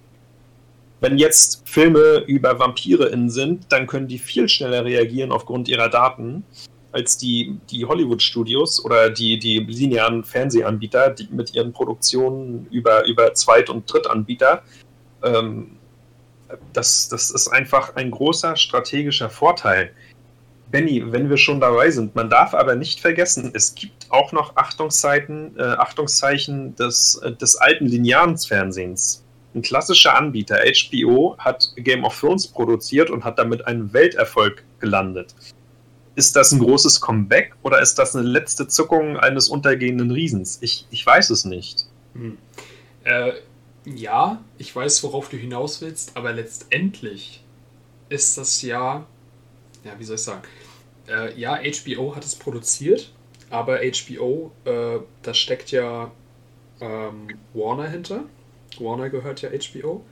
Wenn 1.01 1.19
jetzt 1.19 1.69
Filme 1.69 2.25
über 2.27 2.59
Vampire 2.59 3.09
in 3.09 3.29
sind, 3.29 3.67
dann 3.71 3.87
können 3.87 4.09
die 4.09 4.19
viel 4.19 4.49
schneller 4.49 4.85
reagieren 4.85 5.33
aufgrund 5.33 5.69
ihrer 5.69 5.89
Daten 5.89 6.45
als 6.93 7.17
die, 7.17 7.59
die 7.71 7.85
Hollywood-Studios 7.85 8.85
oder 8.85 9.11
die, 9.11 9.39
die 9.39 9.59
linearen 9.59 10.25
Fernsehanbieter, 10.25 11.11
die 11.11 11.29
mit 11.31 11.55
ihren 11.55 11.73
Produktionen 11.73 12.67
über, 12.71 13.07
über 13.07 13.33
Zweit- 13.35 13.71
und 13.71 13.91
Drittanbieter. 13.93 14.63
Ähm, 15.23 15.77
das, 16.73 17.09
das 17.09 17.31
ist 17.31 17.49
einfach 17.49 17.95
ein 17.97 18.11
großer 18.11 18.57
strategischer 18.57 19.31
Vorteil. 19.31 19.93
Benny, 20.71 21.03
wenn 21.13 21.29
wir 21.29 21.37
schon 21.37 21.61
dabei 21.61 21.91
sind, 21.91 22.15
man 22.15 22.31
darf 22.31 22.55
aber 22.55 22.77
nicht 22.77 23.01
vergessen, 23.01 23.51
es 23.55 23.75
gibt 23.75 24.07
auch 24.11 24.33
noch 24.33 24.57
Achtungszeiten, 24.57 25.57
äh, 25.59 25.63
Achtungszeichen 25.63 26.77
des, 26.77 27.21
des 27.41 27.57
alten 27.57 27.87
linearen 27.87 28.39
Fernsehens. 28.39 29.25
Ein 29.55 29.63
klassischer 29.63 30.17
Anbieter, 30.17 30.59
HBO, 30.59 31.37
hat 31.39 31.73
Game 31.77 32.05
of 32.05 32.19
Thrones 32.19 32.47
produziert 32.47 33.11
und 33.11 33.25
hat 33.25 33.39
damit 33.39 33.67
einen 33.67 33.93
Welterfolg 33.93 34.63
gelandet. 34.79 35.35
Ist 36.15 36.37
das 36.37 36.53
ein 36.53 36.61
großes 36.61 37.01
Comeback 37.01 37.55
oder 37.63 37.81
ist 37.81 37.99
das 37.99 38.15
eine 38.15 38.27
letzte 38.27 38.69
Zuckung 38.69 39.17
eines 39.17 39.49
untergehenden 39.49 40.11
Riesens? 40.11 40.59
Ich, 40.61 40.87
ich 40.91 41.05
weiß 41.05 41.31
es 41.31 41.45
nicht. 41.45 41.87
Hm. 42.15 42.39
Äh, 43.05 43.33
ja, 43.87 44.41
ich 44.59 44.75
weiß, 44.75 45.03
worauf 45.03 45.29
du 45.31 45.37
hinaus 45.37 45.81
willst, 45.81 46.17
aber 46.17 46.33
letztendlich 46.33 47.43
ist 48.09 48.37
das 48.39 48.63
ja, 48.63 49.07
ja, 49.85 49.99
wie 49.99 50.05
soll 50.05 50.17
ich 50.17 50.23
sagen, 50.23 50.43
äh, 51.09 51.39
ja, 51.39 51.59
HBO 51.59 52.15
hat 52.15 52.25
es 52.25 52.35
produziert, 52.37 53.13
aber 53.51 53.81
HBO, 53.81 54.53
äh, 54.65 54.99
da 55.23 55.35
steckt 55.35 55.71
ja 55.71 56.13
ähm, 56.81 57.29
Warner 57.53 57.89
hinter. 57.89 58.25
Warner 58.79 59.11
gehört 59.11 59.43
ja 59.43 59.51
HBO. 59.51 60.05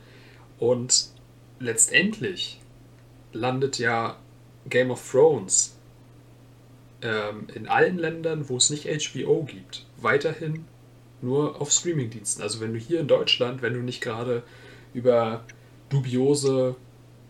Und 0.58 1.10
letztendlich 1.60 2.60
landet 3.32 3.78
ja 3.78 4.16
Game 4.68 4.90
of 4.90 5.10
Thrones 5.10 5.76
ähm, 7.02 7.46
in 7.54 7.68
allen 7.68 7.98
Ländern, 7.98 8.48
wo 8.48 8.56
es 8.56 8.70
nicht 8.70 8.86
HBO 8.86 9.44
gibt, 9.44 9.86
weiterhin 9.98 10.64
nur 11.22 11.60
auf 11.60 11.70
Streamingdiensten. 11.70 12.42
Also 12.42 12.60
wenn 12.60 12.72
du 12.72 12.78
hier 12.78 13.00
in 13.00 13.08
Deutschland, 13.08 13.62
wenn 13.62 13.74
du 13.74 13.80
nicht 13.80 14.00
gerade 14.00 14.42
über 14.94 15.44
dubiose 15.90 16.76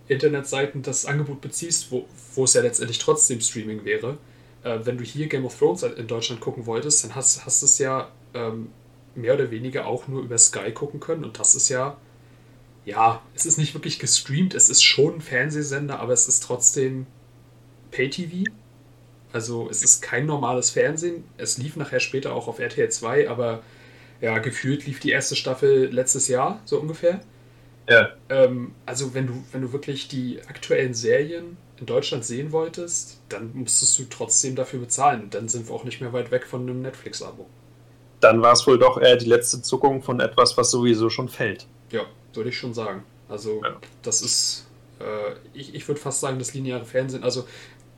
Internetseiten 0.08 0.82
das 0.82 1.06
Angebot 1.06 1.40
beziehst, 1.40 1.90
wo, 1.90 2.06
es 2.44 2.54
ja 2.54 2.62
letztendlich 2.62 2.98
trotzdem 2.98 3.40
Streaming 3.40 3.84
wäre, 3.84 4.18
äh, 4.64 4.78
wenn 4.84 4.98
du 4.98 5.04
hier 5.04 5.28
Game 5.28 5.44
of 5.44 5.58
Thrones 5.58 5.82
in 5.82 6.06
Deutschland 6.06 6.40
gucken 6.40 6.66
wolltest, 6.66 7.04
dann 7.04 7.14
hast, 7.14 7.44
hast 7.44 7.62
du 7.62 7.66
es 7.66 7.78
ja 7.78 8.10
ähm, 8.34 8.70
mehr 9.14 9.34
oder 9.34 9.50
weniger 9.50 9.86
auch 9.86 10.08
nur 10.08 10.22
über 10.22 10.38
Sky 10.38 10.72
gucken 10.72 11.00
können 11.00 11.24
und 11.24 11.38
das 11.38 11.54
ist 11.54 11.68
ja, 11.68 11.96
ja, 12.84 13.22
es 13.34 13.46
ist 13.46 13.58
nicht 13.58 13.74
wirklich 13.74 13.98
gestreamt, 13.98 14.54
es 14.54 14.70
ist 14.70 14.82
schon 14.82 15.16
ein 15.16 15.20
Fernsehsender, 15.20 16.00
aber 16.00 16.12
es 16.12 16.28
ist 16.28 16.42
trotzdem 16.42 17.06
Pay-TV 17.90 18.44
also 19.32 19.68
es 19.70 19.82
ist 19.82 20.02
kein 20.02 20.26
normales 20.26 20.70
Fernsehen. 20.70 21.24
Es 21.36 21.58
lief 21.58 21.76
nachher 21.76 22.00
später 22.00 22.32
auch 22.34 22.48
auf 22.48 22.58
RTL 22.58 22.88
2, 22.88 23.28
aber 23.28 23.62
ja, 24.20 24.38
gefühlt 24.38 24.86
lief 24.86 25.00
die 25.00 25.10
erste 25.10 25.36
Staffel 25.36 25.92
letztes 25.92 26.28
Jahr, 26.28 26.60
so 26.64 26.80
ungefähr. 26.80 27.20
Ja. 27.88 28.10
Ähm, 28.28 28.72
also 28.86 29.14
wenn 29.14 29.26
du, 29.26 29.44
wenn 29.52 29.62
du 29.62 29.72
wirklich 29.72 30.08
die 30.08 30.40
aktuellen 30.46 30.94
Serien 30.94 31.56
in 31.80 31.86
Deutschland 31.86 32.24
sehen 32.24 32.52
wolltest, 32.52 33.20
dann 33.28 33.52
musstest 33.54 33.98
du 33.98 34.04
trotzdem 34.10 34.56
dafür 34.56 34.80
bezahlen. 34.80 35.30
Dann 35.30 35.48
sind 35.48 35.68
wir 35.68 35.74
auch 35.74 35.84
nicht 35.84 36.00
mehr 36.00 36.12
weit 36.12 36.30
weg 36.30 36.46
von 36.46 36.62
einem 36.62 36.82
Netflix-Abo. 36.82 37.46
dann 38.20 38.42
war 38.42 38.52
es 38.52 38.66
wohl 38.66 38.78
doch 38.78 39.00
eher 39.00 39.16
die 39.16 39.26
letzte 39.26 39.62
Zuckung 39.62 40.02
von 40.02 40.20
etwas, 40.20 40.56
was 40.56 40.70
sowieso 40.70 41.08
schon 41.08 41.28
fällt. 41.28 41.66
Ja, 41.90 42.02
würde 42.34 42.50
ich 42.50 42.58
schon 42.58 42.74
sagen. 42.74 43.04
Also, 43.28 43.62
ja. 43.62 43.76
das 44.02 44.22
ist, 44.22 44.66
äh, 45.00 45.34
ich, 45.54 45.74
ich 45.74 45.86
würde 45.86 46.00
fast 46.00 46.20
sagen, 46.20 46.38
das 46.38 46.54
lineare 46.54 46.84
Fernsehen, 46.84 47.22
also 47.22 47.46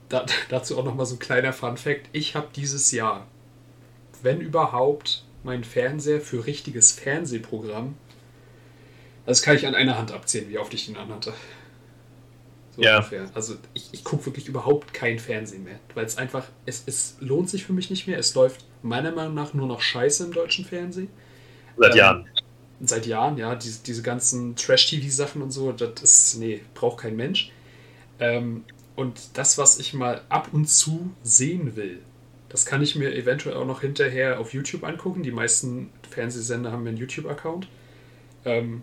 da, 0.09 0.26
dazu 0.51 0.78
auch 0.78 0.84
nochmal 0.84 1.07
so 1.07 1.16
ein 1.16 1.18
kleiner 1.18 1.53
Fun-Fact. 1.53 2.11
Ich 2.12 2.36
habe 2.36 2.49
dieses 2.55 2.93
Jahr, 2.93 3.26
wenn 4.22 4.41
überhaupt, 4.41 5.24
meinen 5.43 5.64
Fernseher 5.64 6.20
für 6.20 6.45
richtiges 6.47 6.93
Fernsehprogramm, 6.93 7.95
das 9.26 9.42
kann 9.42 9.56
ich 9.56 9.66
an 9.66 9.74
einer 9.74 9.98
Hand 9.98 10.12
abzählen, 10.12 10.48
wie 10.48 10.58
oft 10.58 10.72
ich 10.74 10.88
ihn 10.88 10.96
anhatte. 10.96 11.32
So 12.76 12.82
ja. 12.82 12.96
ungefähr. 12.96 13.30
Also 13.34 13.56
ich, 13.74 13.88
ich 13.92 14.04
gucke 14.04 14.26
wirklich 14.26 14.48
überhaupt 14.48 14.94
kein 14.94 15.18
Fernsehen 15.18 15.64
mehr, 15.64 15.78
weil 15.94 16.04
es 16.04 16.16
einfach, 16.16 16.46
es, 16.66 16.84
es 16.86 17.16
lohnt 17.20 17.50
sich 17.50 17.64
für 17.64 17.72
mich 17.72 17.90
nicht 17.90 18.06
mehr. 18.06 18.18
Es 18.18 18.34
läuft 18.34 18.64
meiner 18.82 19.12
Meinung 19.12 19.34
nach 19.34 19.54
nur 19.54 19.66
noch 19.66 19.80
Scheiße 19.80 20.24
im 20.24 20.32
deutschen 20.32 20.64
Fernsehen. 20.64 21.08
Seit 21.76 21.92
ähm, 21.92 21.98
Jahren. 21.98 22.26
Seit 22.82 23.06
Jahren, 23.06 23.36
ja. 23.36 23.54
Diese, 23.54 23.82
diese 23.82 24.02
ganzen 24.02 24.56
Trash-TV-Sachen 24.56 25.42
und 25.42 25.50
so, 25.50 25.72
das 25.72 26.02
ist, 26.02 26.36
nee, 26.38 26.62
braucht 26.74 27.00
kein 27.02 27.16
Mensch. 27.16 27.50
Ähm, 28.18 28.64
und 28.96 29.36
das, 29.38 29.58
was 29.58 29.78
ich 29.78 29.94
mal 29.94 30.22
ab 30.28 30.48
und 30.52 30.66
zu 30.68 31.10
sehen 31.22 31.76
will, 31.76 32.00
das 32.48 32.66
kann 32.66 32.82
ich 32.82 32.96
mir 32.96 33.14
eventuell 33.14 33.56
auch 33.56 33.64
noch 33.64 33.80
hinterher 33.80 34.40
auf 34.40 34.52
YouTube 34.52 34.84
angucken. 34.84 35.22
Die 35.22 35.30
meisten 35.30 35.90
Fernsehsender 36.08 36.72
haben 36.72 36.86
einen 36.86 36.96
YouTube-Account. 36.96 37.68
Ähm, 38.44 38.82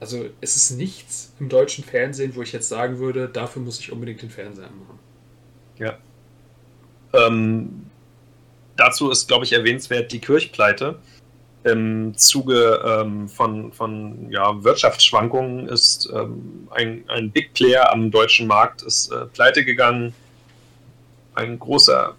also 0.00 0.26
es 0.40 0.56
ist 0.56 0.72
nichts 0.72 1.32
im 1.40 1.48
deutschen 1.48 1.84
Fernsehen, 1.84 2.34
wo 2.34 2.42
ich 2.42 2.52
jetzt 2.52 2.68
sagen 2.68 2.98
würde, 2.98 3.28
dafür 3.28 3.62
muss 3.62 3.78
ich 3.80 3.92
unbedingt 3.92 4.22
den 4.22 4.30
Fernseher 4.30 4.66
anmachen. 4.66 4.98
Ja. 5.78 5.98
Ähm, 7.12 7.86
dazu 8.76 9.10
ist, 9.10 9.28
glaube 9.28 9.44
ich, 9.44 9.52
erwähnenswert 9.52 10.12
die 10.12 10.20
Kirchpleite. 10.20 10.98
Im 11.64 12.14
Zuge 12.16 12.82
ähm, 12.84 13.28
von, 13.28 13.72
von 13.72 14.30
ja, 14.30 14.62
Wirtschaftsschwankungen 14.62 15.68
ist 15.68 16.10
ähm, 16.14 16.68
ein, 16.70 17.04
ein 17.08 17.30
Big 17.30 17.54
Player 17.54 17.90
am 17.90 18.10
deutschen 18.10 18.46
Markt 18.46 18.82
ist 18.82 19.10
äh, 19.10 19.24
pleite 19.26 19.64
gegangen. 19.64 20.12
Ein 21.34 21.58
großer 21.58 22.14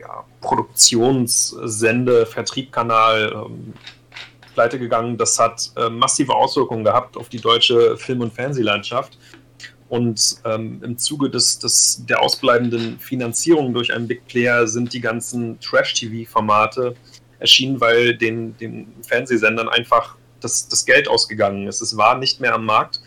ja, 0.00 0.24
Produktionssende, 0.40 2.24
Vertriebkanal 2.24 3.32
ähm, 3.34 3.74
pleite 4.56 4.78
gegangen. 4.78 5.18
Das 5.18 5.38
hat 5.38 5.70
äh, 5.76 5.90
massive 5.90 6.34
Auswirkungen 6.34 6.82
gehabt 6.82 7.16
auf 7.16 7.28
die 7.28 7.40
deutsche 7.40 7.96
Film- 7.98 8.22
und 8.22 8.32
Fernsehlandschaft. 8.32 9.18
Und 9.88 10.38
ähm, 10.44 10.80
im 10.82 10.98
Zuge 10.98 11.30
des, 11.30 11.58
des, 11.60 12.04
der 12.06 12.20
ausbleibenden 12.20 12.98
Finanzierung 12.98 13.72
durch 13.72 13.92
einen 13.92 14.08
Big 14.08 14.26
Player 14.26 14.66
sind 14.66 14.92
die 14.94 15.00
ganzen 15.00 15.60
Trash-TV-Formate 15.60 16.96
erschienen, 17.38 17.80
weil 17.80 18.16
den, 18.16 18.56
den 18.56 18.88
Fernsehsendern 19.06 19.68
einfach 19.68 20.16
das, 20.40 20.68
das 20.68 20.86
Geld 20.86 21.06
ausgegangen 21.06 21.68
ist. 21.68 21.82
Es 21.82 21.96
war 21.96 22.18
nicht 22.18 22.40
mehr 22.40 22.54
am 22.54 22.64
Markt. 22.64 23.00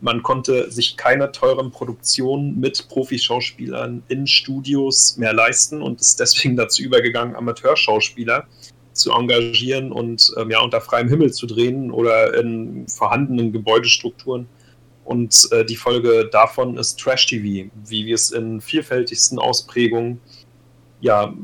Man 0.00 0.22
konnte 0.24 0.70
sich 0.70 0.96
keine 0.96 1.30
teuren 1.30 1.70
Produktionen 1.70 2.58
mit 2.58 2.88
Profischauspielern 2.88 4.02
in 4.08 4.26
Studios 4.26 5.16
mehr 5.16 5.32
leisten 5.32 5.80
und 5.80 6.00
ist 6.00 6.18
deswegen 6.18 6.56
dazu 6.56 6.82
übergegangen, 6.82 7.36
Amateurschauspieler 7.36 8.48
zu 8.92 9.12
engagieren 9.12 9.92
und 9.92 10.32
ähm, 10.36 10.50
ja 10.50 10.60
unter 10.60 10.80
freiem 10.80 11.08
Himmel 11.08 11.32
zu 11.32 11.46
drehen 11.46 11.90
oder 11.90 12.38
in 12.38 12.86
vorhandenen 12.88 13.52
Gebäudestrukturen. 13.52 14.48
Und 15.04 15.48
äh, 15.50 15.64
die 15.64 15.76
Folge 15.76 16.28
davon 16.30 16.76
ist 16.76 17.00
Trash 17.00 17.26
TV, 17.26 17.70
wie 17.84 18.06
wir 18.06 18.14
es 18.14 18.30
in 18.30 18.60
vielfältigsten 18.60 19.38
Ausprägungen 19.38 20.20
ja 21.00 21.34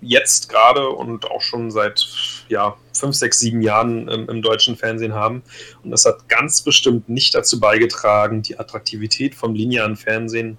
jetzt 0.00 0.48
gerade 0.48 0.88
und 0.88 1.30
auch 1.30 1.42
schon 1.42 1.70
seit 1.70 2.06
ja, 2.48 2.76
fünf, 2.92 3.14
sechs, 3.14 3.38
sieben 3.38 3.60
Jahren 3.60 4.08
im, 4.08 4.28
im, 4.28 4.42
deutschen 4.42 4.76
Fernsehen 4.76 5.14
haben. 5.14 5.42
Und 5.82 5.90
das 5.90 6.04
hat 6.04 6.28
ganz 6.28 6.62
bestimmt 6.62 7.08
nicht 7.08 7.34
dazu 7.34 7.60
beigetragen, 7.60 8.42
die 8.42 8.58
Attraktivität 8.58 9.34
vom 9.34 9.54
linearen 9.54 9.96
Fernsehen 9.96 10.56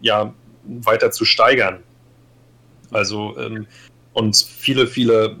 ja 0.00 0.34
weiter 0.64 1.10
zu 1.10 1.24
steigern. 1.24 1.82
Also 2.90 3.36
ähm, 3.38 3.66
und 4.14 4.36
viele, 4.36 4.86
viele 4.86 5.36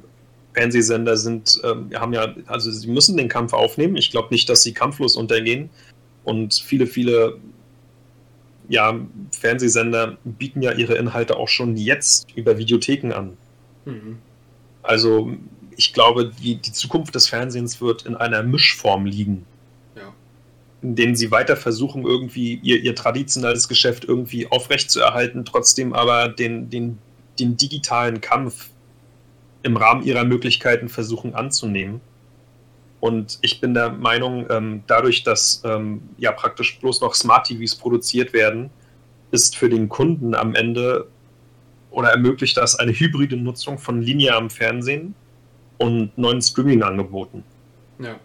Fernsehsender 0.52 1.16
sind, 1.16 1.60
ähm, 1.64 1.90
haben 1.94 2.12
ja, 2.12 2.34
also 2.46 2.70
sie 2.70 2.88
müssen 2.88 3.16
den 3.16 3.28
Kampf 3.28 3.52
aufnehmen. 3.52 3.96
Ich 3.96 4.10
glaube 4.10 4.28
nicht, 4.30 4.48
dass 4.48 4.62
sie 4.62 4.72
kampflos 4.72 5.16
untergehen. 5.16 5.70
Und 6.22 6.54
viele, 6.54 6.86
viele 6.86 7.38
ja, 8.68 8.98
Fernsehsender 9.32 10.16
bieten 10.24 10.62
ja 10.62 10.72
ihre 10.72 10.94
Inhalte 10.94 11.36
auch 11.36 11.48
schon 11.48 11.76
jetzt 11.76 12.26
über 12.34 12.56
Videotheken 12.58 13.12
an. 13.12 13.36
Mhm. 13.84 14.18
Also 14.82 15.32
ich 15.76 15.92
glaube, 15.92 16.30
die, 16.42 16.56
die 16.56 16.72
Zukunft 16.72 17.14
des 17.14 17.28
Fernsehens 17.28 17.80
wird 17.80 18.06
in 18.06 18.14
einer 18.14 18.42
Mischform 18.42 19.06
liegen. 19.06 19.44
Ja. 19.96 20.14
In 20.82 20.94
denen 20.94 21.16
sie 21.16 21.30
weiter 21.30 21.56
versuchen, 21.56 22.04
irgendwie 22.04 22.60
ihr, 22.62 22.80
ihr 22.80 22.94
traditionelles 22.94 23.68
Geschäft 23.68 24.04
irgendwie 24.04 24.46
aufrechtzuerhalten, 24.46 25.44
trotzdem 25.44 25.92
aber 25.92 26.28
den, 26.28 26.70
den, 26.70 26.98
den 27.38 27.56
digitalen 27.56 28.20
Kampf 28.20 28.70
im 29.62 29.76
Rahmen 29.76 30.02
ihrer 30.04 30.24
Möglichkeiten 30.24 30.88
versuchen 30.88 31.34
anzunehmen. 31.34 32.00
Und 33.00 33.38
ich 33.42 33.60
bin 33.60 33.74
der 33.74 33.90
Meinung, 33.90 34.46
ähm, 34.50 34.82
dadurch, 34.86 35.24
dass 35.24 35.62
ähm, 35.64 36.02
ja 36.16 36.32
praktisch 36.32 36.78
bloß 36.80 37.00
noch 37.00 37.14
Smart 37.14 37.46
TVs 37.46 37.74
produziert 37.74 38.32
werden, 38.32 38.70
ist 39.30 39.56
für 39.56 39.68
den 39.68 39.88
Kunden 39.88 40.34
am 40.34 40.54
Ende 40.54 41.08
oder 41.90 42.10
ermöglicht 42.10 42.56
das 42.56 42.76
eine 42.76 42.92
hybride 42.92 43.36
Nutzung 43.36 43.78
von 43.78 44.00
linearem 44.00 44.50
Fernsehen 44.50 45.14
und 45.78 46.16
neuen 46.16 46.40
Streaming-Angeboten. 46.40 47.44
Ja. 47.98 48.18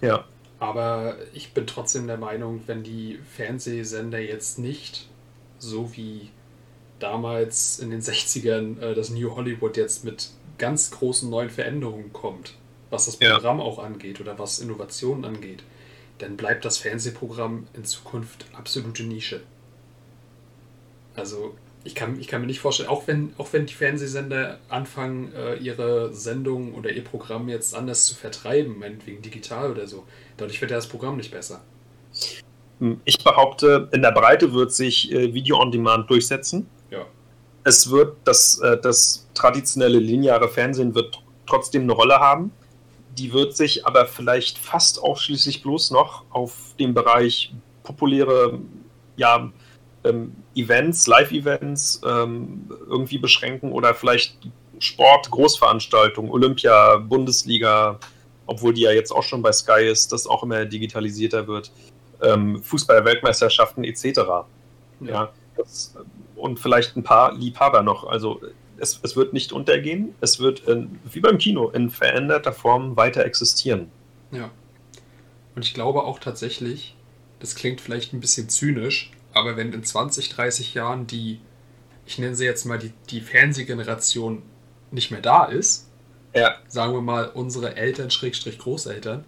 Ja. 0.00 0.24
Aber 0.58 1.16
ich 1.32 1.52
bin 1.52 1.66
trotzdem 1.66 2.06
der 2.06 2.18
Meinung, 2.18 2.62
wenn 2.66 2.82
die 2.82 3.18
Fernsehsender 3.34 4.20
jetzt 4.20 4.58
nicht 4.58 5.08
so 5.58 5.96
wie 5.96 6.30
damals 7.00 7.78
in 7.78 7.90
den 7.90 8.00
60ern 8.00 8.80
äh, 8.80 8.94
das 8.94 9.10
New 9.10 9.34
Hollywood 9.34 9.76
jetzt 9.76 10.04
mit 10.04 10.30
ganz 10.58 10.90
großen 10.90 11.28
neuen 11.28 11.50
Veränderungen 11.50 12.12
kommt, 12.12 12.54
was 12.90 13.06
das 13.06 13.16
Programm 13.16 13.58
ja. 13.58 13.64
auch 13.64 13.78
angeht 13.78 14.20
oder 14.20 14.38
was 14.38 14.58
Innovationen 14.58 15.24
angeht, 15.24 15.62
dann 16.18 16.36
bleibt 16.36 16.64
das 16.64 16.78
Fernsehprogramm 16.78 17.66
in 17.74 17.84
Zukunft 17.84 18.44
absolute 18.52 19.02
Nische. 19.04 19.40
Also 21.14 21.54
ich 21.82 21.94
kann, 21.94 22.20
ich 22.20 22.28
kann 22.28 22.42
mir 22.42 22.46
nicht 22.46 22.60
vorstellen, 22.60 22.90
auch 22.90 23.06
wenn, 23.06 23.32
auch 23.38 23.52
wenn 23.52 23.66
die 23.66 23.74
Fernsehsender 23.74 24.58
anfangen, 24.68 25.32
äh, 25.34 25.56
ihre 25.56 26.12
Sendung 26.12 26.74
oder 26.74 26.90
ihr 26.90 27.02
Programm 27.02 27.48
jetzt 27.48 27.74
anders 27.74 28.04
zu 28.04 28.14
vertreiben, 28.14 28.78
meinetwegen 28.78 29.22
digital 29.22 29.70
oder 29.70 29.86
so, 29.86 30.04
dadurch 30.36 30.60
wird 30.60 30.70
ja 30.70 30.76
das 30.76 30.88
Programm 30.88 31.16
nicht 31.16 31.30
besser. 31.30 31.62
Ich 33.04 33.22
behaupte, 33.22 33.88
in 33.92 34.02
der 34.02 34.12
Breite 34.12 34.52
wird 34.52 34.72
sich 34.72 35.12
äh, 35.12 35.32
Video 35.34 35.58
on 35.58 35.70
Demand 35.70 36.08
durchsetzen. 36.10 36.66
Es 37.64 37.90
wird 37.90 38.16
das, 38.24 38.58
äh, 38.60 38.78
das 38.80 39.28
traditionelle 39.34 39.98
lineare 39.98 40.48
Fernsehen 40.48 40.94
wird 40.94 41.22
trotzdem 41.46 41.82
eine 41.82 41.92
Rolle 41.92 42.18
haben. 42.18 42.52
Die 43.18 43.32
wird 43.32 43.56
sich 43.56 43.86
aber 43.86 44.06
vielleicht 44.06 44.58
fast 44.58 45.02
ausschließlich 45.02 45.62
bloß 45.62 45.90
noch 45.90 46.24
auf 46.30 46.74
den 46.78 46.94
Bereich 46.94 47.52
populäre 47.82 48.58
ja, 49.16 49.50
ähm, 50.04 50.34
Events, 50.54 51.06
Live-Events 51.06 52.00
ähm, 52.04 52.70
irgendwie 52.88 53.18
beschränken 53.18 53.72
oder 53.72 53.94
vielleicht 53.94 54.36
Sport, 54.78 55.30
Großveranstaltungen, 55.30 56.30
Olympia, 56.30 56.96
Bundesliga, 56.96 57.98
obwohl 58.46 58.72
die 58.72 58.82
ja 58.82 58.92
jetzt 58.92 59.10
auch 59.12 59.22
schon 59.22 59.42
bei 59.42 59.52
Sky 59.52 59.86
ist, 59.86 60.12
das 60.12 60.26
auch 60.26 60.42
immer 60.42 60.64
digitalisierter 60.64 61.46
wird, 61.46 61.70
ähm, 62.22 62.62
Fußball-Weltmeisterschaften 62.62 63.84
etc. 63.84 64.04
Ja, 64.04 64.46
ja 65.00 65.32
das, 65.56 65.94
und 66.40 66.58
vielleicht 66.58 66.96
ein 66.96 67.02
paar 67.02 67.34
Liebhaber 67.34 67.82
noch. 67.82 68.04
Also 68.04 68.40
es, 68.78 69.00
es 69.02 69.16
wird 69.16 69.32
nicht 69.32 69.52
untergehen, 69.52 70.14
es 70.20 70.40
wird 70.40 70.60
in, 70.60 70.98
wie 71.04 71.20
beim 71.20 71.38
Kino 71.38 71.68
in 71.68 71.90
veränderter 71.90 72.52
Form 72.52 72.96
weiter 72.96 73.24
existieren. 73.24 73.90
Ja. 74.32 74.50
Und 75.54 75.64
ich 75.64 75.74
glaube 75.74 76.04
auch 76.04 76.18
tatsächlich, 76.18 76.96
das 77.38 77.54
klingt 77.54 77.80
vielleicht 77.80 78.12
ein 78.12 78.20
bisschen 78.20 78.48
zynisch, 78.48 79.12
aber 79.32 79.56
wenn 79.56 79.72
in 79.72 79.84
20, 79.84 80.30
30 80.30 80.74
Jahren 80.74 81.06
die, 81.06 81.40
ich 82.06 82.18
nenne 82.18 82.34
sie 82.34 82.44
jetzt 82.44 82.64
mal 82.64 82.78
die, 82.78 82.92
die 83.10 83.20
Fernsehgeneration 83.20 84.42
nicht 84.90 85.10
mehr 85.10 85.20
da 85.20 85.44
ist, 85.44 85.88
ja. 86.34 86.54
sagen 86.68 86.92
wir 86.92 87.02
mal 87.02 87.28
unsere 87.28 87.76
Eltern, 87.76 88.10
Schrägstrich 88.10 88.58
Großeltern, 88.58 89.24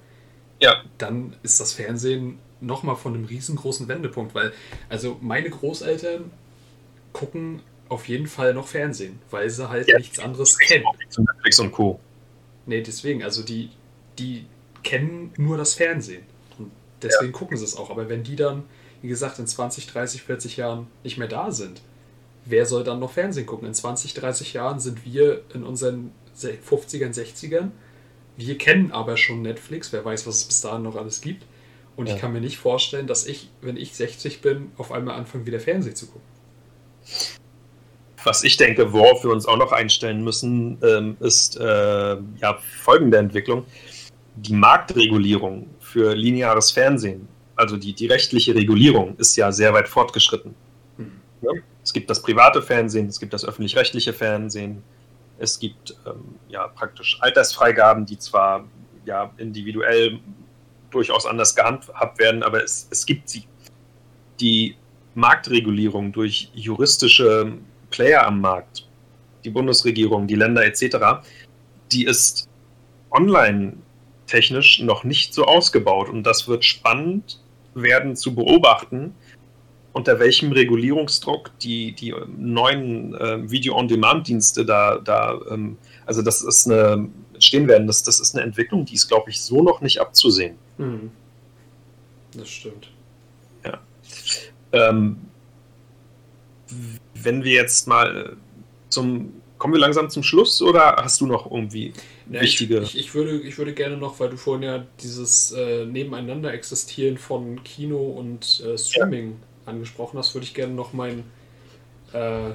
ja. 0.60 0.82
dann 0.98 1.36
ist 1.42 1.60
das 1.60 1.72
Fernsehen 1.72 2.38
nochmal 2.60 2.96
von 2.96 3.14
einem 3.14 3.24
riesengroßen 3.24 3.88
Wendepunkt, 3.88 4.34
weil 4.34 4.52
also 4.88 5.18
meine 5.20 5.50
Großeltern 5.50 6.30
gucken 7.12 7.62
auf 7.88 8.08
jeden 8.08 8.26
Fall 8.26 8.54
noch 8.54 8.66
Fernsehen, 8.66 9.20
weil 9.30 9.50
sie 9.50 9.68
halt 9.68 9.88
ja, 9.88 9.98
nichts 9.98 10.18
anderes 10.18 10.58
kennen. 10.58 10.84
Netflix 11.16 11.58
und 11.60 11.72
Co. 11.72 12.00
Nee, 12.64 12.80
deswegen, 12.80 13.22
also 13.22 13.42
die, 13.42 13.70
die 14.18 14.46
kennen 14.82 15.32
nur 15.36 15.58
das 15.58 15.74
Fernsehen. 15.74 16.22
Und 16.58 16.70
deswegen 17.02 17.32
ja. 17.32 17.38
gucken 17.38 17.56
sie 17.56 17.64
es 17.64 17.76
auch. 17.76 17.90
Aber 17.90 18.08
wenn 18.08 18.22
die 18.22 18.36
dann, 18.36 18.64
wie 19.02 19.08
gesagt, 19.08 19.38
in 19.38 19.46
20, 19.46 19.86
30, 19.88 20.22
40 20.22 20.56
Jahren 20.56 20.86
nicht 21.04 21.18
mehr 21.18 21.28
da 21.28 21.50
sind, 21.50 21.82
wer 22.44 22.66
soll 22.66 22.84
dann 22.84 22.98
noch 22.98 23.12
Fernsehen 23.12 23.46
gucken? 23.46 23.68
In 23.68 23.74
20, 23.74 24.14
30 24.14 24.54
Jahren 24.54 24.80
sind 24.80 25.04
wir 25.04 25.42
in 25.54 25.64
unseren 25.64 26.12
50ern, 26.36 27.14
60ern. 27.14 27.70
Wir 28.36 28.56
kennen 28.56 28.90
aber 28.90 29.16
schon 29.16 29.42
Netflix, 29.42 29.92
wer 29.92 30.04
weiß, 30.04 30.26
was 30.26 30.36
es 30.36 30.44
bis 30.44 30.60
dahin 30.62 30.82
noch 30.82 30.96
alles 30.96 31.20
gibt. 31.20 31.44
Und 31.94 32.08
ja. 32.08 32.14
ich 32.14 32.20
kann 32.20 32.32
mir 32.32 32.40
nicht 32.40 32.56
vorstellen, 32.56 33.06
dass 33.06 33.26
ich, 33.26 33.50
wenn 33.60 33.76
ich 33.76 33.94
60 33.94 34.40
bin, 34.40 34.72
auf 34.78 34.92
einmal 34.92 35.16
anfange, 35.16 35.44
wieder 35.44 35.60
Fernsehen 35.60 35.94
zu 35.94 36.06
gucken. 36.06 36.31
Was 38.24 38.44
ich 38.44 38.56
denke, 38.56 38.92
worauf 38.92 39.24
wir 39.24 39.30
uns 39.30 39.46
auch 39.46 39.56
noch 39.56 39.72
einstellen 39.72 40.22
müssen, 40.22 40.78
ähm, 40.82 41.16
ist 41.20 41.56
äh, 41.58 42.16
ja 42.16 42.58
folgende 42.82 43.18
Entwicklung. 43.18 43.64
Die 44.36 44.52
Marktregulierung 44.52 45.68
für 45.80 46.14
lineares 46.14 46.70
Fernsehen, 46.70 47.28
also 47.56 47.76
die, 47.76 47.92
die 47.92 48.06
rechtliche 48.06 48.54
Regulierung, 48.54 49.16
ist 49.16 49.36
ja 49.36 49.50
sehr 49.50 49.74
weit 49.74 49.88
fortgeschritten. 49.88 50.54
Mhm. 50.96 51.20
Ja? 51.42 51.50
Es 51.82 51.92
gibt 51.92 52.08
das 52.10 52.22
private 52.22 52.62
Fernsehen, 52.62 53.08
es 53.08 53.18
gibt 53.18 53.32
das 53.32 53.44
öffentlich-rechtliche 53.44 54.12
Fernsehen, 54.12 54.82
es 55.38 55.58
gibt 55.58 55.96
ähm, 56.06 56.36
ja 56.48 56.68
praktisch 56.68 57.18
Altersfreigaben, 57.20 58.06
die 58.06 58.18
zwar 58.18 58.64
ja 59.04 59.32
individuell 59.38 60.20
durchaus 60.90 61.26
anders 61.26 61.56
gehandhabt 61.56 62.18
werden, 62.20 62.44
aber 62.44 62.62
es, 62.62 62.86
es 62.90 63.04
gibt 63.04 63.28
sie. 63.28 63.44
Die 64.40 64.76
Marktregulierung 65.14 66.12
durch 66.12 66.50
juristische 66.54 67.52
Player 67.90 68.26
am 68.26 68.40
Markt, 68.40 68.88
die 69.44 69.50
Bundesregierung, 69.50 70.26
die 70.26 70.34
Länder 70.34 70.64
etc., 70.64 71.24
die 71.92 72.04
ist 72.04 72.48
online 73.10 73.74
technisch 74.26 74.80
noch 74.80 75.04
nicht 75.04 75.34
so 75.34 75.44
ausgebaut 75.44 76.08
und 76.08 76.24
das 76.24 76.48
wird 76.48 76.64
spannend 76.64 77.40
werden 77.74 78.16
zu 78.16 78.34
beobachten, 78.34 79.14
unter 79.92 80.18
welchem 80.18 80.52
Regulierungsdruck 80.52 81.50
die, 81.58 81.92
die 81.92 82.14
neuen 82.36 83.14
äh, 83.14 83.50
Video-on-Demand-Dienste 83.50 84.64
da, 84.64 84.98
da 84.98 85.38
ähm, 85.50 85.76
also 86.06 86.22
das 86.22 86.42
ist 86.42 86.66
eine, 86.66 87.10
stehen 87.38 87.68
werden, 87.68 87.86
das, 87.86 88.02
das 88.02 88.20
ist 88.20 88.34
eine 88.34 88.44
Entwicklung, 88.44 88.86
die 88.86 88.94
ist, 88.94 89.08
glaube 89.08 89.30
ich, 89.30 89.42
so 89.42 89.62
noch 89.62 89.80
nicht 89.82 90.00
abzusehen. 90.00 90.56
Mhm. 90.78 91.10
Das 92.34 92.48
stimmt. 92.48 92.88
Ja. 93.64 93.78
Ähm, 94.72 95.16
wenn 97.14 97.44
wir 97.44 97.52
jetzt 97.52 97.86
mal 97.86 98.36
zum, 98.88 99.34
kommen 99.58 99.74
wir 99.74 99.80
langsam 99.80 100.10
zum 100.10 100.22
Schluss 100.22 100.60
oder 100.62 100.96
hast 100.96 101.20
du 101.20 101.26
noch 101.26 101.50
irgendwie 101.50 101.92
ja, 102.30 102.40
wichtige... 102.40 102.80
Ich, 102.80 102.98
ich, 102.98 103.14
würde, 103.14 103.40
ich 103.40 103.58
würde 103.58 103.74
gerne 103.74 103.96
noch, 103.96 104.20
weil 104.20 104.30
du 104.30 104.36
vorhin 104.36 104.62
ja 104.62 104.86
dieses 105.02 105.52
äh, 105.52 105.84
Nebeneinander 105.84 106.52
existieren 106.52 107.18
von 107.18 107.62
Kino 107.62 107.98
und 107.98 108.62
äh, 108.66 108.76
Streaming 108.76 109.30
ja 109.30 109.36
angesprochen 109.66 110.18
hast, 110.18 110.34
würde 110.34 110.44
ich 110.44 110.54
gerne 110.54 110.74
noch 110.74 110.92
mein, 110.92 111.24
äh, 112.12 112.50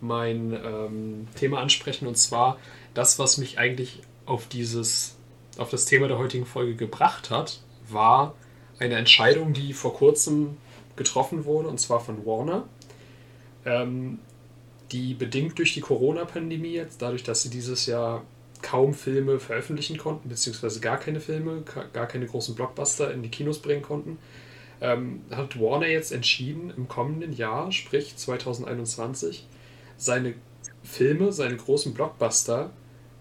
mein 0.00 0.52
ähm, 0.52 1.28
Thema 1.34 1.60
ansprechen 1.60 2.06
und 2.06 2.16
zwar 2.16 2.58
das, 2.94 3.18
was 3.18 3.38
mich 3.38 3.58
eigentlich 3.58 4.00
auf 4.24 4.48
dieses, 4.48 5.16
auf 5.58 5.70
das 5.70 5.84
Thema 5.84 6.08
der 6.08 6.18
heutigen 6.18 6.46
Folge 6.46 6.74
gebracht 6.74 7.30
hat, 7.30 7.60
war 7.88 8.34
eine 8.78 8.96
Entscheidung, 8.96 9.52
die 9.52 9.72
vor 9.72 9.94
kurzem 9.94 10.56
getroffen 10.96 11.44
wurde 11.44 11.68
und 11.68 11.78
zwar 11.78 12.00
von 12.00 12.24
Warner. 12.26 12.68
Ähm, 13.64 14.18
die 14.92 15.14
bedingt 15.14 15.58
durch 15.58 15.74
die 15.74 15.80
Corona-Pandemie 15.80 16.74
jetzt, 16.74 17.02
dadurch, 17.02 17.24
dass 17.24 17.42
sie 17.42 17.50
dieses 17.50 17.86
Jahr 17.86 18.24
kaum 18.62 18.94
Filme 18.94 19.38
veröffentlichen 19.40 19.98
konnten, 19.98 20.28
beziehungsweise 20.28 20.80
gar 20.80 20.98
keine 20.98 21.20
Filme, 21.20 21.62
gar 21.92 22.06
keine 22.06 22.26
großen 22.26 22.54
Blockbuster 22.54 23.12
in 23.12 23.22
die 23.22 23.28
Kinos 23.28 23.58
bringen 23.58 23.82
konnten, 23.82 24.18
ähm, 24.80 25.22
hat 25.30 25.60
Warner 25.60 25.88
jetzt 25.88 26.12
entschieden, 26.12 26.72
im 26.76 26.88
kommenden 26.88 27.32
Jahr, 27.32 27.72
sprich 27.72 28.16
2021, 28.16 29.46
seine 29.96 30.34
Filme, 30.82 31.32
seine 31.32 31.56
großen 31.56 31.94
Blockbuster 31.94 32.70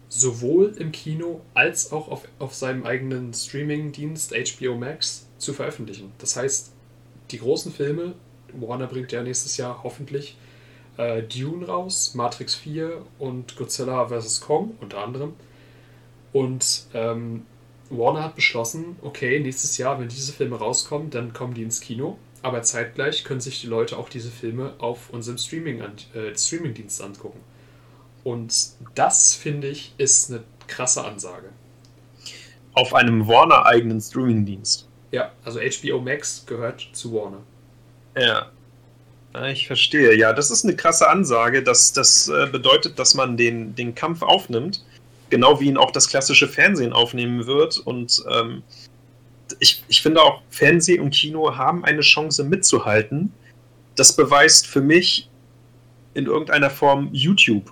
sowohl 0.08 0.76
im 0.78 0.92
Kino 0.92 1.42
als 1.54 1.92
auch 1.92 2.10
auf, 2.10 2.28
auf 2.40 2.54
seinem 2.54 2.86
eigenen 2.86 3.34
Streaming-Dienst 3.34 4.34
HBO 4.34 4.76
Max 4.76 5.25
zu 5.46 5.54
veröffentlichen. 5.54 6.12
Das 6.20 6.36
heißt, 6.36 6.74
die 7.32 7.40
großen 7.40 7.72
Filme, 7.72 8.14
Warner 8.54 8.88
bringt 8.88 9.12
ja 9.12 9.24
nächstes 9.24 9.58
Jahr 9.58 9.82
hoffentlich 9.84 10.38
äh, 10.98 11.24
Dune 11.24 11.66
raus, 11.66 12.14
Matrix 12.16 12.56
4 12.56 13.02
und 13.20 13.56
Godzilla 13.56 14.08
vs. 14.08 14.42
Kong 14.42 14.76
unter 14.82 15.00
anderem. 15.00 15.34
Und 16.34 16.88
ähm, 16.94 17.46
Warner 17.90 18.24
hat 18.24 18.36
beschlossen, 18.36 18.98
okay, 19.02 19.40
nächstes 19.40 19.78
Jahr, 19.78 20.00
wenn 20.00 20.10
diese 20.10 20.34
Filme 20.34 20.58
rauskommen, 20.58 21.10
dann 21.10 21.34
kommen 21.34 21.54
die 21.54 21.64
ins 21.64 21.82
Kino. 21.82 22.18
Aber 22.42 22.62
zeitgleich 22.62 23.24
können 23.24 23.42
sich 23.42 23.62
die 23.62 23.68
Leute 23.68 23.98
auch 23.98 24.10
diese 24.10 24.30
Filme 24.30 24.74
auf 24.78 25.10
unserem 25.10 25.38
Streaming 25.38 25.82
äh, 25.82 26.38
Streamingdienst 26.38 27.02
angucken. 27.02 27.40
Und 28.24 28.54
das, 28.96 29.34
finde 29.34 29.68
ich, 29.68 29.94
ist 29.98 30.32
eine 30.32 30.44
krasse 30.68 31.04
Ansage. 31.04 31.50
Auf 32.74 32.94
einem 32.94 33.28
Warner-eigenen 33.28 34.02
Streamingdienst. 34.02 34.88
Ja, 35.12 35.32
also 35.44 35.60
HBO 35.60 36.00
Max 36.00 36.46
gehört 36.46 36.88
zu 36.94 37.14
Warner. 37.14 37.42
Ja. 38.18 38.52
Ich 39.52 39.68
verstehe. 39.68 40.16
Ja, 40.16 40.32
das 40.32 40.50
ist 40.50 40.64
eine 40.64 40.78
krasse 40.78 41.10
Ansage. 41.10 41.62
Das, 41.62 41.92
das 41.92 42.30
äh, 42.30 42.48
bedeutet, 42.50 42.98
dass 42.98 43.16
man 43.16 43.36
den, 43.36 43.76
den 43.76 43.94
Kampf 43.94 44.22
aufnimmt 44.22 44.82
genau 45.30 45.60
wie 45.60 45.68
ihn 45.68 45.78
auch 45.78 45.92
das 45.92 46.08
klassische 46.08 46.48
Fernsehen 46.48 46.94
aufnehmen 46.94 47.46
wird. 47.46 47.78
Und 47.78 48.24
ähm, 48.30 48.64
ich, 49.60 49.84
ich 49.88 50.02
finde 50.02 50.22
auch, 50.22 50.42
Fernsehen 50.50 51.02
und 51.02 51.12
Kino 51.12 51.56
haben 51.56 51.86
eine 51.86 52.02
Chance 52.02 52.44
mitzuhalten. 52.44 53.34
Das 53.96 54.16
beweist 54.16 54.68
für 54.68 54.82
mich 54.82 55.30
in 56.14 56.26
irgendeiner 56.26 56.70
Form 56.70 57.10
YouTube. 57.12 57.72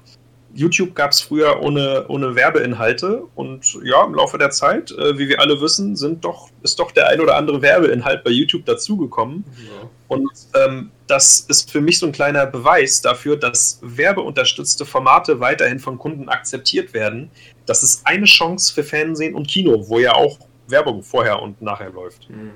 YouTube 0.56 0.94
gab 0.94 1.12
es 1.12 1.22
früher 1.22 1.62
ohne, 1.62 2.06
ohne 2.08 2.36
Werbeinhalte 2.36 3.24
und 3.36 3.80
ja, 3.84 4.04
im 4.06 4.14
Laufe 4.14 4.38
der 4.38 4.52
Zeit, 4.52 4.92
äh, 4.92 5.18
wie 5.18 5.28
wir 5.28 5.40
alle 5.40 5.60
wissen, 5.62 5.96
sind 5.96 6.24
doch, 6.24 6.50
ist 6.62 6.80
doch 6.80 6.92
der 6.92 7.08
ein 7.08 7.20
oder 7.20 7.36
andere 7.36 7.62
Werbeinhalt 7.62 8.24
bei 8.24 8.30
YouTube 8.30 8.66
dazugekommen. 8.66 9.44
Ja. 9.58 9.90
Und 10.08 10.32
ähm, 10.54 10.92
das 11.08 11.42
ist 11.42 11.72
für 11.72 11.82
mich 11.82 11.98
so 11.98 12.06
ein 12.06 12.12
kleiner 12.12 12.46
Beweis 12.46 13.02
dafür, 13.02 13.36
dass 13.36 13.80
werbeunterstützte 13.82 14.86
Formate 14.86 15.40
weiterhin 15.40 15.80
von 15.80 15.98
Kunden 15.98 16.30
akzeptiert 16.30 16.94
werden. 16.94 17.32
Das 17.66 17.82
ist 17.82 18.06
eine 18.06 18.26
Chance 18.26 18.74
für 18.74 18.84
Fernsehen 18.84 19.34
und 19.34 19.48
Kino, 19.48 19.86
wo 19.88 20.00
ja 20.00 20.14
auch 20.14 20.38
Werbung 20.68 21.02
vorher 21.02 21.42
und 21.42 21.62
nachher 21.62 21.90
läuft. 21.90 22.30
Mhm. 22.30 22.52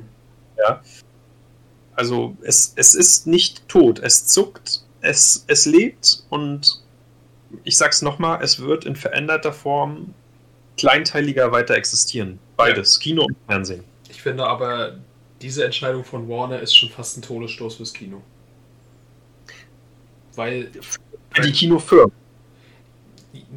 Ja. 0.57 0.81
Also 1.95 2.37
es, 2.41 2.73
es 2.75 2.93
ist 2.93 3.25
nicht 3.25 3.67
tot, 3.67 3.99
es 3.99 4.27
zuckt, 4.27 4.83
es, 5.01 5.43
es 5.47 5.65
lebt 5.65 6.23
und 6.29 6.83
ich 7.63 7.77
sag's 7.77 8.01
nochmal, 8.01 8.41
es 8.41 8.59
wird 8.59 8.85
in 8.85 8.95
veränderter 8.95 9.53
Form 9.53 10.13
kleinteiliger 10.77 11.51
weiter 11.51 11.75
existieren. 11.75 12.39
Beides, 12.55 12.95
ja. 12.95 13.03
Kino 13.03 13.25
und 13.25 13.35
Fernsehen. 13.47 13.83
Ich 14.09 14.21
finde 14.21 14.45
aber, 14.45 14.97
diese 15.41 15.65
Entscheidung 15.65 16.03
von 16.03 16.27
Warner 16.29 16.59
ist 16.59 16.75
schon 16.75 16.89
fast 16.89 17.17
ein 17.17 17.21
Todesstoß 17.21 17.75
fürs 17.75 17.93
Kino. 17.93 18.21
Weil. 20.35 20.69
Für 21.31 21.41
die 21.41 21.51
Kinofirmen. 21.51 22.11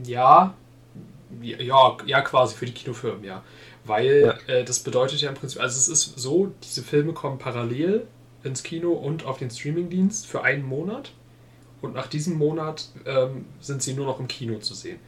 Ja, 0.05 0.55
ja, 1.41 1.97
ja, 2.07 2.20
quasi 2.22 2.57
für 2.57 2.66
die 2.66 2.72
Kinofirmen, 2.72 3.24
ja. 3.24 3.43
Weil 3.84 4.36
ja. 4.49 4.55
Äh, 4.55 4.64
das 4.64 4.80
bedeutet 4.80 5.20
ja 5.20 5.28
im 5.28 5.34
Prinzip, 5.34 5.61
also 5.61 5.78
es 5.78 5.88
ist 5.88 6.18
so, 6.18 6.53
diese 6.62 6.82
Filme 6.82 7.12
kommen 7.12 7.38
parallel 7.38 8.07
ins 8.43 8.62
Kino 8.62 8.93
und 8.93 9.24
auf 9.24 9.38
den 9.38 9.51
Streamingdienst 9.51 10.26
für 10.26 10.43
einen 10.43 10.64
Monat 10.64 11.12
und 11.83 11.95
nach 11.95 12.07
diesem 12.07 12.37
Monat 12.37 12.89
ähm, 13.07 13.47
sind 13.61 13.83
sie 13.83 13.95
nur 13.95 14.07
noch 14.07 14.20
im 14.20 14.28
Kino 14.28 14.59
zu 14.59 14.74
sehen. 14.74 14.99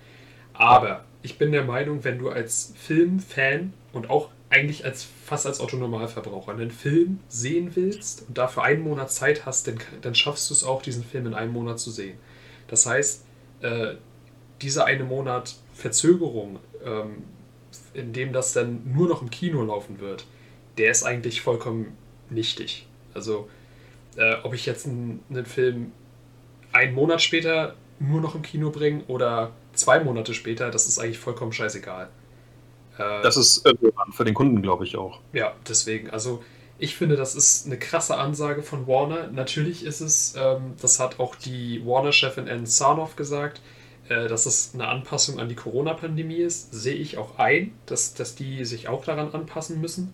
Aber 0.55 1.05
ich 1.23 1.39
bin 1.39 1.53
der 1.53 1.65
Meinung, 1.65 2.05
wenn 2.05 2.19
du 2.19 2.31
als 2.31 2.73
Filmfan 2.77 3.73
und 3.93 4.11
auch 4.11 4.31
eigentlich 4.51 4.85
als 4.85 5.07
fast 5.25 5.47
als 5.47 5.61
Autonormalverbraucher 5.61 6.53
einen 6.53 6.71
Film 6.71 7.21
sehen 7.29 7.71
willst 7.75 8.29
und 8.29 8.37
dafür 8.37 8.65
einen 8.65 8.83
Monat 8.83 9.11
Zeit 9.11 9.47
hast, 9.47 9.67
dann, 9.67 9.79
dann 10.03 10.15
schaffst 10.15 10.51
du 10.51 10.55
es 10.55 10.63
auch, 10.63 10.83
diesen 10.83 11.05
Film 11.05 11.27
in 11.27 11.35
einem 11.35 11.53
Monat 11.53 11.81
zu 11.81 11.91
sehen. 11.91 12.19
Das 12.69 12.85
heißt, 12.85 13.25
äh, 13.63 13.95
dieser 14.61 14.85
eine 14.85 15.05
Monat 15.05 15.57
Verzögerung, 15.75 16.59
ähm, 16.85 17.25
in 17.95 18.13
dem 18.13 18.33
das 18.33 18.53
dann 18.53 18.83
nur 18.93 19.09
noch 19.09 19.23
im 19.23 19.31
Kino 19.31 19.63
laufen 19.63 20.01
wird, 20.01 20.27
der 20.77 20.91
ist 20.91 21.03
eigentlich 21.03 21.41
vollkommen 21.41 21.97
nichtig. 22.29 22.87
Also, 23.15 23.49
äh, 24.17 24.35
ob 24.43 24.53
ich 24.53 24.67
jetzt 24.67 24.87
einen, 24.87 25.21
einen 25.31 25.47
Film 25.47 25.93
einen 26.73 26.95
Monat 26.95 27.23
später 27.23 27.75
nur 27.99 28.21
noch 28.21 28.35
im 28.35 28.43
Kino 28.43 28.71
bringen 28.71 29.05
oder 29.07 29.53
zwei 29.75 30.01
Monate 30.01 30.35
später, 30.35 30.71
das 30.71 30.87
ist 30.87 30.99
eigentlich 30.99 31.19
vollkommen 31.19 31.53
scheißegal. 31.53 32.09
Äh, 32.99 33.23
das 33.23 33.37
ist 33.37 33.65
äh, 33.67 33.75
für 34.11 34.25
den 34.25 34.35
Kunden, 34.35 34.63
glaube 34.63 34.85
ich, 34.85 34.97
auch. 34.97 35.21
Ja, 35.33 35.55
deswegen. 35.69 36.11
Also 36.11 36.43
ich 36.79 36.97
finde, 36.97 37.17
das 37.17 37.35
ist 37.35 37.67
eine 37.67 37.79
krasse 37.79 38.17
Ansage 38.17 38.63
von 38.63 38.87
Warner. 38.87 39.29
Natürlich 39.29 39.85
ist 39.85 40.01
es, 40.01 40.35
ähm, 40.37 40.75
das 40.81 40.99
hat 40.99 41.21
auch 41.21 41.37
die 41.37 41.85
Warner-Chefin 41.87 42.49
Ann 42.49 42.67
Sarnoff 42.67 43.17
gesagt, 43.17 43.61
äh, 44.09 44.27
dass 44.27 44.47
es 44.47 44.73
eine 44.75 44.89
Anpassung 44.89 45.39
an 45.39 45.49
die 45.49 45.55
Corona-Pandemie 45.55 46.39
ist. 46.39 46.73
Sehe 46.73 46.97
ich 46.97 47.19
auch 47.19 47.39
ein, 47.39 47.73
dass, 47.87 48.15
dass 48.15 48.35
die 48.35 48.65
sich 48.65 48.89
auch 48.89 49.05
daran 49.05 49.33
anpassen 49.33 49.81
müssen. 49.81 50.13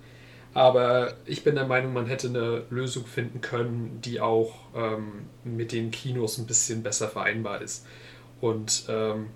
Aber 0.54 1.14
ich 1.26 1.44
bin 1.44 1.54
der 1.54 1.66
Meinung, 1.66 1.92
man 1.92 2.06
hätte 2.06 2.28
eine 2.28 2.64
Lösung 2.70 3.06
finden 3.06 3.40
können, 3.40 4.00
die 4.02 4.20
auch 4.20 4.54
ähm, 4.74 5.26
mit 5.44 5.72
den 5.72 5.90
Kinos 5.90 6.38
ein 6.38 6.46
bisschen 6.46 6.82
besser 6.82 7.08
vereinbar 7.08 7.60
ist. 7.60 7.86
Und 8.40 8.84
ähm, 8.88 9.26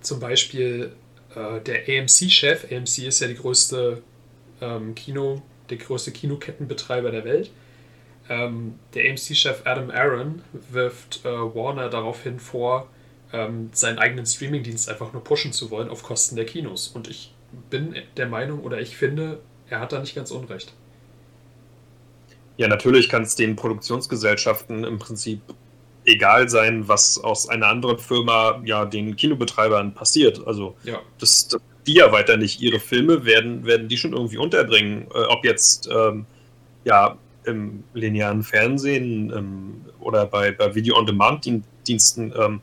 zum 0.00 0.20
Beispiel 0.20 0.92
äh, 1.34 1.60
der 1.60 1.88
AMC-Chef, 1.88 2.70
AMC 2.70 2.98
ist 3.06 3.20
ja 3.20 3.28
die 3.28 3.36
größte 3.36 4.02
ähm, 4.60 4.94
Kino, 4.94 5.42
der 5.70 5.78
größte 5.78 6.12
Kinokettenbetreiber 6.12 7.10
der 7.10 7.24
Welt. 7.24 7.50
Ähm, 8.28 8.74
der 8.94 9.10
AMC-Chef 9.10 9.62
Adam 9.64 9.90
Aaron 9.90 10.42
wirft 10.70 11.24
äh, 11.24 11.28
Warner 11.28 11.88
daraufhin 11.88 12.38
vor, 12.38 12.88
ähm, 13.32 13.70
seinen 13.72 13.98
eigenen 13.98 14.26
Streamingdienst 14.26 14.88
einfach 14.88 15.12
nur 15.12 15.24
pushen 15.24 15.52
zu 15.52 15.70
wollen 15.70 15.88
auf 15.88 16.02
Kosten 16.02 16.36
der 16.36 16.46
Kinos. 16.46 16.88
Und 16.88 17.08
ich 17.08 17.34
bin 17.70 17.94
der 18.16 18.26
Meinung 18.26 18.60
oder 18.60 18.80
ich 18.80 18.96
finde, 18.96 19.40
er 19.70 19.80
hat 19.80 19.92
da 19.92 20.00
nicht 20.00 20.14
ganz 20.14 20.30
unrecht. 20.30 20.72
Ja, 22.56 22.66
natürlich 22.68 23.08
kann 23.08 23.22
es 23.22 23.36
den 23.36 23.56
Produktionsgesellschaften 23.56 24.84
im 24.84 24.98
Prinzip 24.98 25.40
egal 26.04 26.48
sein, 26.48 26.88
was 26.88 27.22
aus 27.22 27.48
einer 27.48 27.68
anderen 27.68 27.98
Firma 27.98 28.60
ja 28.64 28.84
den 28.84 29.14
Kinobetreibern 29.14 29.94
passiert. 29.94 30.44
Also 30.46 30.76
ja. 30.82 31.00
das, 31.18 31.48
das, 31.48 31.60
die 31.86 31.94
ja 31.94 32.10
weiter 32.12 32.36
nicht 32.36 32.60
ihre 32.60 32.80
Filme 32.80 33.24
werden, 33.24 33.64
werden 33.64 33.88
die 33.88 33.96
schon 33.96 34.12
irgendwie 34.12 34.38
unterbringen. 34.38 35.06
Äh, 35.14 35.24
ob 35.28 35.44
jetzt 35.44 35.88
ähm, 35.92 36.26
ja 36.84 37.16
im 37.44 37.84
linearen 37.94 38.42
Fernsehen 38.42 39.32
ähm, 39.34 39.84
oder 40.00 40.26
bei, 40.26 40.52
bei 40.52 40.74
Video-on-Demand-Diensten 40.74 42.32
ähm, 42.36 42.60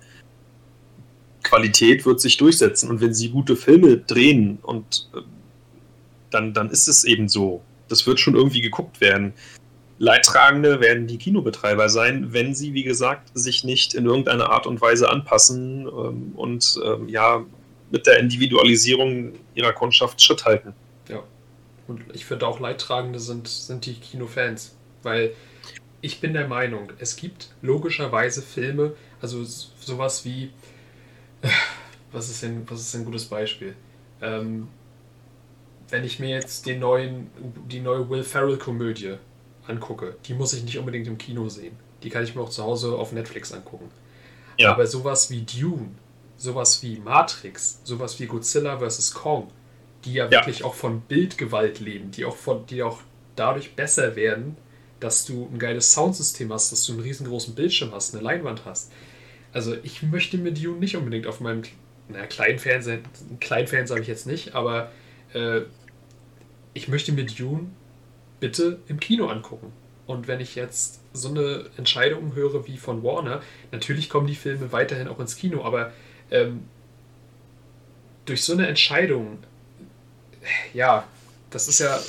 Qualität 1.43 2.05
wird 2.05 2.19
sich 2.19 2.37
durchsetzen. 2.37 2.89
Und 2.89 3.01
wenn 3.01 3.13
sie 3.13 3.29
gute 3.29 3.55
Filme 3.55 3.97
drehen 3.97 4.59
und 4.61 5.09
äh, 5.15 5.19
dann, 6.35 6.53
dann 6.53 6.69
ist 6.69 6.87
es 6.87 7.03
eben 7.03 7.27
so. 7.27 7.61
Das 7.87 8.05
wird 8.05 8.19
schon 8.19 8.35
irgendwie 8.35 8.61
geguckt 8.61 9.01
werden. 9.01 9.33
Leidtragende 9.97 10.81
werden 10.81 11.07
die 11.07 11.17
Kinobetreiber 11.17 11.87
sein, 11.87 12.33
wenn 12.33 12.53
sie, 12.53 12.73
wie 12.73 12.83
gesagt, 12.83 13.31
sich 13.33 13.63
nicht 13.63 13.93
in 13.93 14.05
irgendeiner 14.05 14.49
Art 14.49 14.67
und 14.67 14.81
Weise 14.81 15.09
anpassen 15.09 15.87
ähm, 15.87 16.33
und 16.35 16.79
ähm, 16.85 17.07
ja 17.07 17.45
mit 17.91 18.05
der 18.07 18.19
Individualisierung 18.19 19.33
ihrer 19.53 19.71
Kundschaft 19.71 20.21
Schritt 20.21 20.43
halten. 20.43 20.73
Ja. 21.07 21.23
Und 21.87 22.03
ich 22.13 22.25
finde 22.25 22.47
auch 22.47 22.59
Leidtragende 22.59 23.19
sind, 23.19 23.47
sind 23.47 23.85
die 23.85 23.93
Kinofans, 23.93 24.75
weil 25.03 25.33
ich 26.01 26.19
bin 26.19 26.33
der 26.33 26.47
Meinung, 26.47 26.91
es 26.99 27.15
gibt 27.15 27.51
logischerweise 27.61 28.41
Filme, 28.41 28.93
also 29.21 29.43
sowas 29.43 30.25
wie, 30.25 30.51
was 32.11 32.29
ist 32.29 32.43
denn, 32.43 32.63
was 32.69 32.81
ist 32.81 32.95
ein 32.95 33.05
gutes 33.05 33.25
Beispiel? 33.25 33.75
Ähm, 34.21 34.67
wenn 35.89 36.03
ich 36.03 36.19
mir 36.19 36.29
jetzt 36.29 36.65
den 36.65 36.79
neuen, 36.79 37.29
die 37.69 37.79
neue 37.79 38.09
Will 38.09 38.23
Ferrell-Komödie 38.23 39.15
angucke, 39.67 40.15
die 40.25 40.33
muss 40.33 40.53
ich 40.53 40.63
nicht 40.63 40.77
unbedingt 40.77 41.07
im 41.07 41.17
Kino 41.17 41.49
sehen. 41.49 41.75
Die 42.03 42.09
kann 42.09 42.23
ich 42.23 42.35
mir 42.35 42.41
auch 42.41 42.49
zu 42.49 42.63
Hause 42.63 42.95
auf 42.95 43.11
Netflix 43.11 43.51
angucken. 43.51 43.89
Ja. 44.57 44.71
Aber 44.71 44.87
sowas 44.87 45.29
wie 45.29 45.41
Dune, 45.41 45.89
sowas 46.37 46.81
wie 46.83 46.97
Matrix, 46.97 47.79
sowas 47.83 48.19
wie 48.19 48.25
Godzilla 48.25 48.79
vs. 48.79 49.13
Kong, 49.13 49.51
die 50.05 50.13
ja, 50.13 50.25
ja, 50.25 50.31
wirklich 50.31 50.63
auch 50.63 50.75
von 50.75 51.01
Bildgewalt 51.01 51.79
leben, 51.79 52.11
die 52.11 52.25
auch, 52.25 52.35
von, 52.35 52.65
die 52.67 52.83
auch 52.83 52.99
dadurch 53.35 53.75
besser 53.75 54.15
werden, 54.15 54.57
dass 54.99 55.25
du 55.25 55.49
ein 55.51 55.59
geiles 55.59 55.91
Soundsystem 55.91 56.51
hast, 56.53 56.71
dass 56.71 56.85
du 56.85 56.93
einen 56.93 57.01
riesengroßen 57.01 57.53
Bildschirm 57.55 57.91
hast, 57.91 58.13
eine 58.13 58.23
Leinwand 58.23 58.65
hast. 58.65 58.91
Also 59.51 59.75
ich 59.83 60.03
möchte 60.03 60.37
mir 60.37 60.51
Dune 60.51 60.77
nicht 60.79 60.95
unbedingt 60.95 61.27
auf 61.27 61.39
meinem 61.39 61.63
naja, 62.07 62.27
kleinen 62.27 62.59
Fernseher, 62.59 62.99
einen 63.29 63.39
kleinen 63.39 63.67
Fernseher 63.67 63.95
habe 63.95 64.03
ich 64.03 64.07
jetzt 64.07 64.27
nicht, 64.27 64.53
aber 64.53 64.91
äh, 65.35 65.61
ich 66.73 66.87
möchte 66.87 67.11
mir 67.11 67.25
Dune 67.25 67.67
bitte 68.39 68.79
im 68.87 68.99
Kino 68.99 69.27
angucken. 69.27 69.71
Und 70.07 70.27
wenn 70.27 70.39
ich 70.39 70.55
jetzt 70.55 71.01
so 71.13 71.29
eine 71.29 71.65
Entscheidung 71.77 72.35
höre 72.35 72.67
wie 72.67 72.77
von 72.77 73.03
Warner, 73.03 73.41
natürlich 73.71 74.09
kommen 74.09 74.27
die 74.27 74.35
Filme 74.35 74.71
weiterhin 74.71 75.07
auch 75.07 75.19
ins 75.19 75.35
Kino, 75.35 75.63
aber 75.63 75.91
ähm, 76.31 76.65
durch 78.25 78.43
so 78.43 78.53
eine 78.53 78.67
Entscheidung, 78.67 79.39
ja, 80.73 81.07
das 81.49 81.67
ist 81.67 81.79
ja, 81.79 81.99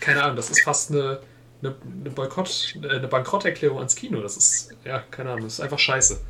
keine 0.00 0.22
Ahnung, 0.22 0.36
das 0.36 0.50
ist 0.50 0.62
fast 0.62 0.90
eine, 0.90 1.20
eine, 1.62 1.74
eine 2.00 2.10
Boykott, 2.10 2.76
eine 2.82 3.08
Bankrotterklärung 3.08 3.78
ans 3.78 3.96
Kino. 3.96 4.20
Das 4.20 4.36
ist, 4.36 4.76
ja, 4.84 5.00
keine 5.10 5.30
Ahnung, 5.30 5.44
das 5.44 5.54
ist 5.54 5.60
einfach 5.60 5.78
scheiße. 5.78 6.20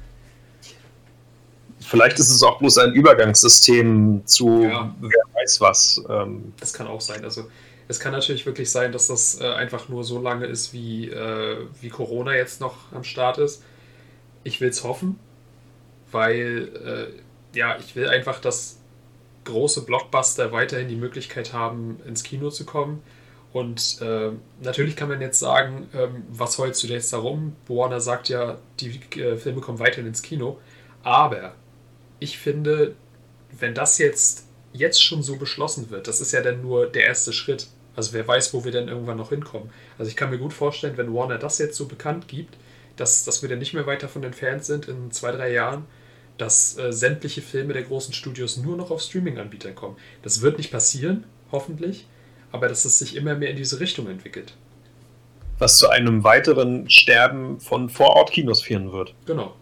Vielleicht 1.85 2.19
ist 2.19 2.31
es 2.31 2.43
auch 2.43 2.59
bloß 2.59 2.79
ein 2.79 2.93
Übergangssystem 2.93 4.23
zu 4.25 4.63
ja. 4.63 4.95
wer 5.01 5.25
weiß 5.35 5.61
was. 5.61 6.03
Ähm. 6.09 6.55
Das 6.59 6.73
kann 6.73 6.87
auch 6.87 7.01
sein. 7.01 7.25
Also 7.25 7.47
es 7.89 8.01
kann 8.01 8.13
natürlich 8.13 8.47
wirklich 8.47 8.71
sein, 8.71 8.93
dass 8.93 9.09
das 9.09 9.41
äh, 9.41 9.45
einfach 9.45 9.89
nur 9.89 10.05
so 10.05 10.21
lange 10.21 10.47
ist, 10.47 10.73
wie, 10.73 11.11
äh, 11.11 11.59
wie 11.81 11.91
Corona 11.91 12.35
jetzt 12.35 12.61
noch 12.61 12.77
am 12.93 13.05
Start 13.05 13.39
ist. 13.39 13.63
Ich 14.43 14.61
will 14.61 14.71
es 14.71 14.83
hoffen, 14.83 15.19
weil 16.11 17.13
äh, 17.55 17.59
ja, 17.59 17.77
ich 17.79 17.95
will 17.97 18.09
einfach, 18.09 18.41
dass 18.41 18.79
große 19.45 19.83
Blockbuster 19.83 20.53
weiterhin 20.53 20.89
die 20.89 20.97
Möglichkeit 20.97 21.53
haben, 21.53 22.01
ins 22.07 22.23
Kino 22.23 22.51
zu 22.51 22.65
kommen. 22.65 23.03
Und 23.53 24.01
äh, 24.01 24.31
natürlich 24.63 24.97
kann 24.97 25.09
man 25.09 25.21
jetzt 25.21 25.39
sagen, 25.39 25.89
ähm, 25.95 26.25
was 26.31 26.59
holst 26.59 26.83
du 26.83 26.89
jetzt 26.89 27.13
darum? 27.13 27.55
Warner 27.69 28.01
sagt 28.01 28.29
ja, 28.29 28.59
die 28.81 28.99
äh, 29.21 29.37
Filme 29.37 29.61
kommen 29.61 29.79
weiterhin 29.79 30.07
ins 30.07 30.23
Kino. 30.23 30.59
Aber 31.03 31.55
ich 32.21 32.39
finde, 32.39 32.95
wenn 33.59 33.75
das 33.75 33.99
jetzt 33.99 34.47
jetzt 34.73 35.03
schon 35.03 35.23
so 35.23 35.37
beschlossen 35.37 35.91
wird, 35.91 36.09
das 36.09 36.21
ist 36.21 36.33
ja 36.33 36.43
dann 36.43 36.61
nur 36.61 36.87
der 36.87 37.05
erste 37.05 37.33
Schritt. 37.33 37.69
Also 37.97 38.13
wer 38.13 38.27
weiß, 38.27 38.53
wo 38.53 38.65
wir 38.65 38.73
denn 38.73 38.89
irgendwann 38.89 39.17
noch 39.17 39.31
hinkommen. 39.31 39.71
Also 39.99 40.11
ich 40.11 40.17
kann 40.17 40.31
mir 40.31 40.39
gut 40.39 40.53
vorstellen, 40.53 40.97
wenn 40.97 41.15
Warner 41.15 41.39
das 41.39 41.59
jetzt 41.59 41.77
so 41.77 41.87
bekannt 41.87 42.27
gibt, 42.27 42.57
dass, 42.97 43.25
dass 43.25 43.43
wir 43.43 43.49
dann 43.49 43.61
nicht 43.61 43.73
mehr 43.73 43.87
weit 43.87 44.03
davon 44.03 44.25
entfernt 44.25 44.65
sind 44.65 44.89
in 44.89 45.13
zwei, 45.13 45.31
drei 45.31 45.53
Jahren, 45.53 45.87
dass 46.39 46.77
äh, 46.77 46.93
sämtliche 46.93 47.41
Filme 47.41 47.73
der 47.73 47.83
großen 47.83 48.13
Studios 48.13 48.57
nur 48.57 48.77
noch 48.77 48.91
auf 48.91 49.01
Streaming-Anbietern 49.01 49.77
kommen. 49.77 49.97
Das 50.23 50.43
wird 50.43 50.59
nicht 50.59 50.73
passieren, 50.73 51.25
hoffentlich, 51.53 52.07
aber 52.51 52.69
dass 52.69 52.85
es 52.85 52.99
sich 52.99 53.15
immer 53.15 53.37
mehr 53.37 53.51
in 53.51 53.57
diese 53.57 53.79
Richtung 53.79 54.09
entwickelt. 54.09 54.55
Was 55.59 55.79
zu 55.79 55.89
einem 55.89 56.25
weiteren 56.25 56.91
Sterben 56.91 57.61
von 57.61 57.89
Vorortkinos 57.89 58.63
führen 58.63 58.91
wird. 58.91 59.15
Genau. 59.27 59.55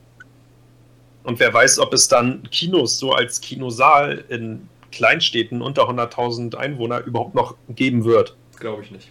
Und 1.24 1.38
wer 1.38 1.52
weiß, 1.52 1.78
ob 1.78 1.92
es 1.92 2.08
dann 2.08 2.42
Kinos 2.50 2.98
so 2.98 3.12
als 3.12 3.40
Kinosaal 3.40 4.24
in 4.28 4.68
Kleinstädten 4.90 5.62
unter 5.62 5.88
100.000 5.88 6.56
Einwohner 6.56 7.00
überhaupt 7.00 7.34
noch 7.34 7.56
geben 7.68 8.04
wird. 8.04 8.36
Glaube 8.58 8.82
ich 8.82 8.90
nicht. 8.90 9.10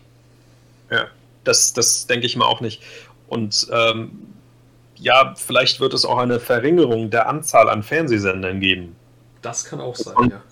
Ja, 0.90 1.08
das, 1.44 1.74
das 1.74 2.08
denke 2.08 2.26
ich 2.26 2.36
mal 2.36 2.46
auch 2.46 2.62
nicht. 2.62 2.82
Und 3.28 3.68
ähm, 3.72 4.12
ja, 4.96 5.34
vielleicht 5.36 5.80
wird 5.80 5.94
es 5.94 6.06
auch 6.06 6.18
eine 6.18 6.40
Verringerung 6.40 7.10
der 7.10 7.28
Anzahl 7.28 7.70
an 7.70 7.82
Fernsehsendern 7.82 8.60
geben. 8.60 8.96
Das 9.42 9.66
kann 9.66 9.82
auch 9.82 9.96
sein, 9.96 10.14
von, 10.14 10.30
ja. 10.30 10.44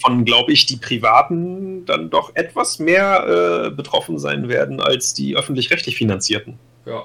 Von, 0.00 0.24
glaube 0.24 0.52
ich, 0.52 0.66
die 0.66 0.76
Privaten 0.76 1.84
dann 1.84 2.08
doch 2.10 2.36
etwas 2.36 2.78
mehr 2.78 3.66
äh, 3.66 3.70
betroffen 3.70 4.18
sein 4.18 4.48
werden 4.48 4.80
als 4.80 5.14
die 5.14 5.36
öffentlich-rechtlich 5.36 5.96
finanzierten. 5.96 6.58
Ja, 6.86 7.04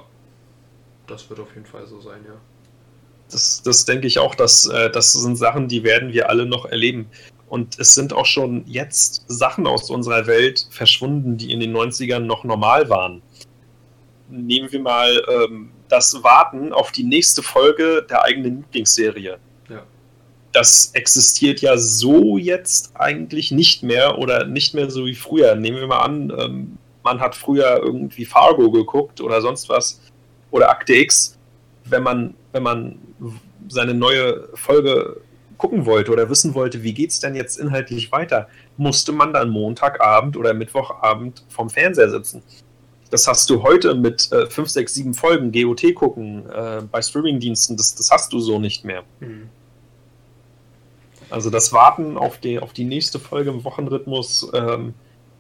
das 1.08 1.28
wird 1.30 1.40
auf 1.40 1.54
jeden 1.56 1.66
Fall 1.66 1.88
so 1.88 2.00
sein, 2.00 2.20
ja. 2.28 2.36
Das, 3.34 3.64
das 3.64 3.86
denke 3.86 4.06
ich 4.06 4.20
auch, 4.20 4.36
dass 4.36 4.68
äh, 4.68 4.92
das 4.92 5.14
sind 5.14 5.36
Sachen, 5.38 5.68
die 5.68 5.84
werden 5.84 6.14
wir 6.14 6.30
alle 6.30 6.46
noch 6.46 6.66
erleben. 6.66 7.08
Und 7.50 7.80
es 7.80 7.94
sind 7.94 8.14
auch 8.14 8.26
schon 8.26 8.64
jetzt 8.66 9.26
Sachen 9.28 9.68
aus 9.68 9.90
unserer 9.90 10.28
Welt 10.28 10.68
verschwunden, 10.70 11.38
die 11.38 11.52
in 11.52 11.60
den 11.60 11.76
90ern 11.76 12.20
noch 12.20 12.44
normal 12.44 12.90
waren. 12.90 13.22
Nehmen 14.30 14.72
wir 14.72 14.80
mal 14.80 15.24
ähm, 15.28 15.72
das 15.90 16.24
Warten 16.24 16.74
auf 16.74 16.92
die 16.92 17.04
nächste 17.04 17.44
Folge 17.44 18.06
der 18.10 18.24
eigenen 18.24 18.58
Lieblingsserie. 18.58 19.38
Ja. 19.70 19.84
Das 20.52 20.92
existiert 20.94 21.62
ja 21.62 21.78
so 21.78 22.38
jetzt 22.38 22.92
eigentlich 22.96 23.52
nicht 23.52 23.84
mehr 23.84 24.18
oder 24.18 24.46
nicht 24.46 24.74
mehr 24.74 24.90
so 24.90 25.06
wie 25.06 25.16
früher. 25.16 25.56
Nehmen 25.56 25.80
wir 25.80 25.88
mal 25.88 26.02
an, 26.02 26.34
ähm, 26.38 26.78
man 27.04 27.20
hat 27.20 27.36
früher 27.36 27.82
irgendwie 27.84 28.26
Fargo 28.26 28.72
geguckt 28.72 29.22
oder 29.22 29.42
sonst 29.42 29.70
was 29.70 30.02
oder 30.52 30.70
Akte 30.70 30.94
X. 30.94 31.38
Wenn 31.86 32.04
man, 32.04 32.34
wenn 32.52 32.64
man 32.64 33.00
seine 33.68 33.94
neue 33.94 34.50
Folge 34.54 35.22
gucken 35.58 35.86
wollte 35.86 36.12
oder 36.12 36.30
wissen 36.30 36.56
wollte, 36.56 36.84
wie 36.84 36.94
geht 36.94 37.12
es 37.12 37.20
denn 37.20 37.36
jetzt 37.36 37.58
inhaltlich 37.58 38.12
weiter, 38.12 38.48
musste 38.78 39.12
man 39.12 39.34
dann 39.34 39.50
Montagabend 39.50 40.36
oder 40.36 40.54
Mittwochabend 40.54 41.46
vom 41.50 41.70
Fernseher 41.70 42.10
sitzen. 42.10 42.44
Das 43.10 43.28
hast 43.28 43.50
du 43.50 43.62
heute 43.62 43.96
mit 43.96 44.32
äh, 44.32 44.48
5, 44.48 44.70
6, 44.70 44.94
7 44.94 45.14
Folgen 45.14 45.52
GOT 45.52 45.94
gucken 45.94 46.50
äh, 46.50 46.82
bei 46.92 47.02
Streamingdiensten, 47.02 47.78
das, 47.78 47.96
das 47.96 48.10
hast 48.12 48.34
du 48.34 48.40
so 48.40 48.60
nicht 48.60 48.84
mehr. 48.84 49.04
Mhm. 49.20 49.50
Also 51.30 51.50
das 51.50 51.72
Warten 51.74 52.18
auf 52.18 52.38
die, 52.40 52.60
auf 52.60 52.74
die 52.74 52.86
nächste 52.86 53.20
Folge 53.20 53.50
im 53.52 53.64
Wochenrhythmus 53.64 54.52
ähm, 54.54 54.94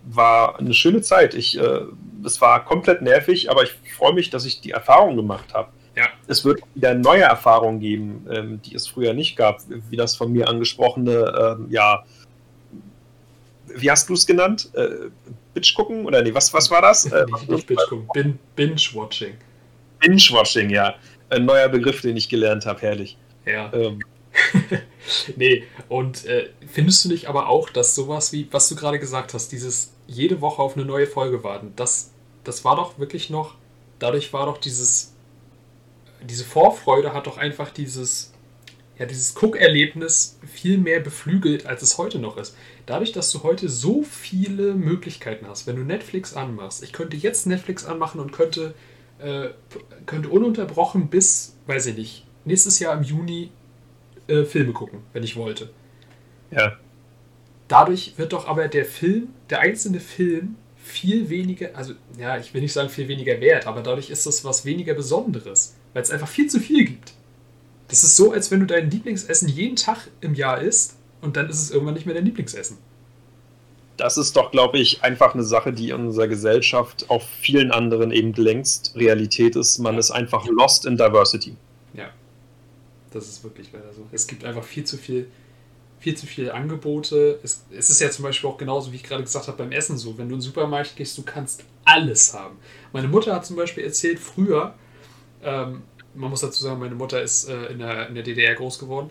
war 0.06 0.60
eine 0.60 0.74
schöne 0.74 1.02
Zeit. 1.02 1.34
Ich, 1.34 1.58
äh, 1.60 1.82
es 2.26 2.42
war 2.42 2.64
komplett 2.66 3.02
nervig, 3.02 3.52
aber 3.52 3.64
ich 3.64 3.74
freue 3.96 4.14
mich, 4.14 4.30
dass 4.30 4.46
ich 4.46 4.62
die 4.62 4.72
Erfahrung 4.72 5.16
gemacht 5.16 5.54
habe. 5.54 5.70
Ja. 5.96 6.10
Es 6.28 6.44
wird 6.44 6.62
wieder 6.74 6.96
neue 6.96 7.22
Erfahrungen 7.22 7.80
geben, 7.80 8.28
ähm, 8.32 8.62
die 8.64 8.76
es 8.76 8.88
früher 8.88 9.14
nicht 9.14 9.36
gab, 9.36 9.62
wie 9.90 9.96
das 9.96 10.16
von 10.16 10.32
mir 10.32 10.48
angesprochene, 10.48 11.58
ähm, 11.60 11.68
ja, 11.70 12.04
wie 13.76 13.90
hast 13.90 14.10
du 14.10 14.14
es 14.14 14.26
genannt? 14.26 14.70
Äh, 14.74 15.10
Bitch 15.54 15.74
gucken? 15.76 16.06
Oder 16.06 16.22
nee, 16.22 16.34
was, 16.34 16.54
was 16.54 16.70
war 16.70 16.82
das? 16.82 17.06
Äh, 17.12 17.26
nicht, 17.26 17.50
nicht 17.50 17.68
Bitch 17.68 17.88
gucken, 17.90 18.08
Bin, 18.14 18.40
Binge-Watching. 18.56 19.36
Binge-Watching, 20.00 20.70
ja. 20.70 20.96
Ein 21.30 21.46
neuer 21.46 21.70
Begriff, 21.70 22.02
den 22.02 22.18
ich 22.18 22.30
gelernt 22.30 22.66
habe, 22.66 22.82
herrlich. 22.82 23.18
Ja. 23.46 23.72
Ähm, 23.74 24.00
nee, 25.36 25.64
und 25.90 26.26
äh, 26.26 26.50
findest 26.68 27.06
du 27.06 27.10
nicht 27.10 27.28
aber 27.28 27.50
auch, 27.50 27.70
dass 27.70 27.94
sowas 27.96 28.32
wie, 28.34 28.48
was 28.52 28.70
du 28.70 28.76
gerade 28.76 29.00
gesagt 29.00 29.34
hast, 29.34 29.52
dieses 29.52 29.94
jede 30.08 30.42
Woche 30.42 30.62
auf 30.62 30.76
eine 30.76 30.86
neue 30.86 31.08
Folge 31.08 31.44
warten, 31.44 31.74
das, 31.76 32.12
das 32.44 32.66
war 32.66 32.76
doch 32.76 32.98
wirklich 33.00 33.30
noch, 33.30 33.56
dadurch 34.00 34.34
war 34.34 34.48
doch 34.48 34.58
dieses, 34.58 35.13
diese 36.24 36.44
Vorfreude 36.44 37.14
hat 37.14 37.28
doch 37.28 37.38
einfach 37.38 37.72
dieses, 37.72 38.34
ja, 38.98 39.06
dieses 39.06 39.34
Guckerlebnis 39.36 40.40
viel 40.46 40.78
mehr 40.78 41.00
beflügelt, 41.00 41.66
als 41.66 41.82
es 41.82 41.98
heute 41.98 42.20
noch 42.20 42.38
ist. 42.38 42.56
Dadurch, 42.86 43.12
dass 43.12 43.32
du 43.32 43.44
heute 43.44 43.70
so 43.70 44.04
viele 44.04 44.74
Möglichkeiten 44.74 45.48
hast, 45.48 45.68
wenn 45.68 45.76
du 45.76 45.84
Netflix 45.84 46.34
anmachst, 46.34 46.84
ich 46.84 46.94
könnte 46.94 47.18
jetzt 47.18 47.48
Netflix 47.48 47.86
anmachen 47.86 48.20
und 48.20 48.32
könnte, 48.32 48.74
äh, 49.20 49.50
könnte 50.06 50.30
ununterbrochen 50.30 51.08
bis, 51.08 51.56
weiß 51.68 51.88
ich 51.88 51.98
nicht, 51.98 52.26
nächstes 52.46 52.80
Jahr 52.80 52.96
im 52.98 53.04
Juni 53.04 53.52
äh, 54.28 54.44
Filme 54.44 54.74
gucken, 54.74 55.00
wenn 55.14 55.24
ich 55.24 55.36
wollte. 55.36 55.70
Ja. 56.52 56.78
Dadurch 57.68 58.14
wird 58.18 58.34
doch 58.34 58.48
aber 58.48 58.68
der 58.68 58.86
Film, 58.86 59.30
der 59.50 59.62
einzelne 59.62 60.00
Film, 60.00 60.56
viel 60.84 61.30
weniger, 61.30 61.70
also 61.76 61.94
ja, 62.18 62.38
ich 62.38 62.54
will 62.54 62.62
nicht 62.62 62.74
sagen 62.74 62.90
viel 62.90 63.08
weniger 63.08 63.40
wert, 63.40 63.68
aber 63.68 63.82
dadurch 63.82 64.10
ist 64.10 64.26
es 64.26 64.44
was 64.44 64.66
weniger 64.66 64.94
Besonderes, 64.94 65.76
weil 65.94 66.04
es 66.04 66.12
einfach 66.12 66.28
viel 66.28 66.50
zu 66.50 66.60
viel 66.60 66.86
gibt. 66.86 67.14
Das 67.88 68.04
ist 68.04 68.16
so, 68.16 68.32
als 68.32 68.50
wenn 68.52 68.60
du 68.60 68.66
dein 68.66 68.90
Lieblingsessen 68.90 69.48
jeden 69.48 69.76
Tag 69.76 70.08
im 70.22 70.34
Jahr 70.34 70.62
isst 70.62 70.96
und 71.22 71.38
dann 71.38 71.50
ist 71.50 71.62
es 71.62 71.72
irgendwann 71.72 71.94
nicht 71.94 72.06
mehr 72.06 72.16
dein 72.16 72.26
Lieblingsessen. 72.26 72.78
Das 73.98 74.18
ist 74.18 74.36
doch, 74.36 74.52
glaube 74.52 74.80
ich, 74.80 75.04
einfach 75.04 75.36
eine 75.36 75.44
Sache, 75.44 75.72
die 75.72 75.90
in 75.90 76.08
unserer 76.08 76.28
Gesellschaft 76.28 77.10
auf 77.10 77.24
vielen 77.24 77.72
anderen 77.72 78.12
eben 78.12 78.34
längst 78.34 78.94
Realität 78.96 79.56
ist. 79.56 79.78
Man 79.78 79.98
ist 79.98 80.10
einfach 80.10 80.48
lost 80.48 80.86
in 80.86 80.98
Diversity. 80.98 81.56
Ja, 81.94 82.10
das 83.12 83.28
ist 83.28 83.44
wirklich 83.44 83.70
leider 83.72 83.94
so. 83.94 84.08
Es 84.12 84.26
gibt 84.26 84.44
einfach 84.44 84.64
viel 84.64 84.84
zu 84.84 84.98
viel, 84.98 85.28
viel 86.00 86.18
zu 86.18 86.26
viele 86.26 86.56
Angebote. 86.56 87.40
Es, 87.44 87.66
es 87.70 87.92
ist 87.92 88.02
ja 88.02 88.10
zum 88.10 88.24
Beispiel 88.24 88.50
auch 88.50 88.58
genauso, 88.58 88.92
wie 88.92 88.96
ich 88.96 89.04
gerade 89.04 89.24
gesagt 89.24 89.48
habe, 89.48 89.58
beim 89.58 89.72
Essen 89.72 89.98
so. 90.00 90.18
Wenn 90.18 90.28
du 90.28 90.36
in 90.36 90.40
den 90.40 90.42
Supermarkt 90.42 90.96
gehst, 90.96 91.16
du 91.20 91.22
kannst 91.22 91.64
alles 91.86 92.34
haben. 92.34 92.58
Meine 92.92 93.08
Mutter 93.08 93.36
hat 93.36 93.46
zum 93.46 93.56
Beispiel 93.56 93.84
erzählt, 93.84 94.20
früher, 94.20 94.74
ähm, 95.44 95.84
man 96.16 96.30
muss 96.30 96.42
dazu 96.42 96.64
sagen, 96.64 96.80
meine 96.80 96.96
Mutter 96.96 97.22
ist 97.22 97.50
äh, 97.50 97.66
in, 97.68 97.80
der, 97.80 98.08
in 98.08 98.16
der 98.16 98.24
DDR 98.24 98.56
groß 98.56 98.80
geworden. 98.80 99.10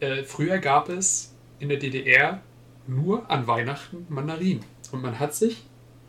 Äh, 0.00 0.24
früher 0.24 0.58
gab 0.58 0.88
es 0.88 1.34
in 1.58 1.68
der 1.68 1.78
DDR 1.78 2.40
nur 2.86 3.30
an 3.30 3.46
Weihnachten 3.46 4.06
Mandarinen. 4.08 4.64
Und 4.92 5.02
man 5.02 5.18
hat 5.18 5.34
sich 5.34 5.64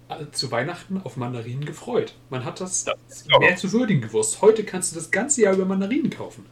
äh, 0.07 0.26
zu 0.32 0.51
Weihnachten 0.51 1.01
auf 1.03 1.17
Mandarinen 1.17 1.65
gefreut. 1.65 2.15
Man 2.30 2.45
hat 2.45 2.61
das 2.61 2.86
ja, 2.86 3.39
mehr 3.39 3.55
zu 3.57 3.72
würdigen 3.72 4.01
gewusst. 4.01 4.41
Heute 4.41 4.63
kannst 4.63 4.91
du 4.91 4.95
das 4.95 5.11
ganze 5.11 5.41
Jahr 5.41 5.53
über 5.53 5.65
Mandarinen 5.65 6.09
kaufen. 6.09 6.45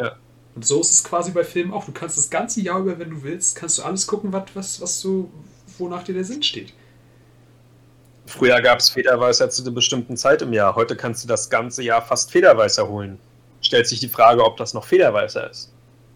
Ja. 0.00 0.16
Und 0.54 0.64
so 0.64 0.80
ist 0.80 0.90
es 0.90 1.04
quasi 1.04 1.30
bei 1.30 1.44
Filmen 1.44 1.72
auch. 1.72 1.84
Du 1.84 1.92
kannst 1.92 2.16
das 2.18 2.30
ganze 2.30 2.60
Jahr 2.60 2.80
über, 2.80 2.98
wenn 2.98 3.10
du 3.10 3.22
willst, 3.22 3.56
kannst 3.56 3.78
du 3.78 3.82
alles 3.82 4.06
gucken, 4.06 4.32
was, 4.32 4.44
was, 4.54 4.80
was 4.80 5.00
du, 5.00 5.30
wonach 5.78 6.02
dir 6.02 6.14
der 6.14 6.24
Sinn 6.24 6.42
steht. 6.42 6.72
Früher 8.30 8.60
gab 8.60 8.78
es 8.78 8.88
Federweißer 8.90 9.50
zu 9.50 9.62
einer 9.62 9.72
bestimmten 9.72 10.16
Zeit 10.16 10.40
im 10.40 10.52
Jahr. 10.52 10.76
Heute 10.76 10.94
kannst 10.94 11.24
du 11.24 11.28
das 11.28 11.50
ganze 11.50 11.82
Jahr 11.82 12.00
fast 12.00 12.30
Federweißer 12.30 12.88
holen. 12.88 13.18
Stellt 13.60 13.88
sich 13.88 13.98
die 13.98 14.08
Frage, 14.08 14.44
ob 14.44 14.56
das 14.56 14.72
noch 14.72 14.84
Federweißer 14.84 15.50
ist. 15.50 15.72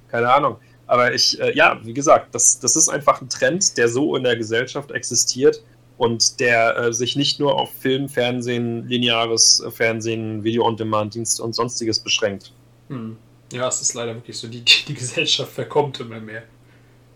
Keine 0.08 0.32
Ahnung. 0.32 0.56
Aber 0.86 1.12
ich, 1.12 1.40
äh, 1.40 1.54
ja, 1.56 1.78
wie 1.82 1.92
gesagt, 1.92 2.34
das, 2.34 2.60
das 2.60 2.76
ist 2.76 2.88
einfach 2.88 3.20
ein 3.20 3.28
Trend, 3.28 3.76
der 3.76 3.88
so 3.88 4.14
in 4.14 4.22
der 4.22 4.36
Gesellschaft 4.36 4.92
existiert 4.92 5.62
und 5.98 6.38
der 6.38 6.76
äh, 6.76 6.92
sich 6.92 7.16
nicht 7.16 7.40
nur 7.40 7.58
auf 7.58 7.70
Film, 7.80 8.08
Fernsehen, 8.08 8.86
lineares 8.86 9.60
äh, 9.60 9.70
Fernsehen, 9.72 10.44
Video-on-Demand-Dienste 10.44 11.42
und 11.42 11.54
sonstiges 11.54 11.98
beschränkt. 11.98 12.52
Hm. 12.88 13.16
Ja, 13.52 13.68
es 13.68 13.80
ist 13.80 13.94
leider 13.94 14.14
wirklich 14.14 14.38
so. 14.38 14.46
Die, 14.46 14.64
die 14.64 14.94
Gesellschaft 14.94 15.52
verkommt 15.52 15.98
immer 16.00 16.20
mehr. 16.20 16.44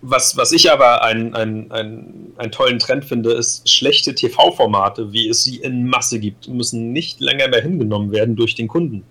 Was, 0.00 0.36
was 0.36 0.52
ich 0.52 0.70
aber 0.70 1.02
einen, 1.02 1.34
einen, 1.34 1.72
einen, 1.72 2.32
einen 2.36 2.52
tollen 2.52 2.78
Trend 2.78 3.04
finde, 3.04 3.32
ist 3.32 3.68
schlechte 3.68 4.14
TV-Formate, 4.14 5.12
wie 5.12 5.28
es 5.28 5.42
sie 5.42 5.56
in 5.56 5.88
Masse 5.88 6.20
gibt, 6.20 6.46
müssen 6.46 6.92
nicht 6.92 7.20
länger 7.20 7.48
mehr 7.48 7.62
hingenommen 7.62 8.12
werden 8.12 8.36
durch 8.36 8.54
den 8.54 8.68
Kunden. 8.68 9.02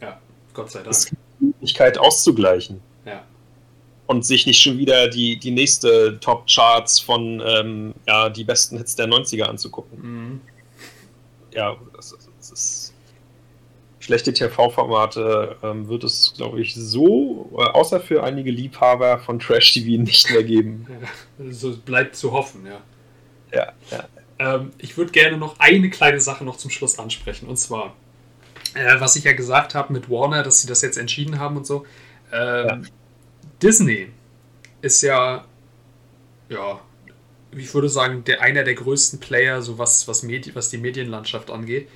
Ja, 0.00 0.18
Gott 0.54 0.70
sei 0.70 0.78
Dank. 0.78 0.90
Es 0.90 1.06
gibt 1.06 1.20
die 1.40 1.46
Möglichkeit 1.46 1.98
auszugleichen. 1.98 2.80
Ja. 3.04 3.22
Und 4.06 4.24
sich 4.24 4.46
nicht 4.46 4.62
schon 4.62 4.78
wieder 4.78 5.08
die, 5.08 5.38
die 5.38 5.50
nächste 5.50 6.18
Top-Charts 6.20 7.00
von 7.00 7.42
ähm, 7.44 7.94
ja, 8.06 8.30
die 8.30 8.44
besten 8.44 8.78
Hits 8.78 8.96
der 8.96 9.06
90er 9.06 9.44
anzugucken. 9.44 9.98
Mhm. 10.00 10.40
Ja, 11.52 11.76
das, 11.94 12.10
das 12.10 12.20
ist 12.20 12.28
schlechte 14.04 14.34
TV-Formate 14.34 15.56
ähm, 15.62 15.88
wird 15.88 16.04
es, 16.04 16.34
glaube 16.36 16.60
ich, 16.60 16.74
so, 16.74 17.50
äh, 17.58 17.62
außer 17.62 18.00
für 18.00 18.22
einige 18.22 18.50
Liebhaber 18.50 19.18
von 19.18 19.38
Trash-TV 19.38 20.02
nicht 20.02 20.30
mehr 20.30 20.44
geben. 20.44 20.86
Ja, 20.88 21.46
also 21.46 21.74
bleibt 21.76 22.14
zu 22.14 22.32
hoffen, 22.32 22.66
ja. 22.66 22.80
Ja, 23.52 23.72
ja. 23.90 24.04
Ähm, 24.38 24.72
ich 24.78 24.98
würde 24.98 25.12
gerne 25.12 25.38
noch 25.38 25.58
eine 25.58 25.88
kleine 25.88 26.20
Sache 26.20 26.44
noch 26.44 26.58
zum 26.58 26.70
Schluss 26.70 26.98
ansprechen. 26.98 27.48
Und 27.48 27.56
zwar, 27.56 27.96
äh, 28.74 29.00
was 29.00 29.16
ich 29.16 29.24
ja 29.24 29.32
gesagt 29.32 29.74
habe 29.74 29.92
mit 29.92 30.10
Warner, 30.10 30.42
dass 30.42 30.60
sie 30.60 30.68
das 30.68 30.82
jetzt 30.82 30.98
entschieden 30.98 31.38
haben 31.38 31.56
und 31.56 31.66
so. 31.66 31.86
Ähm, 32.30 32.66
ja. 32.68 32.80
Disney 33.62 34.08
ist 34.82 35.00
ja, 35.00 35.46
ja, 36.50 36.80
ich 37.52 37.72
würde 37.72 37.88
sagen, 37.88 38.24
der, 38.24 38.42
einer 38.42 38.64
der 38.64 38.74
größten 38.74 39.18
Player, 39.18 39.62
so 39.62 39.78
was, 39.78 40.06
was, 40.08 40.22
Medi 40.22 40.54
was 40.54 40.68
die 40.68 40.78
Medienlandschaft 40.78 41.50
angeht. 41.50 41.88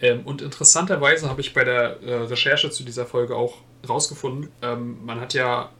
Ähm, 0.00 0.22
und 0.24 0.42
interessanterweise 0.42 1.28
habe 1.28 1.40
ich 1.40 1.52
bei 1.52 1.64
der 1.64 2.02
äh, 2.02 2.14
Recherche 2.14 2.70
zu 2.70 2.84
dieser 2.84 3.06
Folge 3.06 3.36
auch 3.36 3.58
rausgefunden, 3.88 4.50
ähm, 4.62 5.04
man 5.04 5.20
hat 5.20 5.34
ja, 5.34 5.70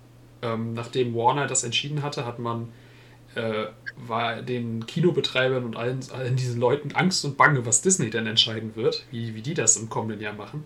ähm, 0.42 0.74
nachdem 0.74 1.14
Warner 1.14 1.46
das 1.46 1.64
entschieden 1.64 2.02
hatte, 2.02 2.26
hat 2.26 2.38
man 2.38 2.68
äh, 3.34 3.66
war 3.96 4.42
den 4.42 4.86
Kinobetreibern 4.86 5.64
und 5.64 5.76
allen, 5.76 6.00
allen 6.12 6.36
diesen 6.36 6.60
Leuten 6.60 6.92
Angst 6.92 7.24
und 7.24 7.36
Bange, 7.36 7.64
was 7.66 7.82
Disney 7.82 8.10
denn 8.10 8.26
entscheiden 8.26 8.74
wird, 8.76 9.04
wie, 9.10 9.34
wie 9.34 9.42
die 9.42 9.54
das 9.54 9.76
im 9.76 9.88
kommenden 9.88 10.20
Jahr 10.20 10.32
machen. 10.32 10.64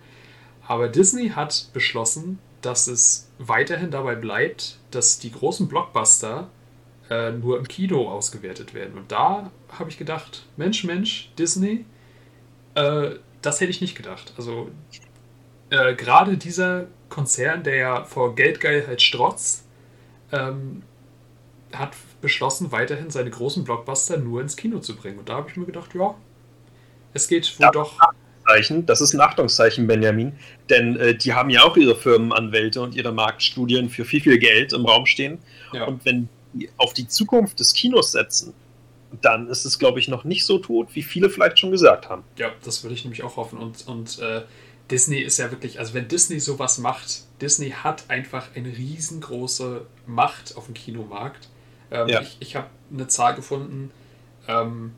Aber 0.66 0.88
Disney 0.88 1.30
hat 1.30 1.68
beschlossen, 1.72 2.38
dass 2.62 2.86
es 2.86 3.30
weiterhin 3.38 3.90
dabei 3.90 4.14
bleibt, 4.14 4.78
dass 4.90 5.18
die 5.18 5.30
großen 5.30 5.68
Blockbuster 5.68 6.48
äh, 7.10 7.32
nur 7.32 7.58
im 7.58 7.68
Kino 7.68 8.08
ausgewertet 8.08 8.72
werden. 8.72 8.96
Und 8.96 9.12
da 9.12 9.50
habe 9.78 9.90
ich 9.90 9.98
gedacht, 9.98 10.46
Mensch, 10.56 10.84
Mensch, 10.84 11.30
Disney, 11.38 11.84
äh, 12.74 13.10
das 13.44 13.60
hätte 13.60 13.70
ich 13.70 13.80
nicht 13.80 13.96
gedacht. 13.96 14.32
Also 14.36 14.70
äh, 15.70 15.94
gerade 15.94 16.36
dieser 16.36 16.86
Konzern, 17.08 17.62
der 17.62 17.76
ja 17.76 18.04
vor 18.04 18.34
Geldgeilheit 18.34 19.02
strotzt, 19.02 19.64
ähm, 20.32 20.82
hat 21.72 21.92
beschlossen, 22.20 22.72
weiterhin 22.72 23.10
seine 23.10 23.30
großen 23.30 23.64
Blockbuster 23.64 24.16
nur 24.16 24.40
ins 24.40 24.56
Kino 24.56 24.78
zu 24.78 24.96
bringen. 24.96 25.18
Und 25.18 25.28
da 25.28 25.34
habe 25.34 25.50
ich 25.50 25.56
mir 25.56 25.66
gedacht, 25.66 25.94
ja, 25.94 26.14
es 27.12 27.28
geht 27.28 27.58
wohl 27.60 27.70
doch. 27.72 27.98
Das 28.86 29.00
ist 29.00 29.14
ein 29.14 29.20
Achtungszeichen, 29.20 29.86
Benjamin. 29.86 30.32
Denn 30.68 30.96
äh, 30.96 31.14
die 31.14 31.32
haben 31.32 31.50
ja 31.50 31.62
auch 31.62 31.76
ihre 31.76 31.96
Firmenanwälte 31.96 32.80
und 32.80 32.94
ihre 32.94 33.12
Marktstudien 33.12 33.88
für 33.88 34.04
viel, 34.04 34.20
viel 34.20 34.38
Geld 34.38 34.72
im 34.72 34.84
Raum 34.84 35.06
stehen. 35.06 35.38
Ja. 35.72 35.84
Und 35.84 36.04
wenn 36.04 36.28
die 36.52 36.68
auf 36.76 36.92
die 36.92 37.08
Zukunft 37.08 37.58
des 37.60 37.72
Kinos 37.72 38.12
setzen, 38.12 38.52
dann 39.22 39.48
ist 39.48 39.64
es, 39.64 39.78
glaube 39.78 40.00
ich, 40.00 40.08
noch 40.08 40.24
nicht 40.24 40.44
so 40.44 40.58
tot, 40.58 40.88
wie 40.94 41.02
viele 41.02 41.30
vielleicht 41.30 41.58
schon 41.58 41.70
gesagt 41.70 42.08
haben. 42.08 42.24
Ja, 42.36 42.50
das 42.64 42.82
würde 42.82 42.94
ich 42.94 43.04
nämlich 43.04 43.22
auch 43.22 43.36
hoffen. 43.36 43.58
Und, 43.58 43.86
und 43.86 44.18
äh, 44.18 44.42
Disney 44.90 45.18
ist 45.18 45.38
ja 45.38 45.50
wirklich, 45.50 45.78
also 45.78 45.94
wenn 45.94 46.08
Disney 46.08 46.40
sowas 46.40 46.78
macht, 46.78 47.22
Disney 47.40 47.70
hat 47.70 48.08
einfach 48.08 48.48
eine 48.54 48.68
riesengroße 48.68 49.86
Macht 50.06 50.56
auf 50.56 50.66
dem 50.66 50.74
Kinomarkt. 50.74 51.48
Ähm, 51.90 52.08
ja. 52.08 52.20
Ich, 52.20 52.36
ich 52.40 52.56
habe 52.56 52.68
eine 52.92 53.08
Zahl 53.08 53.34
gefunden, 53.34 53.90
ähm, 54.48 54.92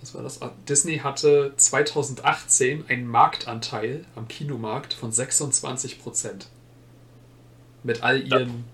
was 0.00 0.14
war 0.14 0.22
das? 0.22 0.40
Disney 0.68 0.98
hatte 0.98 1.52
2018 1.56 2.84
einen 2.88 3.06
Marktanteil 3.06 4.04
am 4.14 4.28
Kinomarkt 4.28 4.94
von 4.94 5.10
26 5.10 6.00
Prozent. 6.00 6.48
Mit 7.82 8.02
all 8.02 8.22
ihren. 8.22 8.64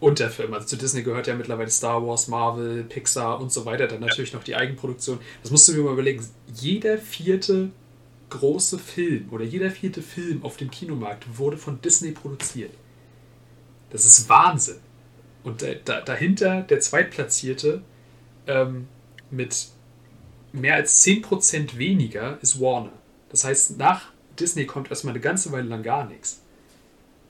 Unterfirmen. 0.00 0.54
Also 0.54 0.68
zu 0.68 0.76
Disney 0.76 1.02
gehört 1.02 1.26
ja 1.26 1.34
mittlerweile 1.34 1.70
Star 1.70 2.06
Wars, 2.06 2.28
Marvel, 2.28 2.84
Pixar 2.84 3.40
und 3.40 3.52
so 3.52 3.64
weiter. 3.64 3.88
Dann 3.88 4.00
natürlich 4.00 4.30
ja. 4.30 4.36
noch 4.36 4.44
die 4.44 4.54
Eigenproduktion. 4.54 5.18
Das 5.42 5.50
musst 5.50 5.68
du 5.68 5.72
mir 5.72 5.82
mal 5.82 5.92
überlegen. 5.92 6.24
Jeder 6.54 6.98
vierte 6.98 7.70
große 8.30 8.78
Film 8.78 9.28
oder 9.30 9.44
jeder 9.44 9.70
vierte 9.70 10.02
Film 10.02 10.44
auf 10.44 10.56
dem 10.56 10.70
Kinomarkt 10.70 11.38
wurde 11.38 11.56
von 11.56 11.80
Disney 11.80 12.12
produziert. 12.12 12.72
Das 13.90 14.04
ist 14.04 14.28
Wahnsinn. 14.28 14.78
Und 15.42 15.64
da, 15.84 16.00
dahinter 16.00 16.62
der 16.62 16.80
Zweitplatzierte 16.80 17.82
ähm, 18.46 18.86
mit 19.30 19.68
mehr 20.52 20.74
als 20.74 21.04
10% 21.04 21.78
weniger 21.78 22.38
ist 22.42 22.60
Warner. 22.60 22.92
Das 23.30 23.44
heißt, 23.44 23.78
nach 23.78 24.12
Disney 24.38 24.66
kommt 24.66 24.90
erstmal 24.90 25.12
eine 25.12 25.20
ganze 25.20 25.52
Weile 25.52 25.68
lang 25.68 25.82
gar 25.82 26.06
nichts. 26.06 26.42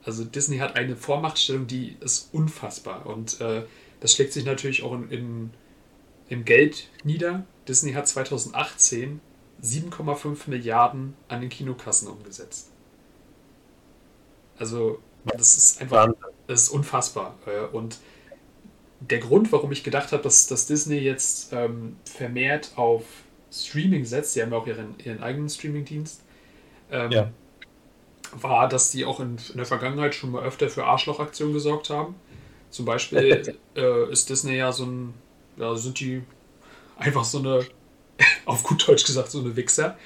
Also 0.09 0.25
Disney 0.25 0.57
hat 0.57 0.75
eine 0.75 0.97
Vormachtstellung, 0.97 1.67
die 1.67 1.95
ist 2.01 2.31
unfassbar. 2.33 3.05
Und 3.05 3.43
äh, 3.43 3.65
das 4.01 4.15
schlägt 4.15 4.33
sich 4.33 4.47
natürlich 4.47 4.83
auch 4.83 4.95
in, 4.95 5.11
in, 5.11 5.51
im 6.31 6.47
Geld 6.47 6.89
nieder. 7.05 7.45
Disney 7.69 7.93
hat 7.93 8.09
2018 8.09 9.21
7,5 9.63 10.49
Milliarden 10.49 11.15
an 11.29 11.43
den 11.43 11.51
Kinokassen 11.51 12.09
umgesetzt. 12.09 12.71
Also 14.57 14.99
Das 15.25 15.59
ist 15.59 15.83
einfach, 15.83 16.09
das 16.47 16.63
ist 16.63 16.69
unfassbar. 16.71 17.37
Äh, 17.45 17.67
und 17.77 17.99
der 19.01 19.19
Grund, 19.19 19.53
warum 19.53 19.71
ich 19.73 19.85
gedacht 19.85 20.13
habe, 20.13 20.23
dass, 20.23 20.47
dass 20.47 20.65
Disney 20.65 21.01
jetzt 21.01 21.53
ähm, 21.53 21.97
vermehrt 22.07 22.73
auf 22.77 23.05
Streaming 23.53 24.07
setzt, 24.07 24.33
sie 24.33 24.41
haben 24.41 24.53
ja 24.53 24.57
auch 24.57 24.67
ihren, 24.67 24.99
ihren 25.01 25.23
eigenen 25.23 25.51
Streaming-Dienst, 25.51 26.23
ähm, 26.91 27.13
ja. 27.13 27.31
War, 28.33 28.69
dass 28.69 28.91
die 28.91 29.05
auch 29.05 29.21
in, 29.21 29.37
in, 29.51 29.57
der 29.57 29.67
Vergangenheit 29.67 30.15
schon 30.15 30.33
mal 30.33 30.45
öfter 30.45 30.69
für 30.69 30.85
Arschlochaktionen 30.85 31.55
gesorgt 31.55 31.91
haben. 31.91 32.15
Zum 32.71 32.85
Beispiel 32.85 33.57
äh, 33.77 34.11
ist 34.11 34.29
Disney 34.31 34.57
ja 34.57 34.73
so 34.73 34.85
ein, 34.85 35.15
ja, 35.57 35.75
sind 35.77 36.01
die 36.01 36.23
einfach 36.97 37.25
so 37.25 37.39
eine, 37.39 37.67
auf 38.45 38.63
gut 38.63 38.87
Deutsch 38.87 39.05
gesagt, 39.07 39.31
so 39.31 39.41
eine 39.41 39.57
Wichser, 39.57 39.97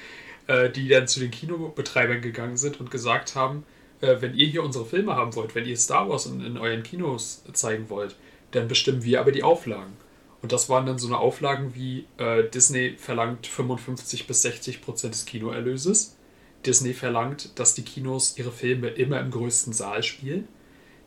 äh, 0.47 0.69
die 0.69 0.87
dann 0.87 1.07
zu 1.07 1.19
den 1.19 1.31
Kinobetreibern 1.31 2.21
gegangen 2.21 2.57
sind 2.57 2.79
und 2.79 2.91
gesagt 2.91 3.35
haben, 3.35 3.65
äh, 4.01 4.17
wenn 4.19 4.35
ihr 4.35 4.47
hier 4.47 4.63
unsere 4.63 4.85
Filme 4.85 5.15
haben 5.15 5.35
wollt, 5.35 5.55
wenn 5.55 5.65
ihr 5.65 5.77
Star 5.77 6.09
Wars 6.09 6.25
in, 6.25 6.43
in 6.43 6.57
euren 6.57 6.83
Kinos 6.83 7.43
zeigen 7.53 7.89
wollt, 7.89 8.15
dann 8.51 8.67
bestimmen 8.67 9.03
wir 9.03 9.19
aber 9.19 9.31
die 9.31 9.43
Auflagen. 9.43 9.93
Und 10.41 10.51
das 10.51 10.67
waren 10.67 10.85
dann 10.85 10.99
so 10.99 11.07
eine 11.07 11.17
Auflagen 11.17 11.73
wie 11.73 12.05
äh, 12.17 12.43
Disney 12.43 12.95
verlangt 12.97 13.47
55 13.47 14.27
bis 14.27 14.41
60 14.41 14.81
Prozent 14.81 15.13
des 15.13 15.25
Kinoerlöses. 15.25 16.17
Disney 16.65 16.93
verlangt, 16.93 17.57
dass 17.59 17.75
die 17.75 17.83
Kinos 17.83 18.37
ihre 18.37 18.51
Filme 18.51 18.89
immer 18.89 19.19
im 19.19 19.31
größten 19.31 19.73
Saal 19.73 20.03
spielen. 20.03 20.47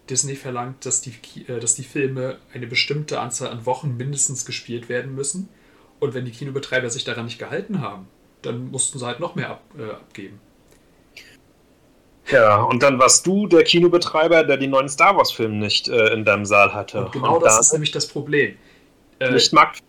Disney 0.08 0.36
verlangt, 0.36 0.86
dass 0.86 1.00
die, 1.00 1.14
äh, 1.48 1.58
dass 1.60 1.74
die 1.74 1.82
Filme 1.82 2.38
eine 2.52 2.66
bestimmte 2.66 3.20
Anzahl 3.20 3.50
an 3.50 3.66
Wochen 3.66 3.96
mindestens 3.96 4.44
gespielt 4.44 4.88
werden 4.88 5.14
müssen. 5.14 5.48
Und 5.98 6.14
wenn 6.14 6.24
die 6.24 6.30
Kinobetreiber 6.30 6.90
sich 6.90 7.04
daran 7.04 7.24
nicht 7.24 7.38
gehalten 7.38 7.80
haben, 7.80 8.06
dann 8.42 8.70
mussten 8.70 8.98
sie 8.98 9.06
halt 9.06 9.20
noch 9.20 9.34
mehr 9.34 9.50
ab, 9.50 9.62
äh, 9.78 9.90
abgeben. 9.90 10.40
Ja, 12.30 12.62
und 12.62 12.82
dann 12.82 12.98
warst 12.98 13.26
du 13.26 13.46
der 13.46 13.62
Kinobetreiber, 13.62 14.44
der 14.44 14.56
die 14.56 14.66
neuen 14.66 14.88
Star 14.88 15.16
Wars-Filme 15.16 15.54
nicht 15.54 15.88
äh, 15.88 16.12
in 16.12 16.24
deinem 16.24 16.44
Saal 16.44 16.74
hatte. 16.74 17.04
Und 17.04 17.12
genau 17.12 17.36
und 17.36 17.44
das 17.44 17.60
ist 17.60 17.72
nämlich 17.72 17.92
das 17.92 18.08
Problem. 18.08 18.56
Äh, 19.20 19.30
nicht 19.30 19.52
Markt. 19.52 19.80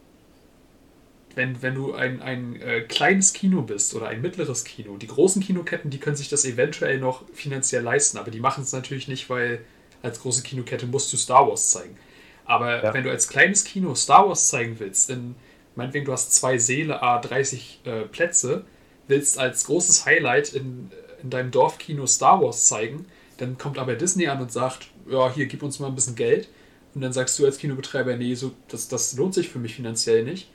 Wenn, 1.38 1.62
wenn 1.62 1.76
du 1.76 1.94
ein, 1.94 2.22
ein 2.22 2.62
äh, 2.62 2.82
kleines 2.82 3.32
Kino 3.32 3.62
bist 3.62 3.94
oder 3.96 4.08
ein 4.08 4.22
mittleres 4.22 4.64
Kino, 4.66 4.98
die 4.98 5.08
großen 5.08 5.42
Kinoketten, 5.42 5.90
die 5.90 6.00
können 6.00 6.16
sich 6.16 6.30
das 6.30 6.44
eventuell 6.44 7.00
noch 7.00 7.24
finanziell 7.34 7.84
leisten, 7.84 8.18
aber 8.18 8.32
die 8.32 8.40
machen 8.40 8.64
es 8.64 8.74
natürlich 8.74 9.08
nicht, 9.08 9.30
weil 9.30 9.62
als 10.02 10.20
große 10.20 10.44
Kinokette 10.44 10.86
musst 10.86 11.14
du 11.14 11.18
Star 11.18 11.48
Wars 11.48 11.70
zeigen. 11.72 11.98
Aber 12.46 12.84
ja. 12.84 12.94
wenn 12.94 13.04
du 13.04 13.10
als 13.10 13.30
kleines 13.30 13.64
Kino 13.64 13.96
Star 13.96 14.28
Wars 14.28 14.50
zeigen 14.50 14.80
willst, 14.80 15.10
in, 15.10 15.36
meinetwegen 15.76 16.06
du 16.06 16.12
hast 16.12 16.34
zwei 16.34 16.58
Seele, 16.58 17.02
a 17.02 17.20
30 17.20 17.82
äh, 17.86 18.02
Plätze, 18.02 18.66
willst 19.08 19.40
als 19.40 19.66
großes 19.66 20.06
Highlight 20.06 20.54
in 20.54 20.92
in 21.24 21.30
deinem 21.30 21.52
Dorfkino 21.52 22.06
Star 22.06 22.42
Wars 22.42 22.66
zeigen, 22.66 23.06
dann 23.38 23.58
kommt 23.58 23.78
aber 23.78 23.96
Disney 23.96 24.28
an 24.28 24.42
und 24.42 24.52
sagt, 24.52 24.88
ja, 25.10 25.32
hier, 25.34 25.46
gib 25.46 25.64
uns 25.64 25.80
mal 25.80 25.88
ein 25.88 25.96
bisschen 25.96 26.16
Geld. 26.16 26.50
Und 26.96 27.02
dann 27.02 27.14
sagst 27.14 27.38
du 27.38 27.46
als 27.46 27.58
Kinobetreiber, 27.58 28.16
nee, 28.16 28.34
so, 28.34 28.52
das, 28.70 28.88
das 28.88 29.16
lohnt 29.16 29.34
sich 29.34 29.50
für 29.50 29.60
mich 29.60 29.76
finanziell 29.76 30.24
nicht. 30.24 30.50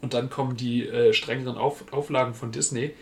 Und 0.00 0.14
dann 0.14 0.30
kommen 0.30 0.56
die 0.56 0.86
äh, 0.88 1.12
strengeren 1.12 1.56
Auf, 1.56 1.92
Auflagen 1.92 2.34
von 2.34 2.52
Disney. 2.52 2.94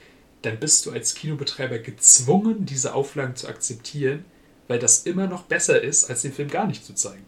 Dann 0.43 0.59
bist 0.59 0.87
du 0.87 0.93
als 0.93 1.15
Kinobetreiber 1.15 1.79
gezwungen, 1.79 2.67
diese 2.67 2.95
Auflagen 2.95 3.37
zu 3.37 3.49
akzeptieren, 3.49 4.25
weil 4.69 4.79
das 4.79 5.03
immer 5.05 5.27
noch 5.27 5.43
besser 5.43 5.81
ist, 5.83 6.09
als 6.09 6.23
den 6.23 6.33
Film 6.33 6.49
gar 6.49 6.67
nicht 6.67 6.85
zu 6.85 6.95
zeigen. 6.95 7.25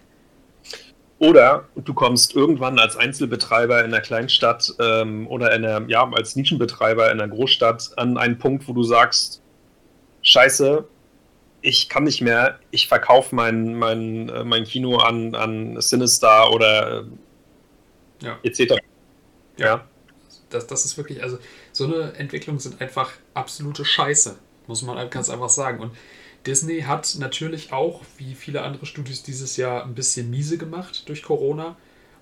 Oder 1.19 1.69
du 1.75 1.95
kommst 1.95 2.37
irgendwann 2.37 2.79
als 2.79 2.97
Einzelbetreiber 2.97 3.81
in 3.81 3.87
einer 3.87 4.01
Kleinstadt 4.01 4.73
ähm, 4.79 5.27
oder 5.27 5.53
in 5.53 5.65
einer, 5.65 5.89
ja, 5.89 6.09
als 6.13 6.37
Nischenbetreiber 6.37 7.11
in 7.11 7.21
einer 7.21 7.29
Großstadt 7.29 7.91
an 7.97 8.17
einen 8.17 8.39
Punkt, 8.39 8.69
wo 8.69 8.73
du 8.73 8.85
sagst, 8.85 9.43
scheiße, 10.23 10.85
ich 11.61 11.89
kann 11.89 12.05
nicht 12.05 12.21
mehr, 12.21 12.61
ich 12.71 12.87
verkaufe 12.87 13.35
mein, 13.35 13.75
mein, 13.75 14.29
äh, 14.29 14.45
mein 14.45 14.63
Kino 14.63 14.99
an, 14.99 15.35
an 15.35 15.81
Sinistar 15.81 16.53
oder 16.53 17.05
ja. 18.23 18.39
etc. 18.45 18.75
Ja. 19.59 19.87
Das, 20.51 20.67
das 20.67 20.85
ist 20.85 20.97
wirklich, 20.97 21.23
also 21.23 21.39
so 21.73 21.85
eine 21.85 22.15
Entwicklung 22.15 22.59
sind 22.59 22.81
einfach 22.81 23.13
absolute 23.35 23.85
Scheiße, 23.85 24.39
muss 24.67 24.83
man 24.83 25.11
ganz 25.11 25.29
einfach 25.29 25.51
sagen. 25.51 25.81
Und 25.81 25.93
Disney 26.47 26.81
hat 26.83 27.17
natürlich 27.19 27.73
auch, 27.73 28.03
wie 28.17 28.35
viele 28.35 28.63
andere 28.63 28.87
Studios 28.87 29.23
dieses 29.23 29.57
Jahr, 29.57 29.85
ein 29.85 29.95
bisschen 29.95 30.31
miese 30.31 30.57
gemacht 30.57 31.09
durch 31.09 31.23
Corona. 31.23 31.77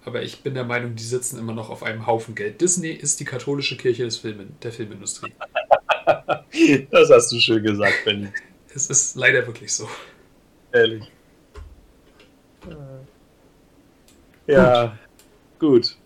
Aber 0.04 0.22
ich 0.22 0.42
bin 0.42 0.54
der 0.54 0.64
Meinung, 0.64 0.94
die 0.94 1.02
sitzen 1.02 1.38
immer 1.38 1.52
noch 1.52 1.68
auf 1.68 1.82
einem 1.82 2.06
Haufen 2.06 2.34
Geld. 2.34 2.60
Disney 2.60 2.90
ist 2.90 3.18
die 3.20 3.24
katholische 3.24 3.76
Kirche 3.76 4.04
des 4.04 4.18
Film, 4.18 4.56
der 4.62 4.72
Filmindustrie. 4.72 5.32
das 6.90 7.10
hast 7.10 7.32
du 7.32 7.40
schön 7.40 7.62
gesagt, 7.62 8.04
Benny. 8.04 8.28
Es 8.74 8.88
ist 8.88 9.16
leider 9.16 9.46
wirklich 9.46 9.72
so. 9.72 9.88
Ehrlich. 10.72 11.10
Ja, 14.46 14.98
gut. 15.58 15.82
gut. 15.82 15.96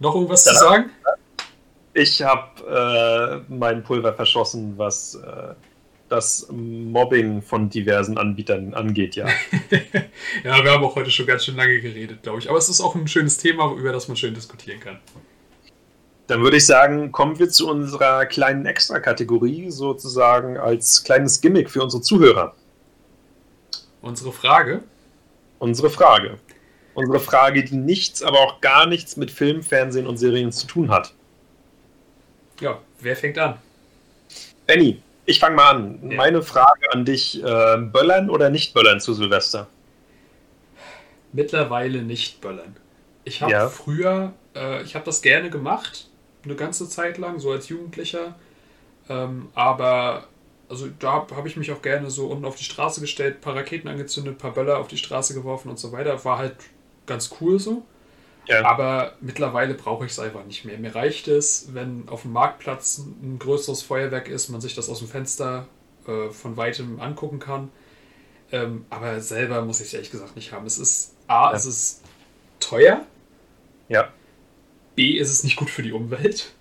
Noch 0.00 0.14
irgendwas 0.14 0.44
Dann 0.44 0.54
zu 0.54 0.60
sagen? 0.60 0.90
Ich 1.92 2.22
habe 2.22 3.44
äh, 3.48 3.52
mein 3.52 3.82
Pulver 3.82 4.14
verschossen, 4.14 4.74
was 4.76 5.14
äh, 5.14 5.54
das 6.08 6.48
Mobbing 6.50 7.42
von 7.42 7.68
diversen 7.68 8.18
Anbietern 8.18 8.74
angeht, 8.74 9.14
ja. 9.14 9.26
ja, 10.44 10.64
wir 10.64 10.72
haben 10.72 10.84
auch 10.84 10.96
heute 10.96 11.10
schon 11.10 11.26
ganz 11.26 11.44
schön 11.44 11.56
lange 11.56 11.80
geredet, 11.80 12.22
glaube 12.22 12.40
ich. 12.40 12.48
Aber 12.48 12.58
es 12.58 12.68
ist 12.68 12.80
auch 12.80 12.94
ein 12.94 13.06
schönes 13.06 13.38
Thema, 13.38 13.72
über 13.72 13.92
das 13.92 14.08
man 14.08 14.16
schön 14.16 14.34
diskutieren 14.34 14.80
kann. 14.80 14.98
Dann 16.26 16.42
würde 16.42 16.56
ich 16.56 16.66
sagen, 16.66 17.12
kommen 17.12 17.38
wir 17.38 17.48
zu 17.50 17.68
unserer 17.68 18.24
kleinen 18.26 18.64
Extra-Kategorie, 18.64 19.70
sozusagen 19.70 20.56
als 20.56 21.02
kleines 21.04 21.40
Gimmick 21.40 21.70
für 21.70 21.82
unsere 21.82 22.02
Zuhörer. 22.02 22.54
Unsere 24.00 24.32
Frage? 24.32 24.82
Unsere 25.58 25.90
Frage. 25.90 26.38
Unsere 26.94 27.20
Frage, 27.20 27.64
die 27.64 27.76
nichts, 27.76 28.22
aber 28.22 28.38
auch 28.40 28.60
gar 28.60 28.86
nichts 28.86 29.16
mit 29.16 29.30
Film, 29.30 29.62
Fernsehen 29.62 30.06
und 30.06 30.16
Serien 30.16 30.52
zu 30.52 30.66
tun 30.66 30.90
hat. 30.90 31.14
Ja, 32.60 32.80
wer 33.00 33.16
fängt 33.16 33.38
an? 33.38 33.58
Benny, 34.66 35.00
ich 35.24 35.38
fange 35.38 35.56
mal 35.56 35.70
an. 35.70 36.10
Ja. 36.10 36.16
Meine 36.16 36.42
Frage 36.42 36.92
an 36.92 37.04
dich: 37.04 37.42
äh, 37.42 37.76
Böllern 37.78 38.28
oder 38.28 38.50
nicht 38.50 38.74
Böllern 38.74 39.00
zu 39.00 39.14
Silvester? 39.14 39.68
Mittlerweile 41.32 42.02
nicht 42.02 42.40
Böllern. 42.40 42.76
Ich 43.24 43.40
habe 43.40 43.52
ja. 43.52 43.68
früher, 43.68 44.32
äh, 44.54 44.82
ich 44.82 44.94
habe 44.94 45.04
das 45.04 45.22
gerne 45.22 45.50
gemacht, 45.50 46.08
eine 46.44 46.56
ganze 46.56 46.88
Zeit 46.88 47.18
lang, 47.18 47.38
so 47.38 47.52
als 47.52 47.68
Jugendlicher. 47.68 48.34
Ähm, 49.08 49.48
aber 49.54 50.24
also 50.68 50.88
da 50.98 51.26
habe 51.34 51.48
ich 51.48 51.56
mich 51.56 51.72
auch 51.72 51.82
gerne 51.82 52.10
so 52.10 52.26
unten 52.28 52.44
auf 52.44 52.56
die 52.56 52.64
Straße 52.64 53.00
gestellt, 53.00 53.38
ein 53.38 53.40
paar 53.40 53.56
Raketen 53.56 53.88
angezündet, 53.88 54.34
ein 54.34 54.38
paar 54.38 54.52
Böller 54.52 54.78
auf 54.78 54.88
die 54.88 54.98
Straße 54.98 55.34
geworfen 55.34 55.68
und 55.68 55.78
so 55.78 55.92
weiter. 55.92 56.24
War 56.24 56.38
halt 56.38 56.56
ganz 57.06 57.30
cool 57.40 57.58
so. 57.58 57.82
Ja. 58.46 58.64
Aber 58.64 59.14
mittlerweile 59.20 59.74
brauche 59.74 60.06
ich 60.06 60.12
es 60.12 60.18
einfach 60.18 60.44
nicht 60.44 60.64
mehr. 60.64 60.78
Mir 60.78 60.94
reicht 60.94 61.28
es, 61.28 61.68
wenn 61.72 62.08
auf 62.08 62.22
dem 62.22 62.32
Marktplatz 62.32 62.98
ein 62.98 63.38
größeres 63.38 63.82
Feuerwerk 63.82 64.28
ist, 64.28 64.48
man 64.48 64.60
sich 64.60 64.74
das 64.74 64.88
aus 64.88 64.98
dem 64.98 65.08
Fenster 65.08 65.66
äh, 66.06 66.30
von 66.30 66.56
weitem 66.56 67.00
angucken 67.00 67.38
kann. 67.38 67.70
Ähm, 68.52 68.86
aber 68.90 69.20
selber 69.20 69.64
muss 69.64 69.80
ich 69.80 69.88
es 69.88 69.94
ehrlich 69.94 70.10
gesagt 70.10 70.34
nicht 70.34 70.52
haben. 70.52 70.66
Es 70.66 70.78
ist 70.78 71.14
A, 71.28 71.50
ja. 71.50 71.56
es 71.56 71.66
ist 71.66 72.02
teuer. 72.58 73.04
Ja. 73.88 74.08
B 74.96 75.12
ist 75.12 75.30
es 75.30 75.44
nicht 75.44 75.56
gut 75.56 75.70
für 75.70 75.82
die 75.82 75.92
Umwelt. 75.92 76.52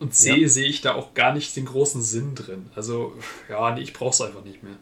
Und 0.00 0.14
C 0.14 0.34
ja. 0.34 0.48
sehe 0.48 0.66
ich 0.66 0.80
da 0.80 0.94
auch 0.94 1.14
gar 1.14 1.32
nicht 1.32 1.54
den 1.54 1.66
großen 1.66 2.02
Sinn 2.02 2.34
drin. 2.34 2.70
Also, 2.74 3.14
ja, 3.48 3.72
nee, 3.72 3.82
ich 3.82 3.92
brauche 3.92 4.10
es 4.10 4.20
einfach 4.20 4.42
nicht 4.42 4.62
mehr. 4.62 4.76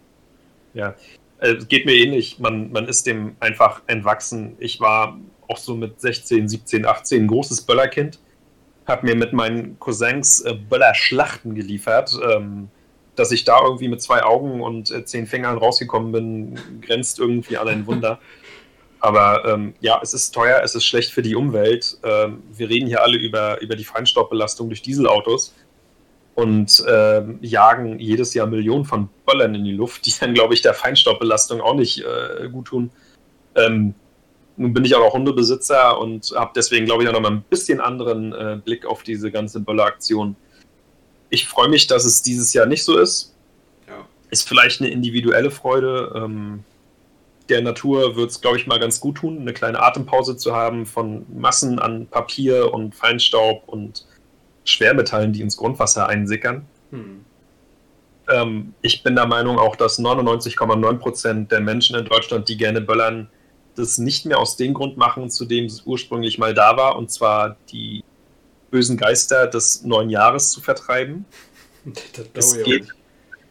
Ja, 0.72 0.95
äh, 1.43 1.57
geht 1.57 1.86
mir 1.86 1.95
ähnlich. 1.95 2.38
Man, 2.38 2.72
man 2.72 2.86
ist 2.86 3.07
dem 3.07 3.36
einfach 3.40 3.82
entwachsen. 3.86 4.57
Ich 4.59 4.80
war 4.80 5.18
auch 5.49 5.59
so 5.59 5.74
mit 5.74 6.01
16, 6.01 6.49
17, 6.49 6.86
18 6.86 7.24
ein 7.24 7.26
großes 7.26 7.62
Böllerkind. 7.62 8.18
Hab 8.86 9.03
mir 9.03 9.14
mit 9.14 9.32
meinen 9.32 9.78
Cousins 9.78 10.40
äh, 10.40 10.55
Böllerschlachten 10.55 11.55
geliefert. 11.55 12.18
Ähm, 12.28 12.68
dass 13.14 13.30
ich 13.30 13.45
da 13.45 13.62
irgendwie 13.62 13.88
mit 13.88 14.01
zwei 14.01 14.22
Augen 14.22 14.62
und 14.62 14.90
äh, 14.90 15.05
zehn 15.05 15.26
Fingern 15.26 15.59
rausgekommen 15.59 16.12
bin, 16.12 16.80
grenzt 16.80 17.18
irgendwie 17.18 17.59
an 17.59 17.68
ein 17.68 17.86
Wunder. 17.86 18.18
Aber 19.01 19.45
ähm, 19.45 19.74
ja, 19.80 20.01
es 20.03 20.14
ist 20.14 20.30
teuer, 20.30 20.62
es 20.62 20.74
ist 20.74 20.86
schlecht 20.86 21.12
für 21.12 21.22
die 21.22 21.34
Umwelt. 21.34 21.99
Ähm, 22.05 22.43
wir 22.53 22.70
reden 22.70 22.86
hier 22.86 23.03
alle 23.03 23.18
über, 23.18 23.61
über 23.61 23.76
die 23.76 23.84
Feinstaubbelastung 23.84 24.68
durch 24.68 24.80
Dieselautos 24.80 25.55
und 26.35 26.83
ähm, 26.89 27.39
jagen 27.43 27.99
jedes 27.99 28.33
Jahr 28.35 28.47
Millionen 28.47 28.85
von 28.85 29.09
Böllern 29.26 29.55
in 29.55 29.64
die 29.64 29.72
Luft, 29.72 30.07
die 30.07 30.14
dann, 30.18 30.35
glaube 30.35 30.55
ich, 30.55 30.62
der 30.62 30.74
Feinstaubbelastung 30.74 31.61
auch 31.61 31.74
nicht 31.74 32.05
äh, 32.05 32.49
gut 32.49 32.66
tun. 32.66 32.91
Ähm, 33.55 33.95
nun 34.57 34.72
bin 34.72 34.85
ich 34.85 34.95
auch 34.95 35.01
noch 35.01 35.12
Hundebesitzer 35.12 35.99
und 35.99 36.33
habe 36.35 36.53
deswegen, 36.55 36.87
glaube 36.87 37.03
ich, 37.03 37.09
auch 37.09 37.12
noch 37.12 37.20
mal 37.20 37.33
ein 37.33 37.45
bisschen 37.49 37.80
anderen 37.80 38.33
äh, 38.33 38.59
Blick 38.62 38.87
auf 38.87 39.03
diese 39.03 39.30
ganze 39.30 39.61
Bölleraktion. 39.61 40.37
Ich 41.30 41.49
freue 41.49 41.68
mich, 41.68 41.87
dass 41.87 42.05
es 42.05 42.22
dieses 42.22 42.53
Jahr 42.53 42.66
nicht 42.66 42.85
so 42.85 42.99
ist. 42.99 43.35
Ja. 43.87 44.07
Ist 44.30 44.47
vielleicht 44.47 44.80
eine 44.80 44.91
individuelle 44.91 45.51
Freude. 45.51 46.12
Ähm, 46.14 46.64
der 47.49 47.62
Natur 47.62 48.16
wird 48.16 48.30
es, 48.30 48.41
glaube 48.41 48.57
ich, 48.57 48.66
mal 48.66 48.78
ganz 48.78 49.01
gut 49.01 49.16
tun, 49.16 49.39
eine 49.39 49.53
kleine 49.53 49.83
Atempause 49.83 50.37
zu 50.37 50.55
haben 50.55 50.87
von 50.87 51.26
Massen 51.35 51.78
an 51.78 52.07
Papier 52.07 52.72
und 52.72 52.95
Feinstaub 52.95 53.64
und 53.66 54.07
Schwermetallen, 54.65 55.33
die 55.33 55.41
ins 55.41 55.57
Grundwasser 55.57 56.09
einsickern. 56.09 56.67
Hm. 56.91 57.25
Ähm, 58.29 58.75
ich 58.83 59.03
bin 59.03 59.15
der 59.15 59.27
Meinung 59.27 59.59
auch, 59.59 59.77
dass 59.77 59.99
99,9% 59.99 61.49
der 61.49 61.61
Menschen 61.61 61.97
in 61.97 62.05
Deutschland, 62.05 62.49
die 62.49 62.57
gerne 62.57 62.81
böllern, 62.81 63.29
das 63.75 63.99
nicht 63.99 64.27
mehr 64.27 64.39
aus 64.39 64.57
dem 64.57 64.75
Grund 64.75 64.97
machen, 64.97 65.31
zu 65.31 65.45
dem 65.45 65.65
es 65.65 65.83
ursprünglich 65.85 66.39
mal 66.39 66.55
da 66.55 66.77
war, 66.77 66.97
und 66.97 67.11
zwar 67.11 67.57
die 67.71 68.05
bösen 68.71 68.97
Geister 68.97 69.47
des 69.47 69.83
neuen 69.83 70.11
Jahres 70.11 70.51
zu 70.51 70.61
vertreiben. 70.61 71.25
Das 72.33 72.57
geht, 72.63 72.87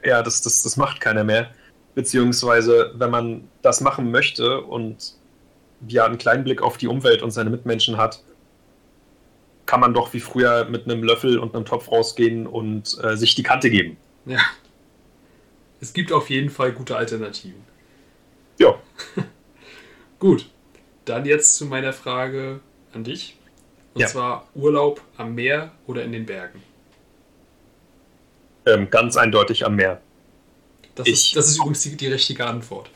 ja, 0.06 0.24
das, 0.24 0.42
das, 0.42 0.64
das 0.64 0.78
macht 0.78 1.02
keiner 1.02 1.26
mehr. 1.26 1.52
Beziehungsweise, 1.96 2.94
wenn 2.96 3.12
man 3.12 3.50
das 3.62 3.82
machen 3.82 4.10
möchte 4.10 4.62
und 4.62 5.16
ja 5.86 6.06
einen 6.06 6.18
kleinen 6.18 6.46
Blick 6.46 6.62
auf 6.62 6.78
die 6.78 6.88
Umwelt 6.88 7.22
und 7.22 7.32
seine 7.32 7.50
Mitmenschen 7.50 7.98
hat, 7.98 8.24
kann 9.72 9.80
man 9.80 9.94
doch 9.94 10.12
wie 10.12 10.20
früher 10.20 10.66
mit 10.66 10.84
einem 10.84 11.02
Löffel 11.02 11.40
und 11.40 11.56
einem 11.56 11.64
Topf 11.64 11.90
rausgehen 11.90 12.46
und 12.46 12.98
äh, 13.06 13.16
sich 13.16 13.36
die 13.36 13.44
Kante 13.44 13.70
geben. 13.70 13.96
Ja. 14.26 14.40
Es 15.80 15.94
gibt 15.94 16.12
auf 16.12 16.30
jeden 16.30 16.50
Fall 16.50 16.74
gute 16.74 16.98
Alternativen. 16.98 17.64
Ja. 18.60 18.78
Gut. 20.20 20.50
Dann 21.06 21.26
jetzt 21.26 21.56
zu 21.56 21.68
meiner 21.68 21.94
Frage 21.94 22.60
an 22.92 23.06
dich. 23.06 23.38
Und 23.94 24.02
Ja. 24.02 24.08
zwar 24.08 24.46
Urlaub 24.56 25.02
am 25.16 25.36
Meer 25.36 25.72
oder 25.88 26.04
in 26.04 26.12
den 26.12 26.26
Bergen? 26.26 26.62
Ähm, 28.66 28.90
ganz 28.90 29.16
eindeutig 29.16 29.66
am 29.66 29.78
Meer. 29.78 30.02
Das, 30.96 31.08
Ich- 31.08 31.14
ist, 31.30 31.36
das 31.38 31.48
ist 31.48 31.60
übrigens 31.60 31.82
die, 31.84 31.96
die 31.96 32.08
richtige 32.08 32.46
Antwort. 32.46 32.90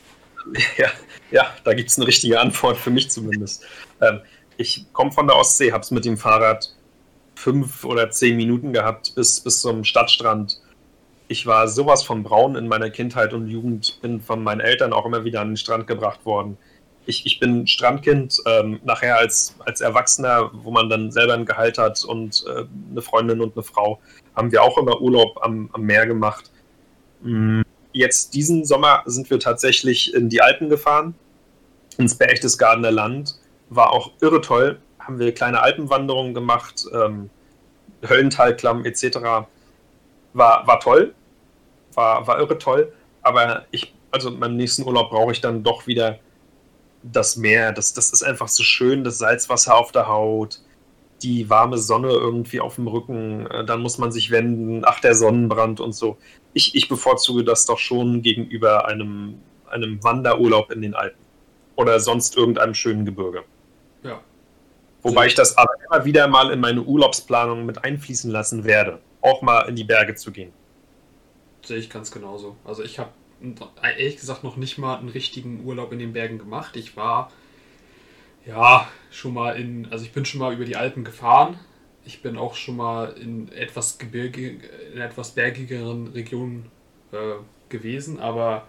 Ja, 0.76 0.90
ja 1.30 1.54
da 1.64 1.72
gibt 1.72 1.88
es 1.88 1.96
eine 1.96 2.06
richtige 2.06 2.38
Antwort, 2.38 2.76
für 2.76 2.90
mich 2.90 3.08
zumindest. 3.10 3.64
Ähm, 4.02 4.20
ich 4.56 4.86
komme 4.92 5.12
von 5.12 5.26
der 5.26 5.36
Ostsee, 5.36 5.72
habe 5.72 5.82
es 5.82 5.90
mit 5.90 6.04
dem 6.04 6.16
Fahrrad 6.16 6.72
fünf 7.34 7.84
oder 7.84 8.10
zehn 8.10 8.36
Minuten 8.36 8.72
gehabt 8.72 9.14
bis, 9.14 9.40
bis 9.40 9.60
zum 9.60 9.84
Stadtstrand. 9.84 10.60
Ich 11.28 11.46
war 11.46 11.68
sowas 11.68 12.02
von 12.02 12.22
braun 12.22 12.56
in 12.56 12.68
meiner 12.68 12.90
Kindheit 12.90 13.32
und 13.32 13.48
Jugend, 13.48 14.00
bin 14.00 14.20
von 14.20 14.42
meinen 14.42 14.60
Eltern 14.60 14.92
auch 14.92 15.06
immer 15.06 15.24
wieder 15.24 15.40
an 15.40 15.48
den 15.48 15.56
Strand 15.56 15.86
gebracht 15.86 16.24
worden. 16.24 16.56
Ich, 17.04 17.26
ich 17.26 17.38
bin 17.38 17.66
Strandkind, 17.66 18.42
ähm, 18.46 18.80
nachher 18.84 19.16
als, 19.18 19.54
als 19.60 19.80
Erwachsener, 19.80 20.50
wo 20.52 20.70
man 20.70 20.88
dann 20.88 21.12
selber 21.12 21.34
ein 21.34 21.46
Gehalt 21.46 21.78
hat 21.78 22.04
und 22.04 22.44
äh, 22.48 22.64
eine 22.90 23.02
Freundin 23.02 23.40
und 23.40 23.56
eine 23.56 23.62
Frau, 23.62 24.00
haben 24.34 24.50
wir 24.50 24.62
auch 24.62 24.78
immer 24.78 25.00
Urlaub 25.00 25.38
am, 25.42 25.70
am 25.72 25.82
Meer 25.82 26.06
gemacht. 26.06 26.50
Mm, 27.22 27.62
Jetzt 27.96 28.34
diesen 28.34 28.66
Sommer 28.66 29.02
sind 29.06 29.30
wir 29.30 29.38
tatsächlich 29.38 30.12
in 30.12 30.28
die 30.28 30.42
Alpen 30.42 30.68
gefahren, 30.68 31.14
ins 31.96 32.14
Berchtesgadener 32.14 32.90
Land. 32.90 33.36
War 33.68 33.92
auch 33.92 34.12
irre 34.20 34.40
toll. 34.40 34.78
Haben 34.98 35.18
wir 35.18 35.32
kleine 35.34 35.60
Alpenwanderungen 35.60 36.34
gemacht, 36.34 36.84
ähm, 36.92 37.30
Höllentalklamm 38.08 38.84
etc. 38.84 39.18
War, 40.32 40.66
war 40.66 40.80
toll. 40.80 41.14
War, 41.94 42.26
war 42.26 42.38
irre 42.38 42.58
toll. 42.58 42.92
Aber 43.22 43.66
ich, 43.70 43.94
also 44.10 44.36
beim 44.36 44.56
nächsten 44.56 44.84
Urlaub 44.84 45.10
brauche 45.10 45.32
ich 45.32 45.40
dann 45.40 45.62
doch 45.62 45.86
wieder 45.86 46.18
das 47.02 47.36
Meer. 47.36 47.72
Das, 47.72 47.94
das 47.94 48.10
ist 48.10 48.22
einfach 48.22 48.48
so 48.48 48.62
schön, 48.62 49.04
das 49.04 49.18
Salzwasser 49.18 49.76
auf 49.76 49.92
der 49.92 50.08
Haut, 50.08 50.60
die 51.22 51.48
warme 51.48 51.78
Sonne 51.78 52.08
irgendwie 52.08 52.60
auf 52.60 52.76
dem 52.76 52.88
Rücken. 52.88 53.46
Äh, 53.46 53.64
Dann 53.64 53.80
muss 53.80 53.98
man 53.98 54.12
sich 54.12 54.30
wenden. 54.30 54.82
Ach, 54.84 55.00
der 55.00 55.14
Sonnenbrand 55.14 55.80
und 55.80 55.92
so 55.92 56.18
ich, 56.56 56.74
ich 56.74 56.88
bevorzuge 56.88 57.44
das 57.44 57.66
doch 57.66 57.78
schon 57.78 58.22
gegenüber 58.22 58.86
einem, 58.86 59.38
einem 59.68 60.02
Wanderurlaub 60.02 60.72
in 60.72 60.80
den 60.80 60.94
Alpen. 60.94 61.22
Oder 61.76 62.00
sonst 62.00 62.34
irgendeinem 62.34 62.72
schönen 62.72 63.04
Gebirge. 63.04 63.44
Ja. 64.06 64.20
Wobei 65.02 65.26
ich 65.26 65.34
das 65.34 65.56
aber 65.56 65.72
immer 65.84 66.04
wieder 66.04 66.26
mal 66.28 66.50
in 66.50 66.60
meine 66.60 66.82
Urlaubsplanung 66.82 67.66
mit 67.66 67.84
einfließen 67.84 68.30
lassen 68.30 68.64
werde. 68.64 69.00
Auch 69.20 69.42
mal 69.42 69.68
in 69.68 69.76
die 69.76 69.84
Berge 69.84 70.14
zu 70.14 70.32
gehen. 70.32 70.52
Sehe 71.62 71.78
ich 71.78 71.90
ganz 71.90 72.10
genauso. 72.10 72.56
Also 72.64 72.82
ich 72.82 72.98
habe 72.98 73.10
ehrlich 73.82 74.16
gesagt 74.16 74.44
noch 74.44 74.56
nicht 74.56 74.78
mal 74.78 74.96
einen 74.96 75.08
richtigen 75.08 75.64
Urlaub 75.64 75.92
in 75.92 75.98
den 75.98 76.12
Bergen 76.12 76.38
gemacht. 76.38 76.76
Ich 76.76 76.96
war 76.96 77.30
ja 78.46 78.88
schon 79.10 79.34
mal 79.34 79.56
in, 79.56 79.88
also 79.90 80.04
ich 80.04 80.12
bin 80.12 80.24
schon 80.24 80.40
mal 80.40 80.52
über 80.52 80.64
die 80.64 80.76
Alpen 80.76 81.04
gefahren. 81.04 81.58
Ich 82.04 82.22
bin 82.22 82.36
auch 82.36 82.54
schon 82.54 82.76
mal 82.76 83.12
in 83.20 83.50
etwas 83.52 83.98
Gebirge, 83.98 84.60
in 84.92 85.00
etwas 85.00 85.32
bergigeren 85.32 86.08
Regionen 86.08 86.70
äh, 87.12 87.34
gewesen, 87.68 88.20
aber 88.20 88.68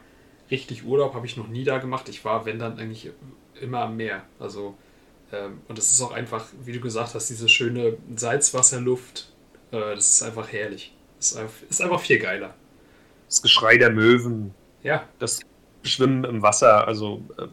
richtig 0.50 0.86
Urlaub 0.86 1.14
habe 1.14 1.28
ich 1.28 1.38
noch 1.38 1.48
nie 1.48 1.64
da 1.64 1.78
gemacht. 1.78 2.10
Ich 2.10 2.26
war, 2.26 2.46
wenn 2.46 2.58
dann 2.58 2.80
eigentlich 2.80 3.12
immer 3.62 3.82
am 3.82 3.98
Meer. 3.98 4.24
Also 4.40 4.76
und 5.67 5.78
es 5.78 5.91
ist 5.91 6.01
auch 6.01 6.11
einfach, 6.11 6.45
wie 6.63 6.71
du 6.71 6.80
gesagt 6.80 7.13
hast, 7.13 7.30
diese 7.30 7.49
schöne 7.49 7.97
Salzwasserluft. 8.15 9.32
Äh, 9.71 9.95
das 9.95 10.09
ist 10.09 10.23
einfach 10.23 10.51
herrlich. 10.51 10.93
Das 11.17 11.32
ist 11.32 11.38
einfach, 11.38 11.55
ist 11.69 11.82
einfach 11.82 11.99
viel 11.99 12.19
geiler. 12.19 12.53
Das 13.28 13.41
Geschrei 13.41 13.78
der 13.78 13.91
Möwen, 13.91 14.53
Ja, 14.84 15.07
das 15.19 15.41
Schwimmen 15.84 16.23
im 16.23 16.41
Wasser, 16.41 16.88
also 16.88 17.21
ähm, 17.38 17.49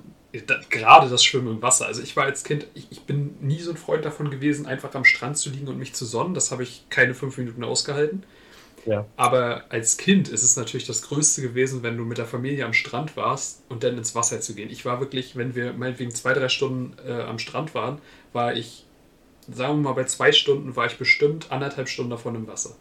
da, 0.47 0.61
gerade 0.69 1.09
das 1.09 1.25
Schwimmen 1.25 1.49
im 1.49 1.63
Wasser. 1.63 1.87
Also 1.87 2.03
ich 2.03 2.17
war 2.17 2.25
als 2.25 2.45
Kind, 2.45 2.67
ich, 2.75 2.89
ich 2.91 3.03
bin 3.03 3.37
nie 3.41 3.61
so 3.61 3.71
ein 3.71 3.77
Freund 3.77 4.05
davon 4.05 4.31
gewesen, 4.31 4.67
einfach 4.67 4.95
am 4.95 5.05
Strand 5.05 5.39
zu 5.39 5.51
liegen 5.51 5.69
und 5.69 5.79
mich 5.79 5.95
zu 5.95 6.05
sonnen. 6.05 6.35
Das 6.35 6.51
habe 6.51 6.63
ich 6.63 6.87
keine 6.91 7.15
fünf 7.15 7.39
Minuten 7.39 7.65
ausgehalten. 7.65 8.25
Ja. 8.87 9.07
Aber 9.17 9.65
als 9.71 9.97
Kind 9.97 10.29
ist 10.29 10.43
es 10.43 10.57
natürlich 10.57 10.87
das 10.87 11.03
Größte 11.03 11.43
gewesen, 11.43 11.83
wenn 11.83 11.97
du 11.97 12.05
mit 12.05 12.19
der 12.19 12.27
Familie 12.27 12.67
am 12.67 12.75
Strand 12.75 13.17
warst 13.17 13.63
und 13.69 13.83
dann 13.83 13.97
ins 13.97 14.15
Wasser 14.15 14.41
zu 14.41 14.55
gehen. 14.55 14.71
Ich 14.71 14.85
war 14.85 15.01
wirklich, 15.01 15.37
wenn 15.37 15.55
wir 15.55 15.73
meinetwegen 15.73 16.11
zwei, 16.11 16.35
drei 16.35 16.49
Stunden 16.49 16.97
äh, 17.07 17.23
am 17.23 17.39
Strand 17.39 17.75
waren, 17.75 18.01
war 18.33 18.55
ich, 18.55 18.85
sagen 19.51 19.77
wir 19.79 19.91
mal, 19.91 19.93
bei 19.95 20.05
zwei 20.05 20.33
Stunden 20.33 20.77
war 20.77 20.87
ich 20.87 20.99
bestimmt 20.99 21.51
anderthalb 21.51 21.89
Stunden 21.89 22.11
davon 22.11 22.35
im 22.35 22.47
Wasser. 22.47 22.77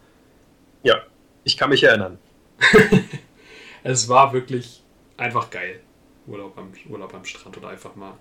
ja, 0.84 1.04
ich 1.46 1.58
kann 1.58 1.70
mich 1.70 1.84
erinnern. 1.84 2.18
Es 3.84 4.08
war 4.08 4.32
wirklich 4.32 4.82
einfach 5.18 5.50
geil. 5.50 5.82
Urlaub 6.26 6.58
am, 6.58 6.72
Urlaub 6.90 7.14
am 7.14 7.26
Strand 7.26 7.58
oder 7.58 7.68
einfach 7.68 7.96
mal 7.96 8.14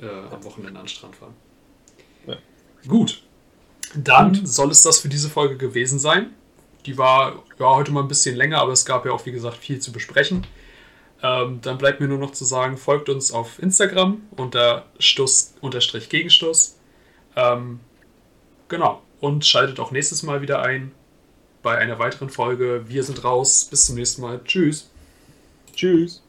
äh, 0.00 0.06
am 0.08 0.42
Wochenende 0.42 0.80
an 0.80 0.86
den 0.86 0.88
Strand 0.88 1.14
fahren. 1.14 1.34
Ja. 2.26 2.36
Gut. 2.88 3.22
Dann 3.94 4.44
soll 4.44 4.72
es 4.72 4.82
das 4.82 4.98
für 4.98 5.08
diese 5.08 5.30
Folge 5.30 5.56
gewesen 5.56 6.00
sein. 6.00 6.34
Die 6.86 6.98
war 6.98 7.42
ja 7.58 7.74
heute 7.74 7.92
mal 7.92 8.02
ein 8.02 8.08
bisschen 8.08 8.36
länger, 8.36 8.58
aber 8.58 8.72
es 8.72 8.84
gab 8.84 9.06
ja 9.06 9.12
auch, 9.12 9.24
wie 9.26 9.32
gesagt, 9.32 9.56
viel 9.56 9.78
zu 9.78 9.92
besprechen. 9.92 10.46
Ähm, 11.22 11.60
dann 11.62 11.78
bleibt 11.78 12.00
mir 12.00 12.08
nur 12.08 12.18
noch 12.18 12.32
zu 12.32 12.44
sagen, 12.44 12.76
folgt 12.76 13.08
uns 13.08 13.32
auf 13.32 13.58
Instagram 13.58 14.20
unter 14.36 14.86
Stuss-Gegenstuss. 14.98 16.78
Ähm, 17.36 17.80
genau. 18.68 19.02
Und 19.20 19.46
schaltet 19.46 19.80
auch 19.80 19.90
nächstes 19.90 20.22
Mal 20.22 20.42
wieder 20.42 20.62
ein 20.62 20.92
bei 21.62 21.78
einer 21.78 21.98
weiteren 21.98 22.28
Folge. 22.28 22.84
Wir 22.88 23.02
sind 23.02 23.24
raus. 23.24 23.66
Bis 23.70 23.86
zum 23.86 23.96
nächsten 23.96 24.20
Mal. 24.20 24.40
Tschüss. 24.44 24.90
Tschüss. 25.74 26.23